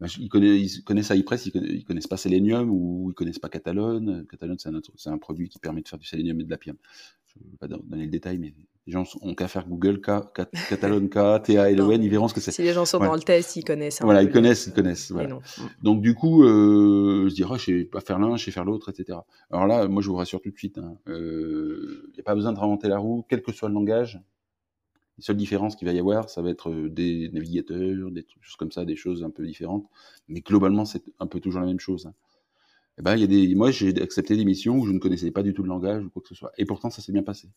ben, 0.00 0.06
ils, 0.18 0.30
connaissent, 0.30 1.10
ils 1.10 1.16
iPress, 1.18 1.46
ils 1.46 1.52
connaissent, 1.52 1.84
connaissent 1.84 2.06
pas 2.06 2.16
Selenium 2.16 2.70
ou 2.70 3.10
ils 3.10 3.14
connaissent 3.14 3.38
pas 3.38 3.50
Catalone. 3.50 4.26
Catalone, 4.26 4.58
c'est 4.58 4.70
un, 4.70 5.12
un, 5.12 5.18
produit 5.18 5.50
qui 5.50 5.58
permet 5.58 5.82
de 5.82 5.88
faire 5.88 5.98
du 5.98 6.06
Selenium 6.06 6.40
et 6.40 6.44
de 6.44 6.50
la 6.50 6.56
Je 6.64 6.70
ne 6.70 7.50
vais 7.50 7.56
pas 7.58 7.68
donner 7.68 8.06
le 8.06 8.10
détail, 8.10 8.38
mais 8.38 8.54
les 8.90 8.94
gens 8.94 9.04
ont 9.22 9.34
qu'à 9.34 9.46
faire 9.46 9.68
Google, 9.68 10.00
K, 10.00 10.10
Catalogne 10.68 11.08
K, 11.08 11.42
T, 11.44 11.58
A, 11.58 11.70
L, 11.70 11.80
O, 11.80 11.92
N, 11.92 12.02
ils 12.02 12.10
verront 12.10 12.26
ce 12.26 12.34
que 12.34 12.40
c'est. 12.40 12.50
Si 12.50 12.62
les 12.62 12.72
gens 12.72 12.84
sont 12.84 12.98
dans 12.98 13.14
le 13.14 13.20
test, 13.20 13.54
ils 13.54 13.64
connaissent. 13.64 14.00
Voilà, 14.02 14.22
ils 14.22 14.30
connaissent, 14.30 14.66
ils 14.66 14.72
connaissent. 14.72 15.12
Voilà. 15.12 15.38
Donc, 15.82 16.02
du 16.02 16.14
coup, 16.14 16.42
euh, 16.42 17.28
je 17.28 17.34
dirais, 17.34 17.58
je 17.58 17.64
sais 17.64 17.84
pas 17.84 18.00
faire 18.00 18.18
l'un, 18.18 18.36
je 18.36 18.44
sais 18.44 18.50
faire 18.50 18.64
l'autre, 18.64 18.90
etc. 18.90 19.18
Alors 19.50 19.66
là, 19.68 19.86
moi, 19.86 20.02
je 20.02 20.08
vous 20.08 20.16
rassure 20.16 20.40
tout 20.40 20.50
de 20.50 20.58
suite, 20.58 20.78
il 20.78 20.82
hein, 20.82 20.98
n'y 21.06 21.12
euh, 21.12 22.12
a 22.18 22.22
pas 22.22 22.34
besoin 22.34 22.52
de 22.52 22.58
réinventer 22.58 22.88
la 22.88 22.98
roue, 22.98 23.24
quel 23.28 23.42
que 23.42 23.52
soit 23.52 23.68
le 23.68 23.74
langage. 23.74 24.20
Les 25.18 25.24
seules 25.24 25.36
différences 25.36 25.76
qu'il 25.76 25.86
va 25.86 25.92
y 25.92 25.98
avoir, 25.98 26.28
ça 26.28 26.42
va 26.42 26.50
être 26.50 26.70
euh, 26.70 26.88
des 26.88 27.30
navigateurs, 27.32 28.10
des 28.10 28.26
choses 28.40 28.56
comme 28.56 28.72
ça, 28.72 28.84
des 28.84 28.96
choses 28.96 29.22
un 29.22 29.30
peu 29.30 29.46
différentes. 29.46 29.86
Mais 30.26 30.40
globalement, 30.40 30.84
c'est 30.84 31.04
un 31.20 31.26
peu 31.28 31.38
toujours 31.38 31.60
la 31.60 31.66
même 31.66 31.80
chose. 31.80 32.06
Hein. 32.06 32.14
Et 32.98 33.00
eh 33.00 33.02
ben, 33.02 33.16
y 33.16 33.22
a 33.22 33.26
des, 33.28 33.54
moi, 33.54 33.70
j'ai 33.70 33.98
accepté 34.02 34.36
des 34.36 34.44
missions 34.44 34.76
où 34.76 34.84
je 34.84 34.92
ne 34.92 34.98
connaissais 34.98 35.30
pas 35.30 35.42
du 35.42 35.54
tout 35.54 35.62
le 35.62 35.68
langage 35.68 36.04
ou 36.04 36.10
quoi 36.10 36.20
que 36.20 36.28
ce 36.28 36.34
soit. 36.34 36.50
Et 36.58 36.64
pourtant, 36.64 36.90
ça 36.90 37.00
s'est 37.00 37.12
bien 37.12 37.22
passé 37.22 37.48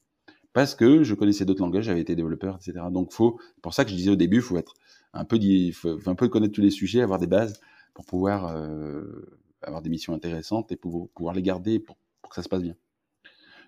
parce 0.53 0.75
que 0.75 1.03
je 1.03 1.15
connaissais 1.15 1.45
d'autres 1.45 1.61
langages, 1.61 1.85
j'avais 1.85 2.01
été 2.01 2.15
développeur, 2.15 2.55
etc. 2.55 2.85
Donc, 2.91 3.11
faut, 3.11 3.39
pour 3.61 3.73
ça 3.73 3.83
que 3.83 3.91
je 3.91 3.95
disais 3.95 4.11
au 4.11 4.15
début, 4.15 4.41
faut 4.41 4.57
être 4.57 4.75
un 5.13 5.25
peu, 5.25 5.39
faut, 5.73 5.99
un 6.05 6.15
peu 6.15 6.29
connaître 6.29 6.53
tous 6.53 6.61
les 6.61 6.71
sujets, 6.71 7.01
avoir 7.01 7.19
des 7.19 7.27
bases 7.27 7.59
pour 7.93 8.05
pouvoir 8.05 8.55
euh, 8.55 9.37
avoir 9.61 9.81
des 9.81 9.89
missions 9.89 10.13
intéressantes 10.13 10.71
et 10.71 10.75
pour 10.75 11.09
pouvoir 11.09 11.35
les 11.35 11.41
garder 11.41 11.79
pour, 11.79 11.97
que 12.29 12.35
ça 12.35 12.43
se 12.43 12.49
passe 12.49 12.61
bien. 12.61 12.75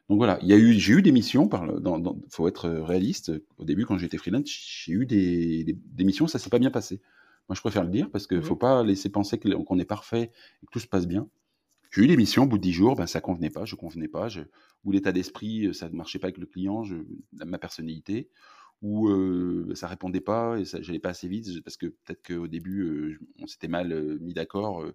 Donc 0.10 0.18
voilà, 0.18 0.38
il 0.42 0.48
y 0.48 0.54
a 0.54 0.58
eu, 0.58 0.74
j'ai 0.74 0.94
eu 0.94 1.02
des 1.02 1.12
missions. 1.12 1.48
Par, 1.48 1.80
dans, 1.80 1.98
dans, 1.98 2.18
faut 2.30 2.48
être 2.48 2.70
réaliste. 2.70 3.32
Au 3.58 3.66
début, 3.66 3.86
quand 3.86 3.98
j'étais 3.98 4.18
freelance, 4.18 4.46
j'ai 4.46 4.92
eu 4.92 5.06
des, 5.08 5.64
des, 5.64 5.74
des, 5.74 6.04
missions, 6.04 6.28
ça 6.28 6.38
s'est 6.38 6.52
pas 6.52 6.60
bien 6.60 6.72
passé. 6.72 7.02
Moi, 7.50 7.56
je 7.56 7.62
préfère 7.62 7.84
le 7.84 7.90
dire 7.90 8.10
parce 8.12 8.28
qu'il 8.28 8.38
ne 8.38 8.42
mmh 8.42 8.46
faut 8.46 8.56
pas 8.56 8.84
laisser 8.84 9.10
penser 9.10 9.40
qu'on 9.40 9.80
est 9.80 9.86
parfait 9.86 10.32
et 10.62 10.66
que 10.66 10.72
tout 10.72 10.80
se 10.80 10.88
passe 10.88 11.08
bien. 11.08 11.28
J'ai 11.96 12.02
eu 12.02 12.08
des 12.08 12.18
missions, 12.18 12.44
au 12.44 12.46
bout 12.46 12.58
de 12.58 12.64
10 12.64 12.74
jours, 12.74 12.96
ben, 12.98 13.08
ça 13.08 13.22
convenait 13.22 13.50
pas, 13.50 13.64
je 13.64 13.76
convenais 13.76 14.10
pas, 14.10 14.28
je, 14.28 14.42
ou 14.84 14.92
l'état 14.92 15.14
d'esprit, 15.14 15.68
euh, 15.68 15.72
ça 15.72 15.88
ne 15.88 15.96
marchait 15.96 16.20
pas 16.20 16.28
avec 16.28 16.38
le 16.38 16.46
client, 16.46 16.84
je, 16.84 16.98
ma 17.32 17.58
personnalité, 17.58 18.30
ou 18.82 19.08
euh, 19.08 19.74
ça 19.76 19.88
répondait 19.88 20.20
pas 20.20 20.60
et 20.60 20.66
ça 20.66 20.78
n'allait 20.78 21.00
pas 21.00 21.12
assez 21.12 21.30
vite, 21.30 21.64
parce 21.64 21.78
que 21.78 21.86
peut-être 21.86 22.22
qu'au 22.22 22.48
début, 22.48 22.82
euh, 22.82 23.18
on 23.40 23.48
s'était 23.48 23.70
mal 23.70 23.94
euh, 23.94 24.18
mis 24.20 24.34
d'accord 24.34 24.86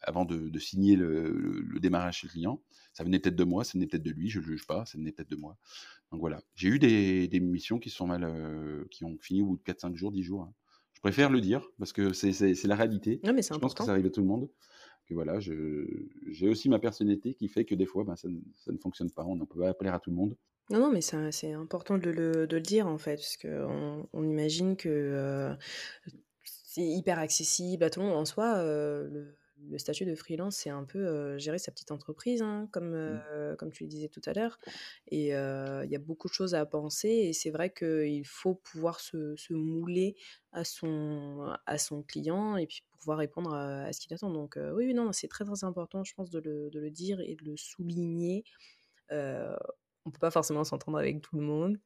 avant 0.00 0.24
de, 0.24 0.48
de 0.48 0.58
signer 0.58 0.96
le, 0.96 1.60
le, 1.60 1.78
démarrage 1.78 2.20
chez 2.20 2.26
le 2.26 2.32
client. 2.32 2.62
Ça 2.94 3.04
venait 3.04 3.18
peut-être 3.18 3.36
de 3.36 3.44
moi, 3.44 3.62
ça 3.62 3.72
venait 3.74 3.86
peut-être 3.86 4.02
de 4.02 4.10
lui, 4.10 4.30
je 4.30 4.38
ne 4.38 4.46
le 4.46 4.52
juge 4.52 4.66
pas, 4.66 4.86
ça 4.86 4.96
venait 4.96 5.12
peut-être 5.12 5.28
de 5.30 5.36
moi. 5.36 5.58
Donc 6.10 6.20
voilà, 6.20 6.40
j'ai 6.54 6.68
eu 6.68 6.78
des, 6.78 7.28
des, 7.28 7.40
missions 7.40 7.78
qui 7.78 7.90
sont 7.90 8.06
mal, 8.06 8.26
qui 8.90 9.04
ont 9.04 9.18
fini 9.20 9.42
au 9.42 9.46
bout 9.48 9.56
de 9.58 9.62
4-5 9.62 9.94
jours, 9.94 10.10
10 10.10 10.22
jours. 10.22 10.44
Hein. 10.44 10.54
Je 10.94 11.00
préfère 11.00 11.28
le 11.28 11.42
dire, 11.42 11.68
parce 11.78 11.92
que 11.92 12.14
c'est 12.14 12.64
la 12.64 12.76
réalité. 12.76 13.20
Non, 13.24 13.34
mais 13.34 13.42
je 13.42 13.52
pense 13.58 13.74
que 13.74 13.84
ça 13.84 13.90
arrive 13.90 14.06
à 14.06 14.10
tout 14.10 14.22
le 14.22 14.26
monde 14.26 14.48
que 15.06 15.14
voilà, 15.14 15.38
j'ai 15.40 16.48
aussi 16.48 16.68
ma 16.68 16.78
personnalité 16.78 17.34
qui 17.34 17.48
fait 17.48 17.64
que 17.64 17.74
des 17.74 17.86
fois, 17.86 18.04
ben, 18.04 18.16
ça, 18.16 18.28
ça, 18.56 18.72
ne 18.72 18.78
fonctionne 18.78 19.10
pas. 19.10 19.24
On 19.24 19.36
ne 19.36 19.44
peut 19.44 19.60
pas 19.60 19.74
plaire 19.74 19.94
à 19.94 20.00
tout 20.00 20.10
le 20.10 20.16
monde. 20.16 20.36
Non, 20.70 20.80
non, 20.80 20.90
mais 20.90 21.02
c'est 21.02 21.52
important 21.52 21.98
de 21.98 22.10
le, 22.10 22.46
de 22.46 22.56
le, 22.56 22.62
dire 22.62 22.86
en 22.86 22.96
fait, 22.96 23.16
parce 23.16 23.36
qu'on 23.36 24.08
on 24.12 24.26
imagine 24.26 24.76
que 24.76 24.88
euh, 24.88 25.54
c'est 26.42 26.86
hyper 26.86 27.18
accessible 27.18 27.84
à 27.84 27.90
tout 27.90 28.00
le 28.00 28.06
monde. 28.06 28.16
En 28.16 28.24
soi, 28.24 28.62
le 28.62 29.36
le 29.70 29.78
statut 29.78 30.04
de 30.04 30.14
freelance, 30.14 30.56
c'est 30.56 30.70
un 30.70 30.84
peu 30.84 31.38
gérer 31.38 31.58
sa 31.58 31.72
petite 31.72 31.90
entreprise, 31.90 32.42
hein, 32.42 32.68
comme, 32.72 32.94
mmh. 32.94 33.56
comme 33.58 33.72
tu 33.72 33.84
le 33.84 33.88
disais 33.88 34.08
tout 34.08 34.20
à 34.26 34.32
l'heure. 34.32 34.58
Et 35.08 35.28
il 35.28 35.90
y 35.90 35.96
a 35.96 35.98
beaucoup 35.98 36.28
de 36.28 36.32
choses 36.32 36.54
à 36.54 36.66
penser. 36.66 37.08
Et 37.08 37.32
c'est 37.32 37.50
vrai 37.50 37.70
qu'il 37.72 38.26
faut 38.26 38.54
pouvoir 38.54 39.00
se, 39.00 39.36
se, 39.36 39.52
mouler 39.54 40.16
à 40.52 40.64
son, 40.64 41.54
à 41.66 41.78
son 41.78 42.02
client 42.02 42.56
et 42.56 42.66
puis 42.66 42.82
pouvoir 42.98 43.18
répondre 43.18 43.54
à, 43.54 43.92
ce 43.92 44.00
qu'il 44.00 44.12
attend. 44.14 44.30
Donc 44.30 44.58
oui, 44.74 44.92
non, 44.94 45.12
c'est 45.12 45.28
très 45.28 45.44
très 45.44 45.64
important, 45.64 46.04
je 46.04 46.14
pense, 46.14 46.30
de 46.30 46.40
le, 46.40 46.70
de 46.70 46.80
le, 46.80 46.90
dire 46.90 47.20
et 47.20 47.36
de 47.36 47.44
le 47.44 47.56
souligner. 47.56 48.44
on 49.10 49.14
ne 49.14 50.10
peut 50.10 50.20
pas 50.20 50.30
forcément 50.30 50.64
s'entendre 50.64 50.98
avec 50.98 51.22
tout 51.22 51.36
le 51.36 51.42
monde. 51.42 51.78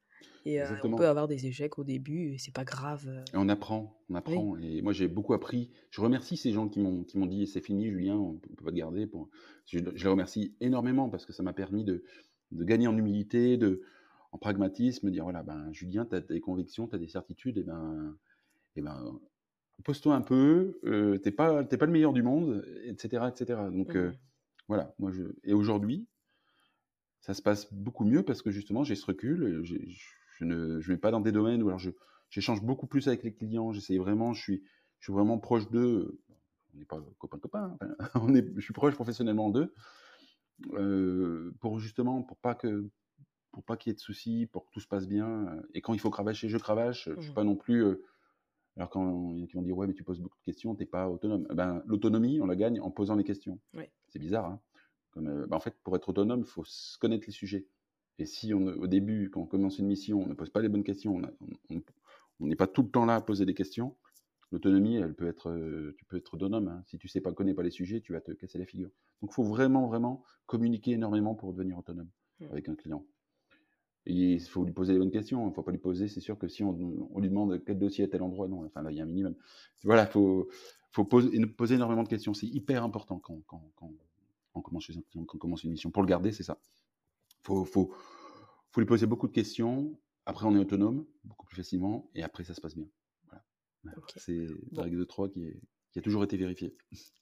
Et 0.45 0.63
on 0.83 0.97
peut 0.97 1.07
avoir 1.07 1.29
des 1.29 1.47
échecs 1.47 1.79
au 1.79 1.85
début, 1.85 2.33
et 2.33 2.39
c'est 2.39 2.55
pas 2.55 2.65
grave. 2.65 3.07
Et 3.33 3.37
on 3.37 3.49
apprend, 3.49 4.01
on 4.09 4.15
apprend. 4.15 4.57
Et 4.59 4.81
moi, 4.83 4.93
j'ai 4.93 5.09
beaucoup 5.09 5.35
appris. 5.35 5.71
Je 5.91 6.01
remercie 6.01 6.37
ces 6.37 6.53
gens 6.53 6.69
qui 6.69 6.81
m'ont 6.81 7.05
qui 7.05 7.19
m'ont 7.19 7.27
dit 7.27 7.47
c'est 7.47 7.61
fini, 7.61 7.91
Julien, 7.91 8.17
on 8.17 8.35
peut 8.35 8.65
pas 8.65 8.71
te 8.71 8.77
garder. 8.77 9.07
Pour... 9.07 9.29
Je, 9.67 9.79
les 9.79 10.09
remercie 10.09 10.55
énormément 10.61 11.11
parce 11.11 11.27
que 11.27 11.33
ça 11.33 11.43
m'a 11.43 11.53
permis 11.53 11.85
de, 11.85 12.03
de, 12.53 12.65
gagner 12.65 12.87
en 12.87 12.97
humilité, 12.97 13.57
de 13.59 13.83
en 14.33 14.39
pragmatisme, 14.39 15.11
dire 15.11 15.25
voilà, 15.25 15.43
ben 15.43 15.71
Julien, 15.73 16.07
tu 16.07 16.17
as 16.17 16.21
des 16.21 16.41
convictions, 16.41 16.87
tu 16.87 16.95
as 16.95 16.99
des 16.99 17.09
certitudes, 17.09 17.59
et 17.59 17.63
ben, 17.63 18.17
et 18.77 18.83
ben 18.83 19.19
pose-toi 19.85 20.15
un 20.15 20.23
peu, 20.23 20.79
euh, 20.85 21.19
t'es 21.19 21.31
pas 21.31 21.65
pas 21.65 21.87
le 21.87 21.93
meilleur 21.93 22.13
du 22.13 22.23
monde, 22.23 22.65
etc., 22.85 23.25
etc. 23.29 23.61
Donc 23.73 23.95
mmh 23.95 24.13
voilà, 24.69 24.95
moi 24.99 25.11
je 25.11 25.23
et 25.45 25.55
aujourd'hui, 25.55 26.07
ça 27.21 27.35
se 27.35 27.43
passe 27.43 27.73
beaucoup 27.73 28.05
mieux 28.05 28.23
parce 28.23 28.43
que 28.43 28.51
justement 28.51 28.85
j'ai 28.85 28.95
ce 28.95 29.07
recul. 29.07 29.63
Je, 29.65 30.45
ne 30.45 30.81
je 30.81 30.93
vais 30.93 30.99
pas 30.99 31.11
dans 31.11 31.21
des 31.21 31.33
domaines 31.33 31.63
où 31.63 31.69
alors 31.69 31.79
je 31.79 31.91
j'échange 32.31 32.63
beaucoup 32.63 32.87
plus 32.87 33.09
avec 33.09 33.23
les 33.23 33.33
clients. 33.33 33.73
J'essaye 33.73 33.99
vraiment, 33.99 34.33
je 34.35 34.43
suis 34.43 34.63
je 34.99 35.05
suis 35.05 35.13
vraiment 35.13 35.39
proche 35.39 35.69
d'eux. 35.71 36.21
On 36.75 36.79
n'est 36.79 36.85
pas 36.85 37.03
copains, 37.19 37.77
hein, 37.81 37.97
on 38.15 38.35
est, 38.35 38.47
je 38.55 38.61
suis 38.61 38.75
proche 38.75 38.95
professionnellement 38.95 39.51
d'eux 39.51 39.75
euh, 40.75 41.55
pour 41.61 41.79
justement 41.79 42.23
pour 42.23 42.37
pas 42.37 42.55
que 42.55 42.89
pour 43.53 43.65
pas 43.65 43.77
qu'il 43.77 43.91
y 43.91 43.93
ait 43.93 43.95
de 43.95 44.01
soucis, 44.01 44.47
pour 44.53 44.67
que 44.67 44.71
tout 44.73 44.81
se 44.81 44.87
passe 44.87 45.09
bien. 45.09 45.63
Et 45.75 45.81
quand 45.81 45.95
il 45.95 46.01
faut 46.01 46.11
cravacher, 46.11 46.49
je 46.49 46.59
cravache. 46.59 47.09
Je 47.17 47.21
suis 47.21 47.31
mmh. 47.31 47.35
pas 47.35 47.45
non 47.45 47.57
plus. 47.57 47.83
Euh, 47.83 48.05
alors 48.77 48.91
quand 48.91 49.33
il 49.33 49.41
y 49.41 49.43
a 49.43 49.47
qui 49.47 49.55
vont 49.55 49.63
dire 49.63 49.77
ouais 49.77 49.89
mais 49.89 49.95
tu 49.95 50.05
poses 50.05 50.21
beaucoup 50.21 50.39
de 50.39 50.45
questions, 50.45 50.75
t'es 50.77 50.87
pas 50.87 51.09
autonome. 51.09 51.47
Ben 51.53 51.83
l'autonomie 51.87 52.41
on 52.41 52.47
la 52.47 52.55
gagne 52.55 52.81
en 52.81 52.91
posant 52.91 53.17
les 53.17 53.25
questions. 53.25 53.59
C'est 54.07 54.21
bizarre. 54.21 54.47
Hein 54.47 54.61
euh, 55.27 55.47
bah, 55.47 55.57
en 55.57 55.61
fait, 55.61 55.75
pour 55.83 55.97
être 55.97 56.09
autonome, 56.09 56.41
il 56.41 56.47
faut 56.47 56.65
connaître 57.01 57.25
les 57.27 57.33
sujets. 57.33 57.67
Et 58.19 58.27
si 58.27 58.53
on, 58.53 58.67
au 58.67 58.87
début, 58.87 59.31
quand 59.31 59.41
on 59.41 59.47
commence 59.47 59.79
une 59.79 59.87
mission, 59.87 60.23
on 60.23 60.27
ne 60.27 60.35
pose 60.35 60.51
pas 60.51 60.61
les 60.61 60.69
bonnes 60.69 60.85
questions, 60.85 61.21
on 62.41 62.47
n'est 62.47 62.57
pas 62.57 62.67
tout 62.67 62.83
le 62.83 62.91
temps 62.91 63.05
là 63.05 63.17
à 63.17 63.21
poser 63.21 63.47
des 63.47 63.55
questions, 63.55 63.97
l'autonomie, 64.51 64.97
elle 64.97 65.15
peut 65.15 65.29
être, 65.29 65.51
euh, 65.51 65.95
tu 65.99 66.05
peux 66.05 66.17
être 66.17 66.35
autonome. 66.35 66.69
Hein. 66.69 66.83
Si 66.87 66.99
tu 66.99 67.09
sais 67.09 67.21
pas, 67.21 67.33
connais 67.33 67.55
pas 67.55 67.63
les 67.63 67.71
sujets, 67.71 68.01
tu 68.01 68.13
vas 68.13 68.21
te 68.21 68.33
casser 68.33 68.59
la 68.59 68.67
figure. 68.67 68.91
Donc, 69.21 69.31
il 69.33 69.35
faut 69.35 69.45
vraiment, 69.45 69.87
vraiment 69.87 70.25
communiquer 70.47 70.93
énormément 70.93 71.35
pour 71.35 71.53
devenir 71.53 71.79
autonome 71.79 72.09
mmh. 72.41 72.47
avec 72.51 72.69
un 72.69 72.75
client. 72.75 73.05
Et 74.07 74.35
il 74.35 74.41
faut 74.41 74.65
lui 74.65 74.73
poser 74.73 74.95
les 74.95 74.99
bonnes 74.99 75.11
questions. 75.11 75.45
Il 75.45 75.51
ne 75.51 75.55
faut 75.55 75.63
pas 75.63 75.71
lui 75.71 75.79
poser. 75.79 76.09
C'est 76.09 76.21
sûr 76.21 76.39
que 76.39 76.49
si 76.49 76.65
on, 76.65 76.73
lui 77.19 77.29
demande 77.29 77.63
quel 77.65 77.79
dossier 77.79 78.05
à 78.05 78.09
tel 78.09 78.23
endroit, 78.23 78.49
non. 78.49 78.65
Enfin, 78.65 78.83
là, 78.83 78.91
il 78.91 78.97
y 78.97 79.01
a 79.01 79.03
un 79.03 79.07
minimum. 79.07 79.35
Voilà, 79.85 80.05
il 80.05 80.11
faut, 80.11 80.49
faut 80.93 81.05
poser, 81.05 81.45
poser, 81.47 81.75
énormément 81.75 82.05
de 82.05 82.09
questions. 82.09 82.33
C'est 82.33 82.47
hyper 82.47 82.85
important 82.85 83.19
quand, 83.19 83.43
quand, 83.47 83.71
quand, 83.77 83.93
on 84.59 84.63
commence 84.63 84.91
on 85.15 85.25
commence 85.25 85.65
une 85.65 85.71
mission. 85.71 85.91
Pour 85.91 86.03
le 86.03 86.09
garder, 86.09 86.33
c'est 86.33 86.43
ça. 86.43 86.61
Il 87.41 87.47
faut, 87.47 87.65
faut, 87.65 87.95
faut, 88.71 88.81
lui 88.81 88.87
poser 88.87 89.07
beaucoup 89.07 89.29
de 89.29 89.33
questions. 89.33 89.99
Après, 90.27 90.47
on 90.47 90.55
est 90.55 90.59
autonome, 90.59 91.07
beaucoup 91.25 91.47
plus 91.47 91.57
facilement, 91.57 92.11
et 92.15 92.23
après, 92.23 92.45
ça 92.45 92.55
se 92.55 92.61
passe 92.61 92.75
bien. 92.75 92.89
Voilà. 93.25 93.45
C'est 94.17 94.47
la 94.73 94.83
règle 94.83 94.99
de 94.99 95.05
3 95.05 95.31
qui, 95.31 95.55
qui, 95.93 95.99
a 95.99 96.03
toujours 96.03 96.25
été 96.25 96.37
vérifiée. 96.37 96.77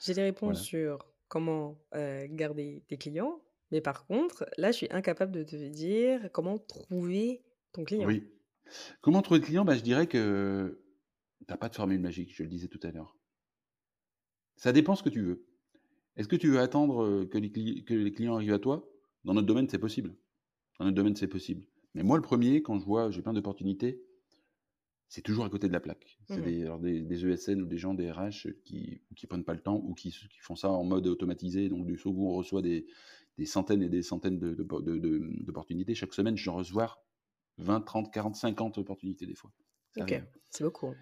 J'ai 0.00 0.14
des 0.14 0.22
réponses 0.22 0.62
sur 0.62 1.06
comment 1.28 1.78
euh, 1.94 2.26
garder 2.30 2.82
tes 2.88 2.96
clients, 2.96 3.42
mais 3.70 3.80
par 3.80 4.06
contre, 4.06 4.46
là, 4.58 4.72
je 4.72 4.78
suis 4.78 4.88
incapable 4.90 5.32
de 5.32 5.44
te 5.44 5.56
dire 5.56 6.30
comment 6.32 6.58
trouver 6.58 7.42
ton 7.72 7.84
client. 7.84 8.06
Oui. 8.06 8.28
Comment 9.00 9.22
trouver 9.22 9.40
le 9.40 9.46
client? 9.46 9.64
Bah, 9.64 9.76
Je 9.76 9.82
dirais 9.82 10.06
que 10.06 10.82
tu 11.40 11.46
n'as 11.48 11.56
pas 11.56 11.68
de 11.68 11.74
formule 11.74 12.00
magique, 12.00 12.34
je 12.34 12.42
le 12.42 12.48
disais 12.48 12.68
tout 12.68 12.80
à 12.82 12.90
l'heure. 12.90 13.16
Ça 14.56 14.72
dépend 14.72 14.94
ce 14.94 15.02
que 15.02 15.08
tu 15.08 15.22
veux. 15.22 15.46
Est-ce 16.16 16.28
que 16.28 16.36
tu 16.36 16.48
veux 16.48 16.60
attendre 16.60 17.24
que 17.24 17.38
les, 17.38 18.12
clients 18.12 18.34
arrivent 18.34 18.52
à 18.52 18.58
toi? 18.58 18.88
Dans 19.24 19.34
notre 19.34 19.46
domaine, 19.46 19.68
c'est 19.68 19.78
possible. 19.78 20.14
Dans 20.78 20.84
notre 20.84 20.96
domaine, 20.96 21.16
c'est 21.16 21.28
possible. 21.28 21.64
Mais 21.94 22.02
moi, 22.02 22.16
le 22.16 22.22
premier, 22.22 22.62
quand 22.62 22.78
je 22.78 22.84
vois, 22.84 23.10
j'ai 23.10 23.22
plein 23.22 23.32
d'opportunités, 23.32 24.02
c'est 25.08 25.22
toujours 25.22 25.44
à 25.44 25.50
côté 25.50 25.68
de 25.68 25.72
la 25.72 25.80
plaque. 25.80 26.18
C'est 26.28 26.38
mmh 26.38 26.80
des, 26.80 27.26
ESN 27.26 27.60
e 27.60 27.64
ou 27.64 27.66
des 27.66 27.78
gens 27.78 27.94
des 27.94 28.10
RH 28.10 28.48
qui 28.64 29.02
ne 29.10 29.26
prennent 29.28 29.44
pas 29.44 29.52
le 29.54 29.60
temps 29.60 29.76
ou 29.76 29.94
qui, 29.94 30.10
font 30.40 30.56
ça 30.56 30.70
en 30.70 30.84
mode 30.84 31.06
automatisé. 31.06 31.68
Donc, 31.68 31.86
du 31.86 31.98
coup, 31.98 32.14
on 32.26 32.32
reçoit 32.32 32.62
des, 32.62 32.86
centaines 33.44 33.82
et 33.82 33.88
des 33.88 34.02
centaines 34.02 34.38
d'opportunités. 34.38 35.94
Chaque 35.94 36.14
semaine, 36.14 36.36
je 36.36 36.50
reçois 36.50 37.04
20, 37.58 37.82
30, 37.82 38.12
40, 38.12 38.36
50 38.36 38.78
opportunités 38.78 39.26
des 39.26 39.34
fois. 39.34 39.52
ok, 39.98 40.22
c'est 40.50 40.64
beaucoup. 40.64 40.94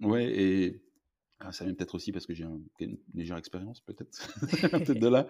Ouais, 0.00 0.30
et 0.38 0.85
ah, 1.40 1.52
ça 1.52 1.64
vient 1.64 1.74
peut-être 1.74 1.94
aussi 1.94 2.12
parce 2.12 2.26
que 2.26 2.32
j'ai 2.32 2.44
une 2.44 2.98
légère 3.14 3.36
expérience, 3.36 3.80
peut-être, 3.80 4.10
peut-être 4.70 4.98
de 4.98 5.08
là. 5.08 5.26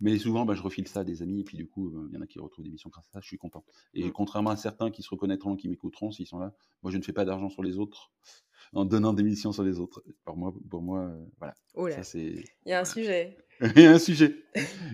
Mais 0.00 0.16
souvent, 0.18 0.44
bah, 0.44 0.54
je 0.54 0.62
refile 0.62 0.86
ça 0.86 1.00
à 1.00 1.04
des 1.04 1.22
amis, 1.22 1.40
et 1.40 1.44
puis 1.44 1.56
du 1.56 1.66
coup, 1.66 1.88
euh, 1.88 2.08
il 2.10 2.14
y 2.14 2.18
en 2.18 2.22
a 2.22 2.26
qui 2.26 2.38
retrouvent 2.38 2.64
des 2.64 2.70
missions 2.70 2.90
grâce 2.90 3.08
à 3.08 3.12
ça, 3.14 3.20
je 3.20 3.26
suis 3.26 3.38
content. 3.38 3.64
Et 3.94 4.04
mmh. 4.04 4.12
contrairement 4.12 4.50
à 4.50 4.56
certains 4.56 4.90
qui 4.90 5.02
se 5.02 5.10
reconnaîtront, 5.10 5.56
qui 5.56 5.68
m'écouteront, 5.68 6.12
s'ils 6.12 6.26
sont 6.26 6.38
là, 6.38 6.54
moi, 6.82 6.92
je 6.92 6.98
ne 6.98 7.02
fais 7.02 7.12
pas 7.12 7.24
d'argent 7.24 7.50
sur 7.50 7.62
les 7.62 7.78
autres 7.78 8.12
en 8.72 8.84
donnant 8.84 9.12
des 9.12 9.24
missions 9.24 9.50
sur 9.50 9.64
les 9.64 9.80
autres. 9.80 10.04
Pour 10.24 10.36
moi, 10.36 10.54
pour 10.68 10.82
moi 10.82 11.00
euh, 11.00 11.24
voilà. 11.38 11.54
Ça, 11.96 12.04
c'est... 12.04 12.44
Il 12.64 12.70
y 12.70 12.72
a 12.72 12.80
un 12.80 12.84
sujet. 12.84 13.36
Il 13.76 13.82
y 13.82 13.86
a 13.86 13.92
un 13.92 13.98
sujet. 13.98 14.44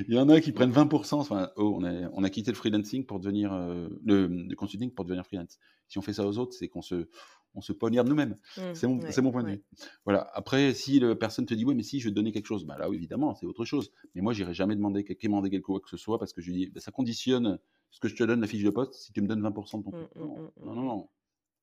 Il 0.09 0.15
y 0.15 0.19
en 0.19 0.29
a 0.29 0.41
qui 0.41 0.51
prennent 0.51 0.73
20%. 0.73 1.15
Enfin, 1.15 1.51
oh, 1.57 1.77
on, 1.79 1.85
a, 1.85 2.09
on 2.15 2.25
a 2.25 2.31
quitté 2.31 2.51
le 2.51 2.57
freelancing 2.57 3.07
pour 3.07 3.21
devenir, 3.21 3.53
euh, 3.53 3.89
le, 4.05 4.27
le 4.27 4.57
consulting 4.57 4.91
pour 4.91 5.05
devenir 5.05 5.25
freelance. 5.25 5.59
Si 5.87 5.99
on 5.99 6.03
fait 6.03 6.15
ça 6.15 6.27
aux 6.27 6.39
autres, 6.39 6.53
c'est 6.55 6.67
qu'on 6.67 6.83
se, 6.83 7.09
on 7.57 7.63
se 7.63 7.73
poignarde 7.73 8.09
nous-mêmes. 8.09 8.37
Mmh, 8.59 8.61
c'est 8.75 8.87
mon, 9.23 9.33
point 9.33 9.43
de 9.43 9.51
vue. 9.51 9.65
Voilà. 10.05 10.31
Après, 10.35 10.75
si 10.75 11.01
la 11.01 11.17
personne 11.17 11.47
te 11.47 11.55
dit, 11.55 11.65
oui, 11.65 11.75
mais 11.75 11.83
si 11.83 11.99
je 11.99 12.05
vais 12.05 12.11
te 12.11 12.15
donner 12.15 12.31
quelque 12.31 12.47
chose, 12.47 12.65
bah 12.65 12.77
là, 12.79 12.89
évidemment, 12.93 13.35
c'est 13.35 13.47
autre 13.47 13.65
chose. 13.65 13.91
Mais 14.15 14.21
moi, 14.21 14.33
j'irai 14.35 14.55
jamais 14.55 14.77
demander, 14.77 15.05
demander 15.23 15.51
quelque 15.51 15.67
chose 15.67 15.81
que 15.83 15.91
ce 15.91 15.97
soit 15.97 16.19
parce 16.19 16.33
que 16.33 16.43
je 16.43 16.53
dis, 16.53 16.71
bah, 16.71 16.81
ça 16.81 16.93
conditionne 16.93 17.59
ce 17.91 17.99
que 17.99 18.09
je 18.09 18.15
te 18.15 18.23
donne, 18.25 18.41
la 18.41 18.47
fiche 18.47 18.63
de 18.63 18.71
poste, 18.71 18.95
si 18.95 19.13
tu 19.13 19.23
me 19.23 19.27
donnes 19.27 19.43
20% 19.43 19.79
de 19.79 19.85
ton 19.85 19.91
mmh, 19.91 20.09
mmh, 20.15 20.65
non, 20.65 20.75
non, 20.75 20.83
non, 20.83 21.09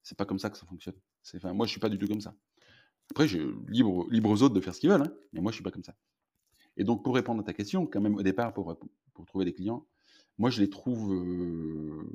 C'est 0.02 0.18
pas 0.18 0.26
comme 0.26 0.40
ça 0.40 0.50
que 0.50 0.58
ça 0.58 0.66
fonctionne. 0.66 0.96
Enfin, 1.36 1.54
moi, 1.54 1.68
je 1.68 1.72
suis 1.72 1.80
pas 1.80 1.90
du 1.90 2.00
tout 2.00 2.08
comme 2.08 2.22
ça. 2.22 2.36
Après, 3.12 3.28
je 3.28 3.38
libre, 3.68 4.08
libre 4.10 4.32
aux 4.32 4.42
autres 4.42 4.56
de 4.56 4.62
faire 4.62 4.74
ce 4.74 4.80
qu'ils 4.80 4.90
veulent, 4.90 5.04
hein, 5.04 5.14
mais 5.32 5.42
moi, 5.42 5.52
je 5.52 5.56
suis 5.56 5.64
pas 5.64 5.72
comme 5.72 5.84
ça. 5.84 5.96
Et 6.76 6.84
donc, 6.84 7.04
pour 7.04 7.14
répondre 7.14 7.42
à 7.42 7.44
ta 7.44 7.54
question, 7.54 7.86
quand 7.86 8.02
même, 8.02 8.16
au 8.16 8.24
départ, 8.24 8.52
pour, 8.54 8.76
pour 9.14 9.26
trouver 9.28 9.46
des 9.46 9.54
clients, 9.54 9.86
moi, 10.40 10.50
je 10.50 10.60
les 10.62 10.70
trouve 10.70 11.14
euh, 11.14 12.10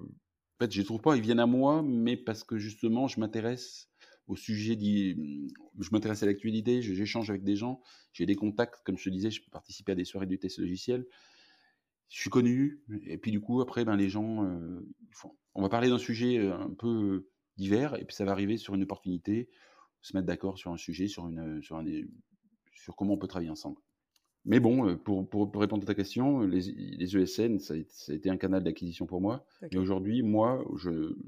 fait, 0.58 0.72
je 0.72 0.78
les 0.78 0.84
trouve 0.84 1.00
pas, 1.00 1.16
ils 1.16 1.22
viennent 1.22 1.40
à 1.40 1.46
moi, 1.46 1.82
mais 1.82 2.16
parce 2.16 2.44
que 2.44 2.58
justement, 2.58 3.08
je 3.08 3.20
m'intéresse 3.20 3.88
au 4.26 4.36
sujet, 4.36 4.76
mmh, 4.76 5.48
je 5.80 5.88
m'intéresse 5.92 6.22
à 6.22 6.26
l'actualité, 6.26 6.82
j'échange 6.82 7.30
avec 7.30 7.44
des 7.44 7.56
gens, 7.56 7.80
j'ai 8.12 8.26
des 8.26 8.36
contacts, 8.36 8.82
comme 8.84 8.98
je 8.98 9.04
te 9.04 9.10
disais, 9.10 9.30
je 9.30 9.42
peux 9.42 9.50
participer 9.50 9.92
à 9.92 9.94
des 9.94 10.04
soirées 10.04 10.26
du 10.26 10.38
test 10.38 10.58
logiciel. 10.58 11.06
Je 12.08 12.20
suis 12.20 12.30
connu, 12.30 12.82
et 13.06 13.18
puis 13.18 13.30
du 13.30 13.40
coup, 13.40 13.60
après, 13.60 13.84
ben, 13.84 13.96
les 13.96 14.08
gens, 14.08 14.44
euh, 14.44 14.80
on 15.54 15.62
va 15.62 15.68
parler 15.68 15.88
d'un 15.88 15.98
sujet 15.98 16.38
euh, 16.38 16.58
un 16.58 16.72
peu 16.72 17.28
divers, 17.56 17.94
et 17.96 18.04
puis 18.04 18.14
ça 18.14 18.24
va 18.24 18.32
arriver 18.32 18.56
sur 18.56 18.74
une 18.74 18.82
opportunité, 18.82 19.50
se 20.00 20.16
mettre 20.16 20.26
d'accord 20.26 20.58
sur 20.58 20.72
un 20.72 20.76
sujet, 20.76 21.08
sur, 21.08 21.28
une, 21.28 21.62
sur, 21.62 21.76
un, 21.76 21.84
sur 22.72 22.96
comment 22.96 23.14
on 23.14 23.18
peut 23.18 23.26
travailler 23.26 23.50
ensemble. 23.50 23.78
Mais 24.44 24.60
bon, 24.60 24.88
euh, 24.88 24.96
pour, 24.96 25.28
pour, 25.28 25.50
répondre 25.60 25.82
à 25.82 25.86
ta 25.86 25.94
question, 25.94 26.40
les, 26.40 26.60
les 26.72 27.16
ESN, 27.16 27.58
ça 27.58 27.74
a, 27.74 28.12
été 28.12 28.30
un 28.30 28.36
canal 28.36 28.62
d'acquisition 28.62 29.06
pour 29.06 29.20
moi. 29.20 29.44
Et 29.70 29.78
aujourd'hui, 29.78 30.22
moi, 30.22 30.64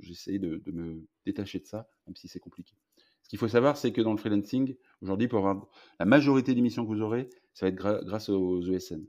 j'essaie 0.00 0.38
de, 0.38 0.62
de, 0.64 0.72
me 0.72 1.06
détacher 1.26 1.58
de 1.58 1.66
ça, 1.66 1.88
même 2.06 2.16
si 2.16 2.28
c'est 2.28 2.40
compliqué. 2.40 2.74
Ce 3.22 3.28
qu'il 3.28 3.38
faut 3.38 3.48
savoir, 3.48 3.76
c'est 3.76 3.92
que 3.92 4.00
dans 4.00 4.12
le 4.12 4.18
freelancing, 4.18 4.74
aujourd'hui, 5.02 5.28
pour 5.28 5.38
avoir 5.38 5.68
la 5.98 6.06
majorité 6.06 6.54
des 6.54 6.61
missions 6.61 6.84
que 6.84 6.88
vous 6.88 7.00
aurez, 7.00 7.28
ça 7.52 7.66
va 7.66 7.70
être 7.70 8.04
grâce 8.04 8.28
aux 8.28 8.62
ESN. 8.62 9.04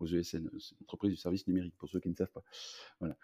Aux 0.00 0.06
ESN, 0.06 0.48
entreprises 0.82 1.10
du 1.10 1.16
service 1.16 1.46
numérique, 1.46 1.74
pour 1.76 1.88
ceux 1.88 2.00
qui 2.00 2.08
ne 2.08 2.14
savent 2.14 2.30
pas. 2.30 2.42
Voilà. 3.00 3.16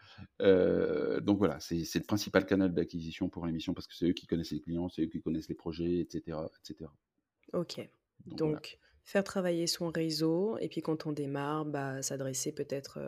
Euh, 0.42 1.20
donc 1.20 1.38
voilà, 1.38 1.58
c'est 1.60 1.76
le 1.76 2.04
principal 2.04 2.44
canal 2.44 2.74
d'acquisition 2.74 3.28
pour 3.28 3.46
les 3.46 3.52
missions 3.52 3.72
parce 3.72 3.86
que 3.86 3.94
c'est 3.94 4.08
eux 4.08 4.12
qui 4.12 4.26
connaissent 4.26 4.50
les 4.50 4.60
clients, 4.60 4.88
c'est 4.88 5.02
eux 5.02 5.06
qui 5.06 5.22
connaissent 5.22 5.48
les 5.48 5.54
projets, 5.54 6.00
etc. 6.00 6.38
etc. 6.60 6.90
Ok. 7.52 7.88
Donc, 8.26 8.78
faire 9.06 9.24
travailler 9.24 9.66
son 9.66 9.88
réseau 9.88 10.58
et 10.60 10.68
puis 10.68 10.82
quand 10.82 11.06
on 11.06 11.12
démarre, 11.12 11.64
bah, 11.64 12.02
s'adresser 12.02 12.52
peut-être 12.52 12.98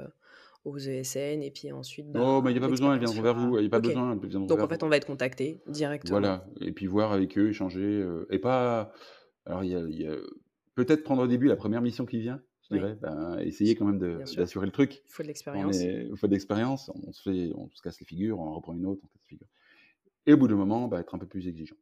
aux 0.64 0.78
ESN 0.78 1.42
et 1.42 1.50
puis 1.50 1.72
ensuite. 1.72 2.10
Bah, 2.10 2.20
oh, 2.22 2.42
mais 2.42 2.50
il 2.50 2.54
n'y 2.54 2.58
a 2.58 2.62
pas 2.62 2.68
besoin, 2.68 2.94
elles 2.94 3.00
viendront 3.00 3.22
vers 3.22 3.34
vous. 3.34 3.58
Il 3.58 3.66
a 3.66 3.68
pas 3.68 3.80
besoin, 3.80 4.16
Donc 4.16 4.60
en 4.60 4.68
fait, 4.68 4.82
on 4.82 4.88
va 4.88 4.96
être 4.96 5.06
contacté 5.06 5.60
directement. 5.66 6.18
Voilà, 6.18 6.46
et 6.60 6.72
puis 6.72 6.86
voir 6.86 7.12
avec 7.12 7.36
eux, 7.36 7.50
échanger. 7.50 8.06
et 8.30 8.38
pas. 8.38 8.92
Alors, 9.44 9.64
il 9.64 9.70
y 9.70 10.06
a, 10.06 10.16
peut-être 10.74 11.02
prendre 11.02 11.22
au 11.22 11.26
début 11.26 11.48
la 11.48 11.56
première 11.56 11.82
mission 11.82 12.06
qui 12.06 12.20
vient, 12.20 12.40
je 12.62 12.76
dirais. 12.76 12.96
Ben, 13.00 13.38
essayer 13.40 13.74
quand 13.74 13.86
même 13.86 13.98
d'assurer 14.36 14.66
le 14.66 14.72
truc. 14.72 15.02
Il 15.06 15.12
faut 15.12 15.22
de 15.22 15.28
l'expérience. 15.28 15.80
Il 15.80 16.16
faut 16.16 16.28
de 16.28 16.32
l'expérience. 16.32 16.90
On, 16.94 17.12
se 17.12 17.22
fait, 17.22 17.50
on 17.54 17.68
se 17.72 17.82
casse 17.82 17.98
les 17.98 18.06
figures, 18.06 18.38
on 18.38 18.46
en 18.46 18.54
reprend 18.54 18.74
une 18.74 18.86
autre, 18.86 19.00
on 19.04 19.08
casse 19.08 19.22
les 19.22 19.28
figures. 19.28 19.48
Et 20.26 20.34
au 20.34 20.36
bout 20.36 20.46
d'un 20.46 20.56
moment, 20.56 20.86
bah, 20.86 21.00
être 21.00 21.14
un 21.14 21.18
peu 21.18 21.26
plus 21.26 21.48
exigeant 21.48 21.76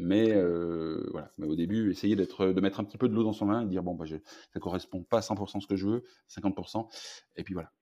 Mais 0.00 0.32
euh, 0.32 1.06
voilà, 1.10 1.32
mais 1.38 1.46
au 1.46 1.54
début, 1.54 1.90
essayer 1.90 2.16
d'être, 2.16 2.46
de 2.46 2.60
mettre 2.60 2.80
un 2.80 2.84
petit 2.84 2.98
peu 2.98 3.08
de 3.08 3.14
l'eau 3.14 3.22
dans 3.22 3.32
son 3.32 3.46
vin 3.46 3.62
et 3.62 3.66
dire 3.66 3.82
bon, 3.82 3.94
bah, 3.94 4.06
je, 4.06 4.16
ça 4.52 4.60
correspond 4.60 5.02
pas 5.02 5.18
à 5.18 5.20
100% 5.20 5.58
à 5.58 5.60
ce 5.60 5.66
que 5.66 5.76
je 5.76 5.86
veux, 5.86 6.04
50%, 6.28 6.88
et 7.36 7.44
puis 7.44 7.54
voilà, 7.54 7.72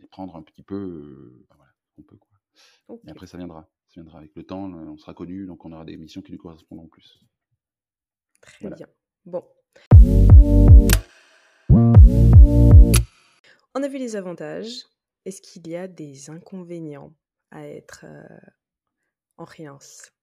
et 0.00 0.06
prendre 0.06 0.36
un 0.36 0.42
petit 0.42 0.62
peu, 0.62 0.74
euh, 0.74 1.44
bah, 1.48 1.56
voilà, 1.58 1.72
on 1.98 2.02
peut 2.02 2.16
quoi. 2.16 2.38
Et 3.06 3.10
après, 3.10 3.26
ça 3.26 3.36
viendra, 3.36 3.68
ça 3.88 4.00
viendra 4.00 4.18
avec 4.18 4.34
le 4.34 4.44
temps, 4.44 4.64
on 4.64 4.96
sera 4.96 5.12
connu, 5.12 5.46
donc 5.46 5.64
on 5.64 5.72
aura 5.72 5.84
des 5.84 5.96
missions 5.96 6.22
qui 6.22 6.32
lui 6.32 6.38
correspondront 6.38 6.88
plus. 6.88 7.20
Très 8.40 8.70
bien. 8.70 8.86
Bon. 9.24 9.44
On 13.74 13.82
a 13.82 13.88
vu 13.88 13.98
les 13.98 14.16
avantages. 14.16 14.86
Est-ce 15.26 15.42
qu'il 15.42 15.68
y 15.68 15.76
a 15.76 15.88
des 15.88 16.30
inconvénients 16.30 17.12
à 17.50 17.66
être 17.66 18.04
euh, 18.04 18.38
en 19.36 19.44
freelance? 19.44 20.15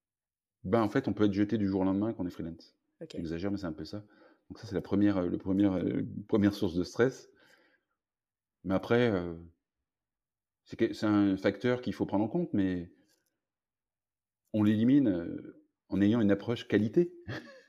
Ben, 0.63 0.81
en 0.81 0.89
fait, 0.89 1.07
on 1.07 1.13
peut 1.13 1.25
être 1.25 1.33
jeté 1.33 1.57
du 1.57 1.67
jour 1.67 1.81
au 1.81 1.83
lendemain 1.83 2.13
quand 2.13 2.23
on 2.23 2.27
est 2.27 2.31
freelance. 2.31 2.75
J'exagère, 3.11 3.51
mais 3.51 3.57
c'est 3.57 3.65
un 3.65 3.73
peu 3.73 3.85
ça. 3.85 4.05
Donc 4.49 4.59
ça, 4.59 4.67
c'est 4.67 4.75
la 4.75 4.81
première, 4.81 5.17
euh, 5.17 5.27
le 5.27 5.37
premier, 5.37 5.65
euh, 5.65 6.03
première 6.27 6.53
source 6.53 6.75
de 6.75 6.83
stress. 6.83 7.29
Mais 8.63 8.73
après, 8.73 9.11
c'est 10.63 11.03
un 11.03 11.35
facteur 11.35 11.81
qu'il 11.81 11.93
faut 11.93 12.05
prendre 12.05 12.23
en 12.23 12.29
compte, 12.29 12.53
mais 12.53 12.93
on 14.53 14.63
l'élimine 14.63 15.27
en 15.89 15.99
ayant 15.99 16.21
une 16.21 16.31
approche 16.31 16.65
qualité 16.69 17.13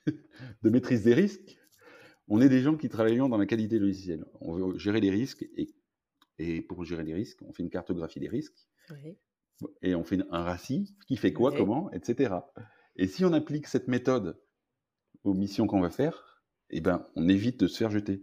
de 0.62 0.70
maîtrise 0.70 1.03
des 1.03 1.14
risques. 1.14 1.59
On 2.28 2.40
est 2.40 2.49
des 2.49 2.61
gens 2.61 2.76
qui 2.76 2.88
travaillons 2.88 3.28
dans 3.28 3.38
la 3.38 3.47
qualité 3.47 3.80
logicielle. 3.80 4.24
On 4.40 4.53
veut 4.53 4.78
gérer 4.78 5.01
les 5.01 5.11
risques 5.11 5.45
et, 5.57 5.74
et 6.38 6.62
pour 6.62 6.84
gérer 6.84 7.05
les 7.05 7.14
risques, 7.14 7.42
on 7.42 7.53
fait 7.53 7.62
une 7.62 7.70
cartographie 7.70 8.20
des 8.20 8.28
risques. 8.28 8.68
Et 9.82 9.95
on 9.95 10.05
fait 10.05 10.18
un 10.30 10.42
RACI, 10.42 10.97
qui 11.07 11.16
fait 11.16 11.32
quoi, 11.32 11.53
comment, 11.53 11.90
etc. 11.92 12.34
Et 12.97 13.07
si 13.07 13.24
on 13.24 13.32
applique 13.32 13.66
cette 13.66 13.88
méthode 13.88 14.38
aux 15.24 15.34
missions 15.34 15.66
qu'on 15.66 15.80
va 15.80 15.90
faire, 15.90 16.42
eh 16.70 16.80
ben, 16.80 17.07
on 17.16 17.28
évite 17.28 17.61
de 17.61 17.66
se 17.66 17.76
faire 17.76 17.90
jeter. 17.90 18.22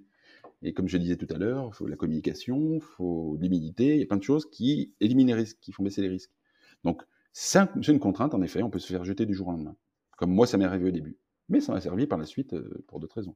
Et 0.63 0.73
comme 0.73 0.87
je 0.87 0.97
disais 0.97 1.17
tout 1.17 1.27
à 1.33 1.37
l'heure, 1.37 1.69
il 1.71 1.73
faut 1.73 1.87
la 1.87 1.95
communication, 1.95 2.75
il 2.75 2.81
faut 2.81 3.37
l'humilité, 3.39 3.95
il 3.95 3.99
y 3.99 4.03
a 4.03 4.05
plein 4.05 4.17
de 4.17 4.23
choses 4.23 4.49
qui 4.49 4.93
éliminent 4.99 5.27
les 5.27 5.41
risques, 5.41 5.57
qui 5.59 5.71
font 5.71 5.83
baisser 5.83 6.01
les 6.01 6.09
risques. 6.09 6.31
Donc, 6.83 7.01
c'est 7.33 7.59
une 7.87 7.99
contrainte, 7.99 8.33
en 8.33 8.41
effet, 8.41 8.61
on 8.61 8.69
peut 8.69 8.79
se 8.79 8.87
faire 8.87 9.03
jeter 9.03 9.25
du 9.25 9.33
jour 9.33 9.47
au 9.47 9.51
lendemain. 9.51 9.75
Comme 10.17 10.31
moi, 10.31 10.45
ça 10.45 10.57
m'est 10.57 10.65
arrivé 10.65 10.89
au 10.89 10.91
début. 10.91 11.17
Mais 11.49 11.61
ça 11.61 11.73
m'a 11.73 11.81
servi 11.81 12.05
par 12.05 12.17
la 12.17 12.25
suite, 12.25 12.53
euh, 12.53 12.83
pour 12.87 12.99
d'autres 12.99 13.15
raisons, 13.15 13.35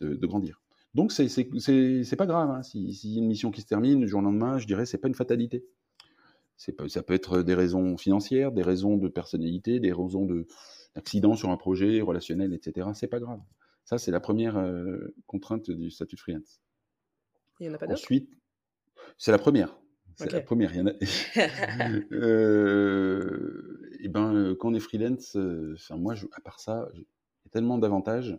de, 0.00 0.26
grandir. 0.26 0.62
Donc, 0.94 1.10
c'est 1.10 2.16
pas 2.16 2.26
grave. 2.26 2.50
Hein. 2.50 2.62
Si, 2.62 3.16
a 3.16 3.18
une 3.18 3.26
mission 3.26 3.50
qui 3.50 3.60
se 3.60 3.66
termine 3.66 4.00
du 4.00 4.08
jour 4.08 4.20
au 4.20 4.22
lendemain, 4.22 4.58
je 4.58 4.66
dirais, 4.66 4.86
c'est 4.86 4.98
pas 4.98 5.08
une 5.08 5.14
fatalité. 5.14 5.64
Pas, 6.70 6.88
ça 6.88 7.02
peut 7.02 7.14
être 7.14 7.42
des 7.42 7.54
raisons 7.54 7.96
financières, 7.96 8.52
des 8.52 8.62
raisons 8.62 8.96
de 8.96 9.08
personnalité, 9.08 9.80
des 9.80 9.92
raisons 9.92 10.28
d'accident 10.94 11.34
sur 11.34 11.50
un 11.50 11.56
projet 11.56 12.00
relationnel, 12.00 12.52
etc. 12.52 12.90
C'est 12.94 13.08
pas 13.08 13.18
grave. 13.18 13.40
Ça, 13.84 13.98
c'est 13.98 14.12
la 14.12 14.20
première 14.20 14.56
euh, 14.58 15.14
contrainte 15.26 15.70
du 15.70 15.90
statut 15.90 16.14
de 16.14 16.20
freelance. 16.20 16.60
Il 17.58 17.66
n'y 17.66 17.72
en 17.72 17.74
a 17.74 17.78
pas 17.78 17.86
d'autres? 17.86 18.00
Ensuite, 18.00 18.30
c'est 19.18 19.32
la 19.32 19.38
première. 19.38 19.76
C'est 20.16 20.32
la 20.32 20.40
première. 20.40 20.72
Il 20.74 20.78
y 20.78 20.82
en 20.82 20.86
a... 20.86 20.92
euh, 22.12 23.90
et 24.00 24.08
ben, 24.08 24.34
euh, 24.34 24.54
quand 24.54 24.70
on 24.70 24.74
est 24.74 24.80
freelance, 24.80 25.36
euh, 25.36 25.74
enfin, 25.74 25.96
moi, 25.96 26.14
je, 26.14 26.26
à 26.32 26.40
part 26.40 26.60
ça, 26.60 26.88
il 26.94 27.00
y 27.00 27.04
a 27.46 27.50
tellement 27.50 27.78
d'avantages. 27.78 28.38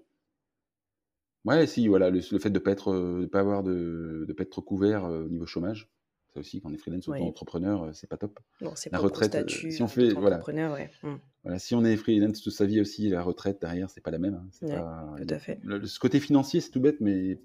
Ouais, 1.45 1.67
si, 1.67 1.87
voilà, 1.87 2.09
le, 2.09 2.21
fait 2.21 2.49
de 2.49 2.59
ne 2.59 2.63
pas, 2.63 2.71
être, 2.71 3.25
pas 3.31 3.39
avoir 3.39 3.63
de, 3.63 4.25
de 4.27 4.33
pas 4.33 4.43
être 4.43 4.61
couvert 4.61 5.03
au 5.03 5.27
niveau 5.27 5.45
chômage. 5.45 5.92
Ça 6.33 6.39
aussi, 6.39 6.61
quand 6.61 6.69
on 6.69 6.73
est 6.73 6.77
freelance 6.77 7.07
ou 7.07 7.13
entrepreneur, 7.13 7.93
c'est 7.93 8.07
pas 8.07 8.17
top. 8.17 8.39
la 8.91 8.99
retraite, 8.99 9.49
si 9.49 9.83
on 9.83 9.87
fait, 9.87 10.13
voilà, 10.13 10.39
mmh. 10.39 11.19
voilà, 11.43 11.59
si 11.59 11.75
on 11.75 11.83
est 11.85 11.95
freelance 11.95 12.41
toute 12.41 12.53
sa 12.53 12.65
vie 12.65 12.81
aussi, 12.81 13.07
la 13.09 13.21
retraite 13.21 13.61
derrière, 13.61 13.89
c'est 13.91 14.01
pas 14.01 14.09
la 14.09 14.17
même. 14.17 14.35
Hein. 14.35 15.15
tout 15.17 15.33
à 15.33 15.39
fait. 15.39 15.59
ce 15.83 15.99
côté 15.99 16.19
financier, 16.19 16.59
c'est 16.59 16.71
tout 16.71 16.79
bête, 16.79 17.01
mais 17.01 17.39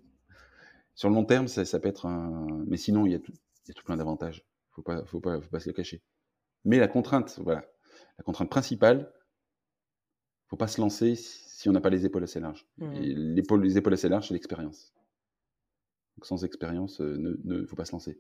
sur 0.95 1.11
le 1.11 1.15
long 1.15 1.25
terme, 1.25 1.49
ça, 1.49 1.67
ça 1.67 1.79
peut 1.81 1.89
être 1.89 2.07
un. 2.07 2.65
Mais 2.67 2.79
sinon, 2.79 3.05
il 3.05 3.13
y 3.13 3.15
a 3.15 3.19
tout, 3.19 3.33
il 3.67 3.69
y 3.69 3.71
a 3.73 3.75
tout 3.75 3.85
plein 3.85 3.97
d'avantages. 3.97 4.47
Faut 4.71 4.83
pas, 4.83 5.05
faut 5.05 5.21
pas, 5.21 5.41
faut 5.41 5.51
pas 5.51 5.61
se 5.61 5.69
le 5.69 5.75
cacher. 5.75 6.03
Mais 6.65 6.79
la 6.79 6.89
contrainte, 6.89 7.39
voilà, 7.45 7.65
la 8.17 8.25
contrainte 8.25 8.49
principale, 8.49 9.13
faut 10.47 10.57
pas 10.57 10.67
se 10.67 10.81
lancer 10.81 11.15
si 11.15 11.69
on 11.69 11.73
n'a 11.73 11.81
pas 11.81 11.91
les 11.91 12.07
épaules 12.07 12.25
assez 12.25 12.41
larges. 12.41 12.67
Mmh. 12.79 12.93
Et 12.95 13.15
les 13.15 13.77
épaules 13.77 13.93
assez 13.93 14.09
larges, 14.09 14.29
c'est 14.29 14.35
l'expérience. 14.35 14.95
sans 16.23 16.43
expérience, 16.45 17.03
euh, 17.03 17.17
ne, 17.19 17.37
ne 17.45 17.67
faut 17.67 17.77
pas 17.77 17.85
se 17.85 17.93
lancer. 17.93 18.19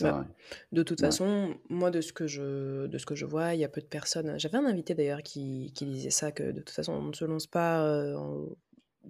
Bah, 0.00 0.24
de 0.70 0.82
toute 0.84 1.00
façon, 1.00 1.54
moi, 1.68 1.90
de 1.90 2.00
ce 2.00 2.12
que 2.12 2.28
je, 2.28 2.86
de 2.86 2.98
ce 2.98 3.06
que 3.06 3.16
je 3.16 3.26
vois, 3.26 3.54
il 3.54 3.60
y 3.60 3.64
a 3.64 3.68
peu 3.68 3.80
de 3.80 3.86
personnes. 3.86 4.38
J'avais 4.38 4.58
un 4.58 4.64
invité 4.64 4.94
d'ailleurs 4.94 5.22
qui, 5.22 5.72
qui 5.74 5.84
disait 5.86 6.10
ça, 6.10 6.30
que 6.30 6.44
de 6.44 6.60
toute 6.60 6.70
façon, 6.70 6.92
on 6.92 7.02
ne 7.02 7.12
se 7.12 7.24
lance 7.24 7.48
pas 7.48 7.84
euh, 7.84 8.46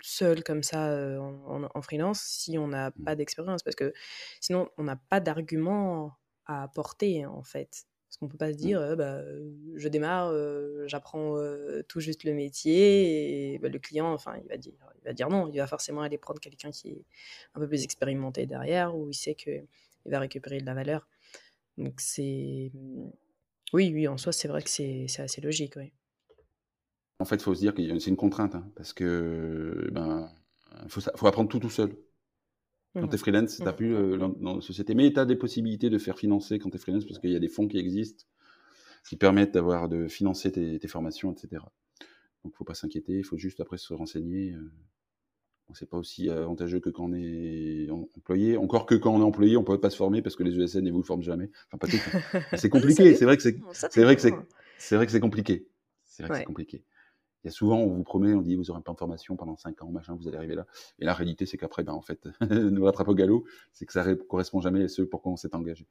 seul 0.02 0.42
comme 0.42 0.62
ça 0.62 0.90
euh, 0.90 1.18
en, 1.18 1.68
en, 1.74 1.82
freelance 1.82 2.20
si 2.20 2.56
on 2.56 2.68
n'a 2.68 2.90
mmh. 2.90 3.04
pas 3.04 3.14
d'expérience, 3.14 3.62
parce 3.62 3.76
que 3.76 3.92
sinon, 4.40 4.70
on 4.78 4.84
n'a 4.84 4.96
pas 4.96 5.20
d'argument 5.20 6.12
à 6.46 6.62
apporter 6.62 7.26
en 7.26 7.42
fait. 7.42 7.84
Parce 8.08 8.16
qu'on 8.16 8.26
ne 8.26 8.30
peut 8.30 8.38
pas 8.38 8.52
se 8.52 8.54
mmh. 8.54 8.60
dire, 8.60 8.96
bah, 8.96 9.20
je 9.76 9.88
démarre, 9.88 10.32
j'apprends 10.86 11.36
tout 11.88 12.00
juste 12.00 12.24
le 12.24 12.32
métier, 12.32 13.52
et 13.52 13.58
bah, 13.58 13.68
le 13.68 13.78
client, 13.78 14.12
enfin, 14.12 14.34
il 14.42 14.48
va, 14.48 14.56
dire, 14.56 14.72
il 15.02 15.04
va 15.04 15.12
dire 15.12 15.28
non. 15.28 15.46
Il 15.46 15.58
va 15.58 15.66
forcément 15.66 16.00
aller 16.00 16.18
prendre 16.18 16.40
quelqu'un 16.40 16.70
qui 16.70 16.88
est 16.88 17.04
un 17.54 17.60
peu 17.60 17.68
plus 17.68 17.84
expérimenté 17.84 18.46
derrière, 18.46 18.96
où 18.96 19.10
il 19.10 19.14
sait 19.14 19.34
que 19.34 19.62
il 20.06 20.12
va 20.12 20.20
récupérer 20.20 20.60
de 20.60 20.66
la 20.66 20.74
valeur. 20.74 21.08
Donc 21.78 22.00
c'est... 22.00 22.72
Oui, 23.72 23.92
oui, 23.94 24.08
en 24.08 24.18
soi, 24.18 24.32
c'est 24.32 24.48
vrai 24.48 24.62
que 24.62 24.70
c'est 24.70 25.06
assez 25.18 25.40
logique, 25.40 25.74
oui. 25.76 25.92
En 27.20 27.24
fait, 27.24 27.36
il 27.36 27.42
faut 27.42 27.54
se 27.54 27.60
dire 27.60 27.74
que 27.74 27.98
c'est 27.98 28.10
une 28.10 28.16
contrainte, 28.16 28.54
hein, 28.54 28.70
parce 28.74 28.92
que 28.92 29.88
ben, 29.92 30.32
faut, 30.88 31.00
faut 31.00 31.26
apprendre 31.26 31.48
tout 31.48 31.60
tout 31.60 31.70
seul. 31.70 31.94
Quand 32.94 33.06
tu 33.06 33.14
es 33.14 33.16
mmh 33.16 33.18
freelance, 33.18 33.56
tu 33.56 33.62
n'as 33.62 33.72
mmh. 33.72 33.76
plus 33.76 33.94
euh, 33.94 34.16
dans, 34.16 34.56
la 34.56 34.60
société. 34.60 34.94
Mais 34.94 35.12
tu 35.12 35.20
as 35.20 35.24
des 35.24 35.36
possibilités 35.36 35.90
de 35.90 35.98
faire 35.98 36.18
financer 36.18 36.58
quand 36.58 36.70
tu 36.70 36.76
es 36.76 36.80
freelance, 36.80 37.04
parce 37.04 37.20
qu'il 37.20 37.30
y 37.30 37.36
a 37.36 37.40
des 37.40 37.48
fonds 37.48 37.68
qui 37.68 37.78
existent 37.78 38.24
qui 39.08 39.16
permettent 39.16 39.54
d'avoir 39.54 39.88
de 39.88 40.08
financer 40.08 40.52
tes, 40.52 40.78
tes, 40.78 40.88
formations, 40.88 41.32
etc. 41.32 41.62
Donc, 42.44 42.54
faut 42.54 42.64
pas 42.64 42.74
s'inquiéter, 42.74 43.18
il 43.18 43.24
faut 43.24 43.38
juste 43.38 43.60
après 43.60 43.78
se 43.78 43.94
renseigner. 43.94 44.52
Euh, 44.52 44.72
c'est 45.74 45.88
pas 45.88 45.96
aussi 45.96 46.30
avantageux 46.30 46.80
que 46.80 46.90
quand 46.90 47.04
on 47.04 47.14
est 47.14 47.88
employé. 47.90 48.56
Encore 48.56 48.86
que 48.86 48.94
quand 48.94 49.14
on 49.14 49.20
est 49.20 49.24
employé, 49.24 49.56
on 49.56 49.64
peut 49.64 49.80
pas 49.80 49.90
se 49.90 49.96
former 49.96 50.22
parce 50.22 50.36
que 50.36 50.42
les 50.42 50.58
ESN 50.58 50.84
ne 50.84 50.90
vous 50.90 51.02
forment 51.02 51.22
jamais. 51.22 51.50
Enfin, 51.66 51.78
pas 51.78 51.86
tout. 51.86 52.56
c'est 52.56 52.68
compliqué. 52.70 53.14
c'est 53.14 53.24
vrai 53.24 53.36
que 53.36 53.42
c'est, 53.42 53.58
c'est 53.72 54.02
vrai 54.02 54.16
que 54.16 54.22
c'est, 54.22 54.34
c'est 54.78 54.96
vrai 54.96 55.06
que 55.06 55.12
c'est 55.12 55.20
compliqué. 55.20 55.66
C'est 56.04 56.22
vrai 56.22 56.30
que 56.30 56.38
c'est 56.38 56.44
compliqué. 56.44 56.84
Il 57.42 57.46
y 57.46 57.48
a 57.48 57.52
souvent, 57.52 57.78
on 57.78 57.94
vous 57.94 58.02
promet, 58.02 58.34
on 58.34 58.42
dit, 58.42 58.54
vous 58.54 58.70
aurez 58.70 58.78
un 58.78 58.82
plan 58.82 58.92
de 58.92 58.98
formation 58.98 59.34
pendant 59.34 59.56
5 59.56 59.82
ans, 59.82 59.90
machin, 59.90 60.14
vous 60.14 60.28
allez 60.28 60.36
arriver 60.36 60.54
là. 60.54 60.66
Et 60.98 61.06
la 61.06 61.14
réalité, 61.14 61.46
c'est 61.46 61.56
qu'après, 61.56 61.82
ben, 61.82 61.94
en 61.94 62.02
fait, 62.02 62.28
nous 62.50 62.84
rattrape 62.84 63.08
au 63.08 63.14
galop, 63.14 63.44
c'est 63.72 63.86
que 63.86 63.94
ça 63.94 64.04
ne 64.04 64.14
correspond 64.14 64.60
jamais 64.60 64.84
à 64.84 64.88
ce 64.88 65.00
pour 65.00 65.22
quoi 65.22 65.32
on 65.32 65.36
s'est 65.36 65.54
engagé. 65.54 65.86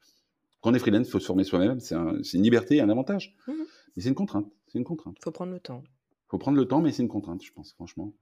Quand 0.61 0.71
on 0.71 0.73
est 0.75 0.79
freelance, 0.79 1.07
il 1.07 1.11
faut 1.11 1.19
se 1.19 1.25
former 1.25 1.43
soi-même. 1.43 1.79
C'est, 1.79 1.95
une 1.95 2.43
liberté, 2.43 2.81
un 2.81 2.89
avantage. 2.89 3.35
Mmh 3.47 3.53
mais 3.95 4.03
c'est 4.03 4.09
une 4.09 4.15
contrainte. 4.15 4.47
C'est 4.67 4.77
une 4.77 4.85
contrainte. 4.85 5.17
Faut 5.23 5.31
prendre 5.31 5.51
le 5.51 5.59
temps. 5.59 5.83
Faut 6.27 6.37
prendre 6.37 6.57
le 6.57 6.67
temps, 6.67 6.79
mais 6.79 6.91
c'est 6.91 7.01
une 7.01 7.09
contrainte, 7.09 7.43
je 7.43 7.51
pense, 7.51 7.73
franchement. 7.73 8.13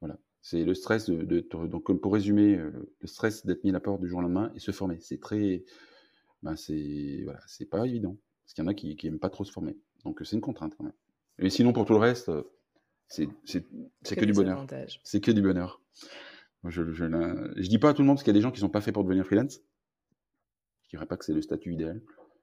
Voilà. 0.00 0.18
C'est 0.42 0.64
le 0.64 0.74
stress 0.74 1.08
de, 1.10 1.40
donc 1.66 1.92
pour 2.00 2.12
résumer, 2.12 2.56
euh, 2.56 2.70
le 3.00 3.06
stress 3.06 3.44
d'être 3.44 3.62
mis 3.62 3.70
à 3.70 3.74
la 3.74 3.80
porte 3.80 4.00
du 4.00 4.08
jour 4.08 4.20
au 4.20 4.22
lendemain 4.22 4.50
et 4.54 4.58
se 4.58 4.70
former. 4.70 4.98
C'est 5.00 5.20
très, 5.20 5.64
ben 6.42 6.56
c'est 6.56 7.20
voilà, 7.24 7.40
c'est 7.46 7.68
pas 7.68 7.86
évident 7.86 8.16
parce 8.44 8.54
qu'il 8.54 8.64
y 8.64 8.66
en 8.66 8.70
a 8.70 8.74
qui, 8.74 8.96
qui 8.96 9.06
aiment 9.06 9.18
pas 9.18 9.30
trop 9.30 9.44
se 9.44 9.52
former. 9.52 9.76
Donc 10.04 10.20
c'est 10.24 10.36
une 10.36 10.40
contrainte 10.40 10.74
quand 10.76 10.84
même. 10.84 10.94
Mais 11.38 11.50
sinon 11.50 11.72
pour 11.72 11.84
tout 11.84 11.92
le 11.92 11.98
reste, 11.98 12.30
euh, 12.30 12.42
c'est 13.08 13.28
c'est 13.42 14.16
que, 14.16 14.24
du 14.24 14.32
bonheur. 14.32 14.66
C'est 15.02 15.20
que 15.20 15.30
du 15.30 15.42
bonheur. 15.42 15.82
Je, 16.64 16.92
je, 16.92 16.92
je, 16.92 17.68
dis 17.68 17.78
pas 17.78 17.90
à 17.90 17.94
tout 17.94 18.02
le 18.02 18.06
monde 18.06 18.16
parce 18.16 18.24
qu'il 18.24 18.32
y 18.32 18.36
a 18.36 18.38
des 18.38 18.42
gens 18.42 18.50
qui 18.50 18.60
sont 18.60 18.68
pas 18.68 18.80
faits 18.80 18.94
pour 18.94 19.04
devenir 19.04 19.26
freelance. 19.26 19.60
Je 20.84 20.90
dirais 20.90 21.06
pas 21.06 21.16
que 21.16 21.24
c'est 21.24 21.32
le 21.32 21.42
statut 21.42 21.72
idéal. 21.72 22.00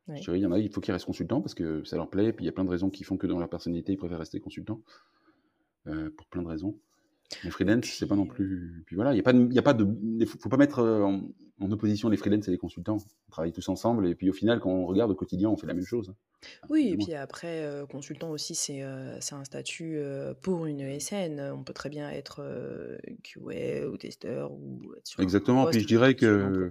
Je 0.07 0.21
dirais, 0.21 0.39
il 0.39 0.41
y 0.41 0.45
en 0.45 0.51
a, 0.51 0.59
il 0.59 0.71
faut 0.71 0.81
qu'ils 0.81 0.93
restent 0.93 1.05
consultants 1.05 1.41
parce 1.41 1.53
que 1.53 1.83
ça 1.83 1.97
leur 1.97 2.09
plaît. 2.09 2.27
Et 2.27 2.33
puis 2.33 2.45
il 2.45 2.47
y 2.47 2.49
a 2.49 2.53
plein 2.53 2.63
de 2.63 2.69
raisons 2.69 2.89
qui 2.89 3.03
font 3.03 3.17
que 3.17 3.27
dans 3.27 3.39
leur 3.39 3.49
personnalité, 3.49 3.93
ils 3.93 3.97
préfèrent 3.97 4.19
rester 4.19 4.39
consultants 4.39 4.81
euh, 5.87 6.09
pour 6.15 6.27
plein 6.27 6.41
de 6.41 6.47
raisons. 6.47 6.79
Les 7.43 7.51
freelance, 7.51 7.85
c'est 7.85 8.07
pas 8.07 8.15
non 8.15 8.25
plus. 8.25 8.83
Puis 8.85 8.95
voilà, 8.95 9.13
il 9.13 9.17
y 9.17 9.19
a 9.19 9.23
pas, 9.23 9.33
il 9.33 9.53
y 9.53 9.59
a 9.59 9.61
pas 9.61 9.73
de, 9.73 9.85
faut 10.25 10.49
pas 10.49 10.57
mettre 10.57 10.79
euh, 10.79 11.03
en, 11.03 11.71
opposition 11.71 12.07
les 12.07 12.17
freelance 12.17 12.47
et 12.47 12.51
les 12.51 12.57
consultants. 12.57 12.97
On 13.27 13.31
travaille 13.31 13.51
tous 13.51 13.67
ensemble 13.67 14.07
et 14.07 14.15
puis 14.15 14.29
au 14.29 14.33
final, 14.33 14.59
quand 14.59 14.69
on 14.69 14.85
regarde 14.85 15.11
au 15.11 15.15
quotidien, 15.15 15.49
on 15.49 15.57
fait 15.57 15.67
la 15.67 15.73
même 15.73 15.85
chose. 15.85 16.13
Oui, 16.69 16.89
et 16.93 16.97
puis 16.97 17.13
après, 17.15 17.65
euh, 17.65 17.85
consultant 17.85 18.31
aussi, 18.31 18.55
c'est 18.55 18.83
euh, 18.83 19.19
un 19.31 19.43
statut 19.43 19.99
pour 20.41 20.67
une 20.67 20.79
ESN. 20.79 21.51
On 21.53 21.63
peut 21.63 21.73
très 21.73 21.89
bien 21.89 22.09
être 22.09 22.41
QA 23.23 23.87
ou 23.89 23.97
testeur 23.97 24.51
ou 24.53 24.93
être 24.97 25.07
sur 25.07 25.21
Exactement. 25.21 25.65
puis 25.65 25.81
je 25.81 25.87
dirais 25.87 26.15
que 26.15 26.69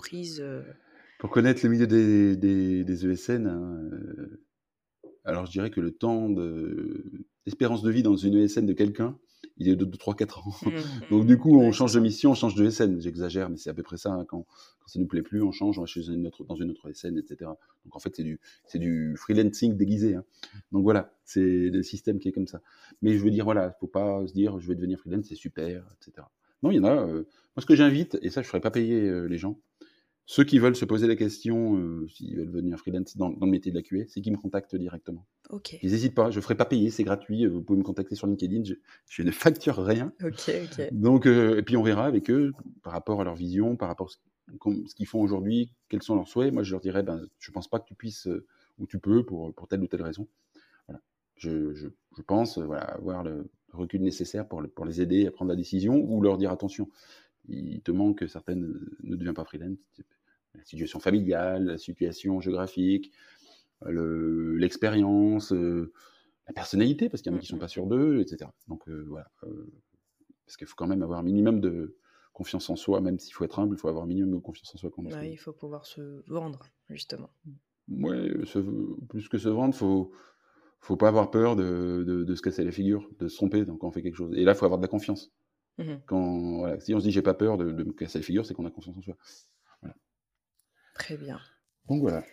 pour 1.19 1.31
connaître 1.31 1.61
le 1.65 1.71
milieu 1.71 1.87
des, 1.87 2.37
des, 2.37 2.85
des 2.85 3.07
ESN, 3.07 3.47
hein, 3.47 3.91
alors 5.25 5.47
je 5.47 5.51
dirais 5.51 5.71
que 5.71 5.81
le 5.81 5.91
temps 5.91 6.31
de 6.31 7.05
l'espérance 7.45 7.83
de 7.83 7.91
vie 7.91 8.03
dans 8.03 8.17
une 8.17 8.35
ESN 8.35 8.65
de 8.65 8.73
quelqu'un 8.73 9.19
il 9.59 9.69
est 9.69 9.77
de, 9.77 9.85
3-4 9.85 10.39
ans. 10.41 10.53
Mmh, 10.63 10.71
Donc 11.11 11.27
du 11.27 11.39
coup, 11.39 11.59
on 11.59 11.73
change 11.73 11.95
de 11.95 12.01
mission, 12.01 12.33
on 12.33 12.35
change 12.35 12.55
de 12.55 12.69
SN. 12.69 13.01
J'exagère, 13.01 13.49
mais 13.49 13.57
c'est 13.57 13.71
à 13.71 13.75
peu 13.75 13.83
près 13.83 13.97
ça. 13.97 14.13
Hein. 14.13 14.25
quand, 14.29 14.47
quand 14.81 14.89
ça 14.89 14.99
nous 14.99 15.07
plaît 15.07 15.23
plus, 15.23 15.43
on 15.43 15.53
change, 15.53 15.79
on 15.79 15.83
va 15.83 15.87
chez 15.87 16.07
une 16.09 16.27
autre, 16.27 16.45
dans 16.45 16.57
une 16.57 16.71
autre 16.71 16.93
SN, 16.93 17.17
etc. 17.17 17.51
Donc 17.85 17.97
en 17.97 17.99
fait, 17.99 18.15
c'est 18.15 18.23
du, 18.23 18.39
c'est 18.67 18.79
du 18.79 19.15
freelancing 19.17 19.77
déguisé. 19.77 20.15
Hein. 20.15 20.25
Donc 20.73 20.83
voilà, 20.83 21.13
c'est 21.25 21.71
le 21.71 21.83
système 21.83 22.19
qui 22.19 22.29
est 22.29 22.33
comme 22.33 22.47
ça. 22.47 22.61
Mais 23.03 23.17
je 23.17 23.23
veux 23.23 23.31
dire, 23.31 23.45
voilà, 23.45 23.73
faut 23.81 23.87
pas 23.87 24.27
se 24.27 24.33
dire, 24.33 24.59
je 24.61 24.69
vais 24.69 24.75
devenir 24.75 24.99
freelance, 24.99 25.27
c'est 25.29 25.35
super, 25.35 25.85
etc. 26.01 26.27
Non, 26.63 26.71
il 26.71 26.77
y 26.77 26.81
en 26.81 26.85
a. 26.85 26.95
Euh, 26.95 27.27
moi, 27.57 27.63
ce 27.63 27.67
que 27.67 27.77
j'invite, 27.77 28.19
et 28.23 28.31
ça, 28.31 28.43
je 28.43 28.49
ferai 28.49 28.61
pas 28.61 28.71
payer 28.71 29.01
euh, 29.01 29.27
les 29.27 29.39
gens, 29.39 29.59
ceux 30.29 30.43
qui 30.43 30.59
veulent 30.59 30.75
se 30.75 30.85
poser 30.85 31.07
la 31.07 31.15
question, 31.15 31.79
euh, 31.79 32.09
s'ils 32.09 32.37
veulent 32.37 32.51
venir 32.51 32.79
freelance 32.79 33.17
dans, 33.17 33.29
le 33.29 33.47
métier 33.47 33.71
de 33.71 33.77
la 33.77 33.83
QA, 33.83 34.07
c'est 34.09 34.21
qu'ils 34.21 34.33
me 34.33 34.37
contactent 34.37 34.75
directement. 34.75 35.25
Ok. 35.51 35.79
Ils 35.83 35.93
n'hésitent 35.93 36.17
pas, 36.17 36.33
je 36.33 36.39
ne 36.39 36.43
ferai 36.43 36.57
pas 36.57 36.65
payer, 36.65 36.91
c'est 36.91 37.05
gratuit, 37.05 37.45
euh, 37.45 37.49
vous 37.49 37.63
pouvez 37.63 37.79
me 37.79 37.85
contacter 37.85 38.17
sur 38.17 38.27
LinkedIn, 38.27 38.65
je, 38.65 38.75
je 39.09 39.23
ne 39.23 39.31
facture 39.31 39.77
rien. 39.77 40.13
Ok, 40.25 40.51
ok. 40.65 40.89
Donc, 40.93 41.27
euh, 41.27 41.59
et 41.59 41.63
puis 41.63 41.77
on 41.77 41.85
verra 41.85 42.07
avec 42.07 42.29
eux 42.29 42.53
par 42.83 42.93
rapport 42.93 43.21
à 43.21 43.25
leur 43.25 43.37
vision, 43.37 43.77
par 43.77 43.87
rapport 43.87 44.09
à 44.09 44.59
ce 44.89 44.95
qu'ils 44.97 45.07
font 45.07 45.21
aujourd'hui, 45.21 45.71
quels 45.89 46.03
sont 46.03 46.17
leurs 46.17 46.27
souhaits. 46.27 46.53
Moi, 46.53 46.65
je 46.65 46.73
leur 46.73 46.81
dirais, 46.81 47.05
ben, 47.05 47.25
je 47.39 47.51
ne 47.53 47.55
pense 47.55 47.69
pas 47.69 47.79
que 47.79 47.87
tu 47.87 47.95
puisses 47.95 48.29
ou 48.79 48.87
tu 48.87 48.99
peux 48.99 49.25
pour, 49.25 49.55
pour 49.55 49.69
telle 49.69 49.81
ou 49.81 49.87
telle 49.87 50.03
raison. 50.03 50.27
Voilà. 50.89 51.01
Je, 51.37 51.73
je, 51.75 51.87
je 52.17 52.23
pense 52.23 52.59
voilà, 52.59 52.83
avoir 52.83 53.23
le 53.23 53.49
recul 53.73 54.03
nécessaire 54.03 54.49
pour, 54.49 54.61
pour 54.75 54.85
les 54.85 55.01
aider 55.01 55.27
à 55.29 55.31
prendre 55.31 55.51
la 55.51 55.57
décision 55.57 55.95
ou 55.95 56.21
leur 56.21 56.37
dire 56.37 56.51
attention, 56.51 56.89
il 57.49 57.81
te 57.83 57.93
manque 57.93 58.19
que 58.19 58.27
certaines 58.27 58.75
ne 59.05 59.15
deviennent 59.15 59.35
pas 59.35 59.45
freelance 59.45 59.79
la 60.57 60.65
situation 60.65 61.01
familiale, 61.01 61.65
la 61.65 61.79
situation 61.79 62.41
géographique, 62.41 63.13
l'expérience, 63.85 65.53
euh, 65.53 65.93
la 66.47 66.53
personnalité, 66.53 67.09
parce 67.09 67.23
qu'il 67.23 67.33
y 67.33 67.35
en 67.35 67.39
a 67.39 67.41
qui 67.41 67.47
ne 67.47 67.57
sont 67.57 67.59
pas 67.59 67.69
sûrs 67.69 67.87
d'eux, 67.87 68.21
etc. 68.21 68.51
Donc 68.69 68.89
euh, 68.89 69.05
voilà. 69.09 69.31
Euh, 69.45 69.73
parce 70.45 70.57
qu'il 70.57 70.67
faut 70.67 70.77
quand 70.77 70.87
même 70.87 71.03
avoir 71.03 71.19
un 71.19 71.25
minimum 71.25 71.61
de 71.61 71.97
confiance 72.33 72.71
en 72.71 72.77
soi, 72.77 73.01
même 73.01 73.19
s'il 73.19 73.33
faut 73.33 73.45
être 73.45 73.59
humble, 73.59 73.75
il 73.75 73.79
faut 73.79 73.89
avoir 73.89 74.05
un 74.05 74.07
minimum 74.07 74.31
de 74.31 74.39
confiance 74.39 74.73
en 74.75 74.79
soi. 74.79 74.91
Quand 74.95 75.05
ouais, 75.05 75.33
il 75.33 75.37
faut 75.37 75.53
pouvoir 75.53 75.87
se 75.87 76.23
vendre, 76.31 76.67
justement. 76.89 77.31
Oui, 77.89 78.33
plus 79.09 79.29
que 79.29 79.39
se 79.39 79.49
vendre, 79.49 79.75
il 79.75 79.79
faut, 79.79 80.13
faut 80.81 80.97
pas 80.97 81.09
avoir 81.09 81.31
peur 81.31 81.57
de, 81.57 82.05
de, 82.05 82.35
se 82.35 82.43
casser 82.43 82.65
la 82.65 82.73
figure, 82.73 83.09
de 83.19 83.29
se 83.29 83.37
tromper 83.37 83.65
quand 83.65 83.89
on 83.89 83.91
fait 83.91 84.03
quelque 84.03 84.17
chose. 84.17 84.33
Et 84.37 84.45
là, 84.45 84.53
il 84.53 84.55
faut 84.59 84.65
avoir 84.65 84.79
de 84.79 84.85
la 84.85 84.89
confiance. 84.89 85.33
Mmh 85.79 85.95
quand, 86.07 86.59
voilà, 86.59 86.81
si 86.81 86.95
on 86.95 87.01
se 87.01 87.05
dit 87.05 87.11
j'ai 87.11 87.23
pas 87.23 87.35
peur 87.35 87.59
de, 87.59 87.71
de 87.71 87.85
me 87.85 87.93
casser 87.93 88.19
la 88.19 88.25
figure, 88.25 88.47
c'est 88.47 88.55
qu'on 88.55 88.67
a 88.67 88.71
confiance 88.71 88.97
en 88.97 89.03
soi. 89.03 89.17
Très 90.99 91.17
bien. 91.17 91.41
Donc 91.89 92.03
voilà. 92.03 92.25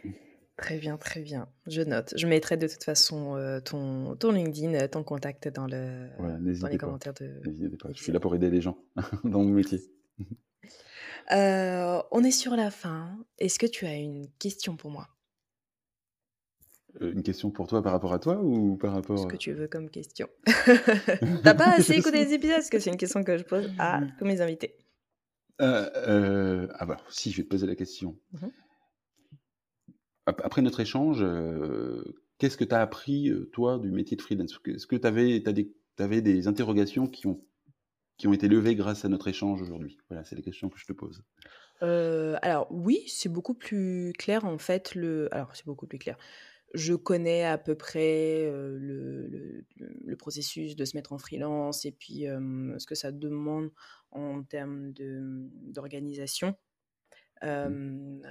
Très 0.57 0.77
bien, 0.77 0.97
très 0.97 1.21
bien. 1.21 1.49
Je 1.65 1.81
note. 1.81 2.13
Je 2.15 2.27
mettrai 2.27 2.57
de 2.57 2.67
toute 2.67 2.83
façon 2.83 3.35
euh, 3.35 3.59
ton, 3.59 4.15
ton 4.15 4.31
LinkedIn, 4.31 4.75
euh, 4.75 4.87
ton 4.87 5.03
contact 5.03 5.47
dans, 5.47 5.65
le, 5.65 6.09
dans 6.59 6.67
les 6.67 6.77
commentaires 6.77 7.13
de. 7.13 7.41
Pas. 7.77 7.89
Je 7.93 8.01
suis 8.01 8.11
là 8.11 8.19
pour 8.19 8.35
aider 8.35 8.49
les 8.49 8.61
gens 8.61 8.77
dans 9.23 9.43
mon 9.43 9.49
métier. 9.49 9.81
Euh, 11.31 12.01
on 12.11 12.21
est 12.21 12.31
sur 12.31 12.57
la 12.57 12.69
fin. 12.69 13.17
Est-ce 13.37 13.57
que 13.57 13.65
tu 13.65 13.85
as 13.85 13.95
une 13.95 14.27
question 14.39 14.75
pour 14.75 14.91
moi? 14.91 15.07
Une 16.99 17.23
question 17.23 17.49
pour 17.49 17.65
toi 17.67 17.81
par 17.81 17.93
rapport 17.93 18.11
à 18.11 18.19
toi 18.19 18.41
ou 18.43 18.75
par 18.75 18.91
rapport. 18.91 19.17
Ce 19.17 19.27
que 19.27 19.37
tu 19.37 19.53
veux 19.53 19.69
comme 19.69 19.89
question. 19.89 20.27
T'as 21.43 21.53
pas 21.53 21.75
assez 21.77 21.93
écouté 21.93 22.25
les 22.25 22.33
épisodes? 22.33 22.57
Parce 22.57 22.69
que 22.69 22.77
c'est 22.77 22.89
une 22.89 22.97
question 22.97 23.23
que 23.23 23.37
je 23.37 23.43
pose 23.43 23.71
à 23.79 24.01
tous 24.19 24.25
mes 24.25 24.41
invités. 24.41 24.75
Euh, 25.61 25.89
euh, 26.07 26.67
ah 26.75 26.85
bah, 26.85 26.97
si, 27.09 27.31
je 27.31 27.37
vais 27.37 27.43
te 27.43 27.49
poser 27.49 27.67
la 27.67 27.75
question. 27.75 28.17
Mmh 28.33 28.47
après 30.25 30.61
notre 30.61 30.79
échange, 30.79 31.17
euh, 31.21 32.01
qu'est-ce 32.37 32.55
que 32.55 32.63
tu 32.63 32.73
as 32.73 32.79
appris, 32.79 33.29
toi, 33.51 33.77
du 33.77 33.91
métier 33.91 34.15
de 34.15 34.21
freelance? 34.21 34.57
Est-ce 34.67 34.87
que 34.87 34.95
tu 34.95 35.05
avais, 35.05 35.41
des, 35.41 35.75
avais 35.99 36.21
des 36.21 36.47
interrogations 36.47 37.07
qui 37.07 37.27
ont, 37.27 37.43
qui 38.15 38.27
ont 38.27 38.33
été 38.33 38.47
levées 38.47 38.73
grâce 38.73 39.03
à 39.03 39.09
notre 39.09 39.27
échange 39.27 39.61
aujourd'hui? 39.61 39.97
Voilà, 40.09 40.23
c'est 40.23 40.37
les 40.37 40.41
questions 40.41 40.69
que 40.69 40.79
je 40.79 40.85
te 40.85 40.93
pose. 40.93 41.25
alors 41.81 42.67
oui, 42.71 43.03
c'est 43.07 43.27
beaucoup 43.27 43.53
plus 43.53 44.13
clair 44.17 44.45
en 44.45 44.57
fait. 44.57 44.95
Le... 44.95 45.27
Alors 45.33 45.53
c'est 45.57 45.65
beaucoup 45.65 45.87
plus 45.87 45.99
clair 45.99 46.17
je 46.73 46.93
connais 46.93 47.43
à 47.43 47.57
peu 47.57 47.75
près 47.75 48.49
le, 48.51 49.65
processus 50.17 50.75
de 50.75 50.85
se 50.85 50.95
mettre 50.95 51.11
en 51.13 51.17
freelance 51.17 51.85
et 51.85 51.91
puis 51.91 52.25
ce 52.25 52.85
que 52.85 52.95
ça 52.95 53.11
demande 53.11 53.71
en 54.11 54.43
termes 54.43 54.93
d'organisation. 54.93 56.55
Mmh. 57.41 58.21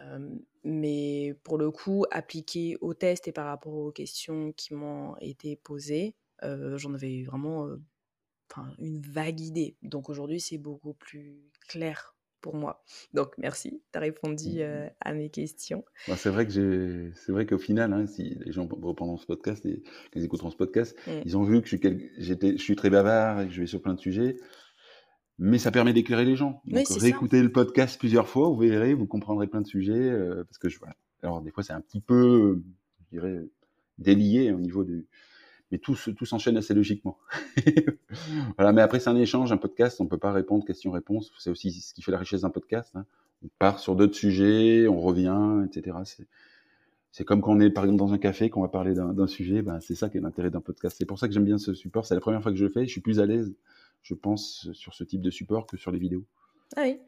mais 0.64 1.34
pour 1.42 1.58
le 1.58 1.70
coup, 1.70 2.06
appliqué 2.10 2.78
au 2.80 2.94
test 2.94 3.28
et 3.28 3.32
par 3.32 3.44
rapport 3.44 3.74
aux 3.74 3.92
questions 3.92 4.52
qui 4.52 4.72
m'ont 4.72 5.16
été 5.20 5.56
posées, 5.56 6.14
j'en 6.40 6.94
avais 6.94 7.22
vraiment 7.24 7.68
une 8.78 9.00
vague 9.00 9.40
idée. 9.40 9.76
Donc 9.82 10.08
aujourd'hui, 10.08 10.40
c'est 10.40 10.58
beaucoup 10.58 10.94
plus 10.94 11.50
clair 11.68 12.11
pour 12.42 12.54
moi. 12.54 12.82
Donc 13.14 13.32
merci, 13.38 13.80
tu 13.92 13.98
as 13.98 14.00
répondu 14.00 14.56
mmh 14.56 14.60
euh, 14.60 14.88
à 15.00 15.14
mes 15.14 15.30
questions. 15.30 15.84
Bah, 16.08 16.16
c'est 16.16 16.28
vrai 16.28 16.46
que 16.46 16.52
j'ai, 16.52 17.12
c'est 17.14 17.32
vrai 17.32 17.46
qu'au 17.46 17.58
final, 17.58 17.92
hein, 17.92 18.06
si 18.06 18.36
les 18.44 18.52
gens 18.52 18.68
reprendront 18.70 19.16
ce 19.16 19.26
podcast 19.26 19.64
et 19.64 19.82
qu'ils 20.12 20.24
écouteront 20.24 20.50
ce 20.50 20.56
podcast, 20.56 20.96
mmh. 21.06 21.10
ils 21.24 21.36
ont 21.36 21.44
vu 21.44 21.62
que 21.62 21.68
je 21.68 21.76
suis, 21.76 22.10
j'étais, 22.18 22.58
je 22.58 22.62
suis 22.62 22.76
très 22.76 22.90
bavard 22.90 23.40
et 23.40 23.46
que 23.46 23.52
je 23.52 23.60
vais 23.60 23.66
sur 23.66 23.80
plein 23.80 23.94
de 23.94 24.00
sujets. 24.00 24.36
Mais 25.38 25.58
ça 25.58 25.70
permet 25.70 25.92
d'éclairer 25.92 26.24
les 26.24 26.36
gens. 26.36 26.60
Donc, 26.66 26.86
réécoutez 26.88 27.42
le 27.42 27.50
podcast 27.50 27.98
plusieurs 27.98 28.28
fois, 28.28 28.48
vous 28.48 28.58
verrez, 28.58 28.94
vous 28.94 29.06
comprendrez 29.06 29.46
plein 29.46 29.62
de 29.62 29.66
sujets. 29.66 30.10
Euh, 30.10 30.44
parce 30.44 30.58
que 30.58 30.68
je, 30.68 30.78
voilà. 30.78 30.94
Alors, 31.22 31.40
des 31.40 31.50
fois, 31.50 31.62
c'est 31.62 31.72
un 31.72 31.80
petit 31.80 32.00
peu, 32.00 32.62
je 33.00 33.18
dirais, 33.18 33.40
délié 33.98 34.52
au 34.52 34.60
niveau 34.60 34.84
du, 34.84 35.08
mais 35.72 35.78
tout, 35.78 35.96
tout 35.96 36.26
s'enchaîne 36.26 36.58
assez 36.58 36.74
logiquement. 36.74 37.18
voilà, 38.58 38.72
mais 38.72 38.82
après, 38.82 39.00
c'est 39.00 39.08
un 39.08 39.16
échange, 39.16 39.50
un 39.52 39.56
podcast, 39.56 40.00
on 40.00 40.04
ne 40.04 40.08
peut 40.08 40.18
pas 40.18 40.30
répondre 40.30 40.64
question-réponse. 40.66 41.32
C'est 41.38 41.48
aussi 41.48 41.72
ce 41.72 41.94
qui 41.94 42.02
fait 42.02 42.12
la 42.12 42.18
richesse 42.18 42.42
d'un 42.42 42.50
podcast. 42.50 42.92
Hein. 42.94 43.06
On 43.42 43.48
part 43.58 43.78
sur 43.80 43.96
d'autres 43.96 44.14
sujets, 44.14 44.86
on 44.86 45.00
revient, 45.00 45.64
etc. 45.66 45.96
C'est 47.10 47.24
comme 47.24 47.40
quand 47.40 47.52
on 47.52 47.60
est, 47.60 47.70
par 47.70 47.84
exemple, 47.84 47.98
dans 47.98 48.12
un 48.12 48.18
café, 48.18 48.50
qu'on 48.50 48.60
va 48.60 48.68
parler 48.68 48.94
d'un 48.94 49.26
sujet, 49.26 49.62
ben, 49.62 49.80
c'est 49.80 49.94
ça 49.94 50.10
qui 50.10 50.18
est 50.18 50.20
l'intérêt 50.20 50.50
d'un 50.50 50.60
podcast. 50.60 50.96
C'est 50.98 51.06
pour 51.06 51.18
ça 51.18 51.26
que 51.26 51.34
j'aime 51.34 51.44
bien 51.44 51.58
ce 51.58 51.72
support. 51.72 52.04
C'est 52.04 52.14
la 52.14 52.20
première 52.20 52.42
fois 52.42 52.52
que 52.52 52.58
je 52.58 52.64
le 52.64 52.70
fais. 52.70 52.86
Je 52.86 52.90
suis 52.90 53.00
plus 53.00 53.18
à 53.18 53.24
l'aise, 53.24 53.54
je 54.02 54.14
pense, 54.14 54.70
sur 54.74 54.92
ce 54.92 55.04
type 55.04 55.22
de 55.22 55.30
support 55.30 55.66
que 55.66 55.78
sur 55.78 55.90
les 55.90 55.98
vidéos. 55.98 56.24
Ah 56.76 56.82
oui. 56.84 57.00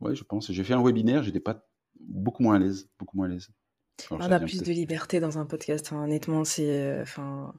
ouais, 0.00 0.14
je 0.14 0.24
pense. 0.24 0.50
J'ai 0.50 0.64
fait 0.64 0.74
un 0.74 0.82
webinaire, 0.82 1.22
j'étais 1.22 1.40
pas 1.40 1.66
beaucoup 2.00 2.42
moins 2.42 2.56
à 2.56 2.58
l'aise, 2.58 2.88
beaucoup 2.98 3.16
moins 3.18 3.26
à 3.26 3.30
l'aise 3.30 3.50
on 4.10 4.20
a 4.20 4.40
plus 4.40 4.62
de 4.62 4.72
liberté 4.72 5.20
dans 5.20 5.38
un 5.38 5.46
podcast, 5.46 5.92
honnêtement, 5.92 6.44
c'est 6.44 6.68
euh, 6.68 7.02
enfin, 7.02 7.54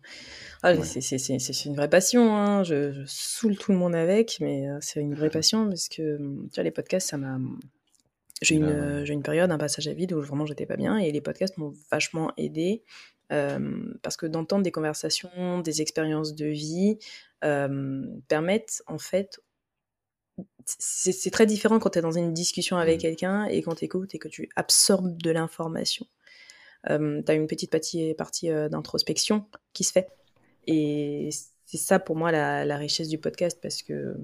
ah, 0.64 0.76
c'est 0.84 1.66
une 1.66 1.76
vraie 1.76 1.90
passion. 1.90 2.36
Hein. 2.36 2.64
Je, 2.64 3.04
saoule 3.06 3.58
tout 3.58 3.72
le 3.72 3.78
monde 3.78 3.96
avec, 3.96 4.38
mais 4.40 4.70
euh, 4.70 4.78
c'est 4.82 5.00
une 5.00 5.16
vraie 5.16 5.30
passion 5.30 5.68
parce 5.68 5.90
que 5.90 6.18
tu 6.18 6.50
vois, 6.56 6.64
les 6.64 6.72
podcasts, 6.72 7.10
ça 7.10 7.18
m'a. 7.18 7.40
J'ai 8.44 8.54
une, 8.54 8.68
bah 8.68 9.04
une 9.12 9.24
période, 9.24 9.50
un 9.50 9.58
passage 9.58 9.88
à 9.88 9.94
vide 9.94 10.14
où 10.14 10.22
vraiment 10.22 10.46
j'étais 10.46 10.68
pas 10.68 10.76
bien 10.76 10.98
et 10.98 11.12
les 11.12 11.22
podcasts 11.22 11.58
m'ont 11.58 11.74
vachement 11.90 12.32
aidé 12.38 12.84
parce 13.30 14.16
que 14.16 14.28
d'entendre 14.28 14.62
des 14.62 14.72
conversations, 14.72 15.60
des 15.62 15.82
expériences 15.82 16.36
de 16.36 16.46
vie 16.46 17.00
permettent 17.42 18.84
en 18.86 19.00
fait 19.00 19.40
c'est 20.66 21.32
très 21.32 21.48
différent 21.48 21.80
quand 21.80 21.92
tu 21.92 21.98
es 22.00 22.02
dans 22.04 22.12
une 22.12 22.32
discussion 22.32 22.78
avec 22.78 22.98
mmh. 22.98 23.02
quelqu'un 23.02 23.46
et 23.46 23.64
quand 23.64 23.74
tu 23.74 23.86
écoutes 23.86 24.14
et 24.14 24.20
que 24.20 24.28
tu 24.28 24.50
absorbes 24.56 25.20
de 25.20 25.32
l'information 25.32 26.06
euh, 26.90 27.22
tu 27.26 27.32
as 27.32 27.36
une 27.36 27.48
petite 27.48 27.72
partie, 27.72 28.14
partie 28.14 28.50
euh, 28.50 28.70
d'introspection 28.70 29.46
qui 29.74 29.84
se 29.84 29.92
fait. 29.92 30.08
Et 30.66 31.30
c'est 31.66 31.78
ça 31.78 32.00
pour 32.00 32.16
moi 32.16 32.32
la, 32.32 32.78
richesse 32.78 33.10
du 33.10 33.18
podcast 33.18 33.60
parce 33.62 33.82
que 33.82 34.16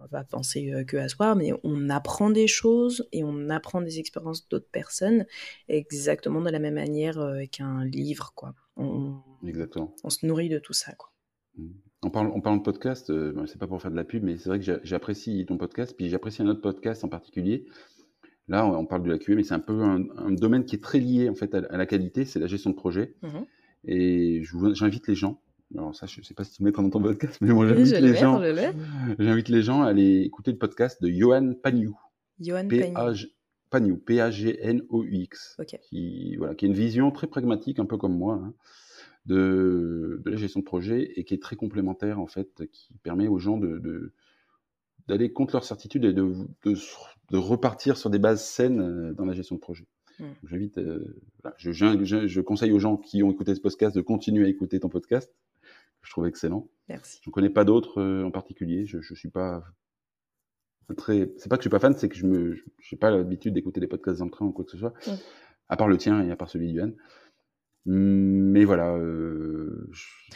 on 0.00 0.06
va 0.10 0.24
penser 0.24 0.72
euh, 0.72 0.84
que 0.84 0.96
à 0.96 1.08
soi, 1.08 1.34
mais 1.34 1.52
on 1.64 1.90
apprend 1.90 2.30
des 2.30 2.46
choses 2.46 3.06
et 3.12 3.24
on 3.24 3.50
apprend 3.50 3.80
des 3.80 3.98
expériences 3.98 4.48
d'autres 4.48 4.70
personnes 4.70 5.26
exactement 5.68 6.40
de 6.40 6.50
la 6.50 6.58
même 6.58 6.74
manière 6.74 7.18
qu'un 7.50 7.84
livre, 7.84 8.32
quoi. 8.34 8.54
On, 8.76 9.16
exactement. 9.44 9.94
On 10.04 10.10
se 10.10 10.24
nourrit 10.24 10.48
de 10.48 10.58
tout 10.58 10.72
ça, 10.72 10.92
quoi. 10.94 11.10
Mmh. 11.56 11.68
En 12.02 12.10
parlant, 12.10 12.30
en 12.30 12.40
parlant 12.40 12.58
de 12.58 12.62
podcast, 12.62 13.12
c'est 13.46 13.58
pas 13.58 13.66
pour 13.66 13.82
faire 13.82 13.90
de 13.90 13.96
la 13.96 14.04
pub, 14.04 14.22
mais 14.22 14.36
c'est 14.38 14.48
vrai 14.48 14.60
que 14.60 14.80
j'apprécie 14.84 15.44
ton 15.46 15.58
podcast, 15.58 15.94
puis 15.96 16.08
j'apprécie 16.08 16.42
un 16.42 16.46
autre 16.46 16.60
podcast 16.60 17.02
en 17.02 17.08
particulier 17.08 17.66
Là, 18.48 18.66
on 18.66 18.86
parle 18.86 19.02
de 19.02 19.10
la 19.10 19.18
QA, 19.18 19.34
mais 19.34 19.42
c'est 19.42 19.54
un 19.54 19.60
peu 19.60 19.82
un, 19.82 20.32
domaine 20.32 20.64
qui 20.64 20.76
est 20.76 20.82
très 20.82 20.98
lié 20.98 21.28
en 21.28 21.34
fait 21.34 21.54
à, 21.54 21.76
la 21.76 21.86
qualité, 21.86 22.24
c'est 22.24 22.38
la 22.38 22.46
gestion 22.46 22.70
de 22.70 22.76
projet. 22.76 23.14
Mmh 23.22 23.28
Et 23.84 24.42
j'invite 24.72 25.06
les 25.06 25.14
gens. 25.14 25.40
Alors 25.76 25.94
ça, 25.94 26.06
je 26.06 26.20
ne 26.20 26.24
sais 26.24 26.32
pas 26.32 26.44
si 26.44 26.52
tu 26.52 26.62
mets 26.62 26.72
dans 26.72 26.88
ton 26.88 27.02
podcast, 27.02 27.36
mais 27.42 27.52
moi 27.52 27.68
j'invite 27.68 27.92
les 28.00 28.14
gens. 28.14 28.40
J'invite 29.18 29.50
les 29.50 29.62
gens 29.62 29.82
à 29.82 29.88
aller 29.88 30.22
écouter 30.22 30.50
le 30.52 30.56
podcast 30.56 31.02
de 31.02 31.10
Johan 31.10 31.52
Pagnou. 31.62 31.98
Johan 32.40 32.68
Pagnou. 33.68 33.98
P-A-G-N-O-U-X. 33.98 35.58
Qui, 35.82 36.36
voilà, 36.36 36.54
qui 36.54 36.64
a 36.64 36.68
une 36.68 36.74
vision 36.74 37.10
très 37.10 37.26
pragmatique, 37.26 37.78
un 37.78 37.84
peu 37.84 37.98
comme 37.98 38.16
moi, 38.16 38.40
hein, 38.42 38.54
de, 39.26 40.22
de, 40.24 40.30
la 40.30 40.38
gestion 40.38 40.60
de 40.60 40.64
projet 40.64 41.12
et 41.16 41.24
qui 41.24 41.34
est 41.34 41.42
très 41.42 41.56
complémentaire 41.56 42.18
en 42.18 42.26
fait, 42.26 42.66
qui 42.72 42.94
permet 43.02 43.28
aux 43.28 43.38
gens 43.38 43.58
de 43.58 44.14
d'aller 45.08 45.32
contre 45.32 45.54
leur 45.54 45.64
certitude 45.64 46.04
et 46.04 46.12
de, 46.12 46.34
de, 46.64 47.36
repartir 47.36 47.96
sur 47.96 48.10
des 48.10 48.18
bases 48.18 48.44
saines 48.44 48.80
euh, 48.80 49.14
dans 49.14 49.24
la 49.24 49.32
gestion 49.32 49.56
de 49.56 49.60
projet. 49.60 49.86
Mmh. 50.18 50.24
J'invite, 50.44 50.78
euh, 50.78 51.20
je, 51.56 51.72
je, 51.72 52.40
conseille 52.40 52.72
aux 52.72 52.78
gens 52.78 52.96
qui 52.96 53.22
ont 53.22 53.30
écouté 53.30 53.54
ce 53.54 53.60
podcast 53.60 53.96
de 53.96 54.00
continuer 54.00 54.44
à 54.44 54.48
écouter 54.48 54.80
ton 54.80 54.88
podcast. 54.88 55.34
je 56.02 56.10
trouve 56.10 56.26
excellent. 56.26 56.68
Merci. 56.88 57.20
Je 57.22 57.30
ne 57.30 57.32
connais 57.32 57.50
pas 57.50 57.64
d'autres 57.64 58.22
en 58.22 58.30
particulier. 58.30 58.86
Je 58.86 58.98
ne 58.98 59.14
suis 59.14 59.30
pas 59.30 59.62
très. 60.96 61.32
C'est 61.36 61.48
pas 61.48 61.56
que 61.56 61.62
je 61.62 61.68
suis 61.68 61.70
pas 61.70 61.78
fan, 61.78 61.94
c'est 61.96 62.08
que 62.08 62.16
je 62.16 62.26
me, 62.26 62.56
j'ai 62.80 62.96
pas 62.96 63.10
l'habitude 63.10 63.54
d'écouter 63.54 63.80
des 63.80 63.86
podcasts 63.86 64.22
en 64.22 64.28
train 64.28 64.46
ou 64.46 64.52
quoi 64.52 64.64
que 64.64 64.70
ce 64.70 64.78
soit, 64.78 64.94
mm. 65.06 65.12
à 65.68 65.76
part 65.76 65.88
le 65.88 65.96
tien 65.96 66.22
et 66.22 66.30
à 66.30 66.36
part 66.36 66.48
celui 66.48 66.72
d'Yann. 66.72 66.94
Mais 67.90 68.64
voilà, 68.64 68.94
euh, 68.96 69.88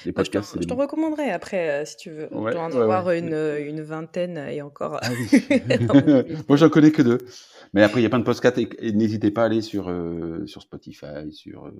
les 0.06 0.12
bah, 0.12 0.22
podcasts. 0.22 0.56
je, 0.58 0.66
te, 0.66 0.72
recommanderais 0.72 1.30
après, 1.30 1.82
euh, 1.82 1.84
si 1.84 1.98
tu 1.98 2.10
veux. 2.10 2.28
On 2.30 2.50
doit 2.50 2.62
en 2.62 2.74
avoir 2.74 3.10
une, 3.10 3.34
euh, 3.34 3.68
une, 3.68 3.82
vingtaine 3.82 4.38
et 4.38 4.62
encore. 4.62 4.98
Ah 5.02 5.10
Moi, 6.48 6.56
j'en 6.56 6.70
connais 6.70 6.92
que 6.92 7.02
deux. 7.02 7.18
Mais 7.74 7.82
après, 7.82 8.00
il 8.00 8.04
y 8.04 8.06
a 8.06 8.08
plein 8.08 8.20
de 8.20 8.24
podcasts 8.24 8.56
et, 8.56 8.92
n'hésitez 8.92 9.30
pas 9.30 9.42
à 9.42 9.44
aller 9.46 9.60
sur, 9.60 9.90
euh, 9.90 10.46
sur 10.46 10.62
Spotify, 10.62 11.30
sur. 11.30 11.70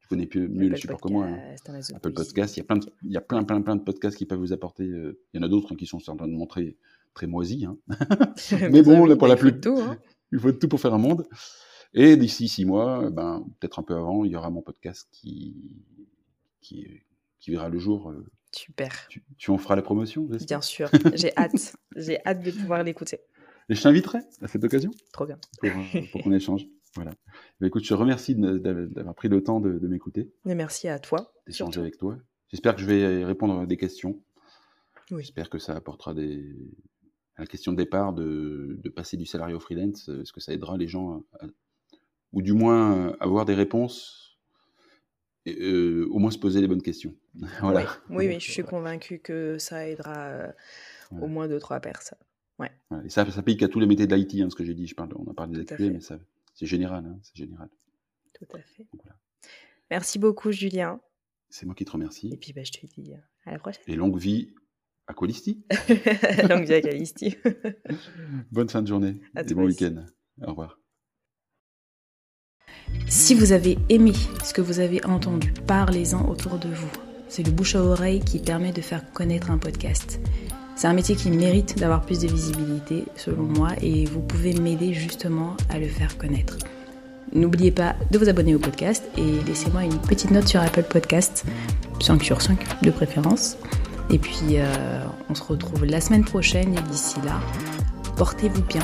tu 0.00 0.08
connais 0.08 0.28
mieux, 0.34 0.68
le 0.68 0.76
support 0.76 1.00
que 1.00 1.10
moi. 1.10 1.28
Hein. 1.28 1.54
Apple 1.94 2.12
Podcast, 2.12 2.58
il 2.58 2.60
y 2.60 2.62
a 2.62 2.64
plein, 2.64 2.76
de, 2.76 2.86
il 3.02 3.12
y 3.12 3.16
a 3.16 3.22
plein, 3.22 3.42
plein, 3.42 3.62
plein 3.62 3.76
de 3.76 3.82
podcasts 3.82 4.18
qui 4.18 4.26
peuvent 4.26 4.38
vous 4.38 4.52
apporter. 4.52 4.84
il 4.84 5.14
y 5.32 5.38
en 5.38 5.42
a 5.42 5.48
d'autres 5.48 5.74
qui 5.76 5.86
sont 5.86 5.96
en 6.10 6.16
train 6.16 6.28
de 6.28 6.34
montrer 6.34 6.76
très 7.14 7.26
moisi. 7.26 7.64
Hein. 7.64 7.78
Mais 8.70 8.82
bon, 8.82 9.06
là, 9.06 9.16
pour 9.16 9.28
la 9.28 9.36
plus. 9.36 9.54
Hein. 9.64 9.96
Il 10.30 10.38
faut 10.38 10.52
tout 10.52 10.68
pour 10.68 10.78
faire 10.78 10.92
un 10.92 10.98
monde. 10.98 11.26
Et 11.92 12.16
d'ici 12.16 12.48
six 12.48 12.64
mois, 12.64 13.10
ben, 13.10 13.44
peut-être 13.58 13.78
un 13.78 13.82
peu 13.82 13.94
avant, 13.94 14.24
il 14.24 14.30
y 14.30 14.36
aura 14.36 14.50
mon 14.50 14.62
podcast 14.62 15.08
qui, 15.10 15.56
qui, 16.60 16.86
qui 17.40 17.50
verra 17.50 17.68
le 17.68 17.78
jour. 17.78 18.10
Euh. 18.10 18.24
Super. 18.52 19.08
Tu, 19.38 19.50
en 19.50 19.58
feras 19.58 19.76
la 19.76 19.82
promotion 19.82 20.28
Bien 20.46 20.60
sûr, 20.60 20.90
j'ai 21.14 21.32
hâte. 21.36 21.76
J'ai 21.96 22.24
hâte 22.26 22.42
de 22.42 22.50
pouvoir 22.50 22.82
l'écouter. 22.82 23.20
Et 23.68 23.74
je 23.74 23.82
t'inviterai 23.82 24.18
à 24.40 24.48
cette 24.48 24.64
occasion. 24.64 24.90
Trop 25.12 25.26
bien. 25.26 25.38
Pour, 26.12 26.22
qu'on 26.22 26.32
échange. 26.32 26.66
Voilà. 26.96 27.12
Ben, 27.60 27.68
écoute, 27.68 27.84
je 27.84 27.88
te 27.88 27.94
remercie 27.94 28.34
d'avoir 28.34 29.14
pris 29.14 29.28
le 29.28 29.42
temps 29.42 29.60
de, 29.60 29.86
m'écouter. 29.86 30.32
Et 30.46 30.54
merci 30.54 30.88
à 30.88 30.98
toi. 30.98 31.32
D'échanger 31.46 31.80
avec 31.80 31.96
toi. 31.96 32.18
J'espère 32.48 32.74
que 32.74 32.80
je 32.80 32.86
vais 32.86 33.24
répondre 33.24 33.58
à 33.60 33.66
des 33.66 33.76
questions. 33.76 34.20
Oui. 35.12 35.22
J'espère 35.22 35.50
que 35.50 35.58
ça 35.58 35.74
apportera 35.74 36.14
des, 36.14 36.44
la 37.38 37.46
question 37.46 37.72
de 37.72 37.76
départ 37.76 38.12
de, 38.12 38.78
de, 38.82 38.88
passer 38.90 39.16
du 39.16 39.26
salarié 39.26 39.54
au 39.54 39.60
freelance, 39.60 40.08
est-ce 40.08 40.32
que 40.32 40.40
ça 40.40 40.52
aidera 40.52 40.76
les 40.76 40.88
gens 40.88 41.24
à, 41.40 41.46
ou 42.32 42.42
du 42.42 42.52
moins 42.52 43.08
euh, 43.08 43.16
avoir 43.20 43.44
des 43.44 43.54
réponses, 43.54 44.38
et, 45.46 45.56
euh, 45.60 46.06
au 46.10 46.18
moins 46.18 46.30
se 46.30 46.38
poser 46.38 46.60
les 46.60 46.68
bonnes 46.68 46.82
questions. 46.82 47.14
voilà. 47.60 47.86
Oui, 48.10 48.26
oui, 48.26 48.40
je 48.40 48.50
suis 48.50 48.62
convaincu 48.62 49.18
que 49.18 49.58
ça 49.58 49.88
aidera 49.88 50.26
euh, 50.28 50.52
au 51.12 51.26
moins 51.26 51.48
deux, 51.48 51.58
trois 51.58 51.80
personnes. 51.80 52.18
Ouais. 52.58 52.70
Et 53.04 53.08
ça, 53.08 53.28
ça 53.30 53.42
pique 53.42 53.62
à 53.62 53.68
tous 53.68 53.80
les 53.80 53.86
métiers 53.86 54.06
de 54.06 54.14
l'IT, 54.14 54.34
hein, 54.42 54.50
ce 54.50 54.54
que 54.54 54.64
j'ai 54.64 54.74
dit. 54.74 54.86
Je 54.86 54.94
parle, 54.94 55.10
on 55.16 55.30
a 55.30 55.34
parlé 55.34 55.64
des 55.64 55.90
mais 55.90 56.00
ça, 56.00 56.18
c'est 56.54 56.66
général. 56.66 57.06
Hein, 57.06 57.18
c'est 57.22 57.36
général. 57.36 57.68
Tout 58.34 58.46
à 58.54 58.60
fait. 58.60 58.86
Merci 59.90 60.18
beaucoup, 60.18 60.52
Julien. 60.52 61.00
C'est 61.48 61.66
moi 61.66 61.74
qui 61.74 61.84
te 61.84 61.90
remercie. 61.90 62.30
Et 62.32 62.36
puis, 62.36 62.52
bah, 62.52 62.62
je 62.62 62.70
te 62.70 62.86
dis 62.86 63.14
à 63.44 63.52
la 63.52 63.58
prochaine. 63.58 63.82
Et 63.86 63.96
longue 63.96 64.18
vie 64.18 64.54
à 65.06 65.14
Qualisti. 65.14 65.64
longue 66.48 66.64
vie 66.64 66.74
à 66.74 66.80
Qualisti. 66.80 67.36
Bonne 68.52 68.68
fin 68.68 68.82
de 68.82 68.88
journée 68.88 69.20
et 69.36 69.54
bon 69.54 69.64
week-end. 69.64 70.04
Au 70.42 70.50
revoir. 70.50 70.79
Si 73.08 73.34
vous 73.34 73.52
avez 73.52 73.76
aimé 73.88 74.12
ce 74.44 74.52
que 74.52 74.60
vous 74.60 74.78
avez 74.80 75.04
entendu, 75.04 75.52
parlez-en 75.66 76.28
autour 76.28 76.58
de 76.58 76.68
vous. 76.68 76.90
C'est 77.28 77.44
le 77.44 77.52
bouche 77.52 77.74
à 77.74 77.82
oreille 77.82 78.20
qui 78.20 78.38
permet 78.38 78.72
de 78.72 78.80
faire 78.80 79.02
connaître 79.12 79.50
un 79.50 79.58
podcast. 79.58 80.20
C'est 80.76 80.86
un 80.86 80.92
métier 80.92 81.14
qui 81.14 81.30
mérite 81.30 81.78
d'avoir 81.78 82.02
plus 82.02 82.20
de 82.20 82.28
visibilité, 82.28 83.04
selon 83.16 83.42
moi, 83.42 83.70
et 83.82 84.06
vous 84.06 84.20
pouvez 84.20 84.54
m'aider 84.54 84.94
justement 84.94 85.56
à 85.68 85.78
le 85.78 85.86
faire 85.86 86.16
connaître. 86.18 86.56
N'oubliez 87.32 87.70
pas 87.70 87.94
de 88.10 88.18
vous 88.18 88.28
abonner 88.28 88.54
au 88.54 88.58
podcast 88.58 89.04
et 89.16 89.44
laissez-moi 89.46 89.84
une 89.84 89.98
petite 89.98 90.30
note 90.30 90.48
sur 90.48 90.60
Apple 90.60 90.84
Podcast, 90.84 91.44
5 92.00 92.24
sur 92.24 92.40
5 92.40 92.82
de 92.82 92.90
préférence. 92.90 93.56
Et 94.10 94.18
puis, 94.18 94.56
euh, 94.56 95.04
on 95.28 95.34
se 95.34 95.42
retrouve 95.42 95.84
la 95.84 96.00
semaine 96.00 96.24
prochaine 96.24 96.74
et 96.74 96.90
d'ici 96.90 97.16
là, 97.24 97.40
portez-vous 98.16 98.62
bien 98.62 98.82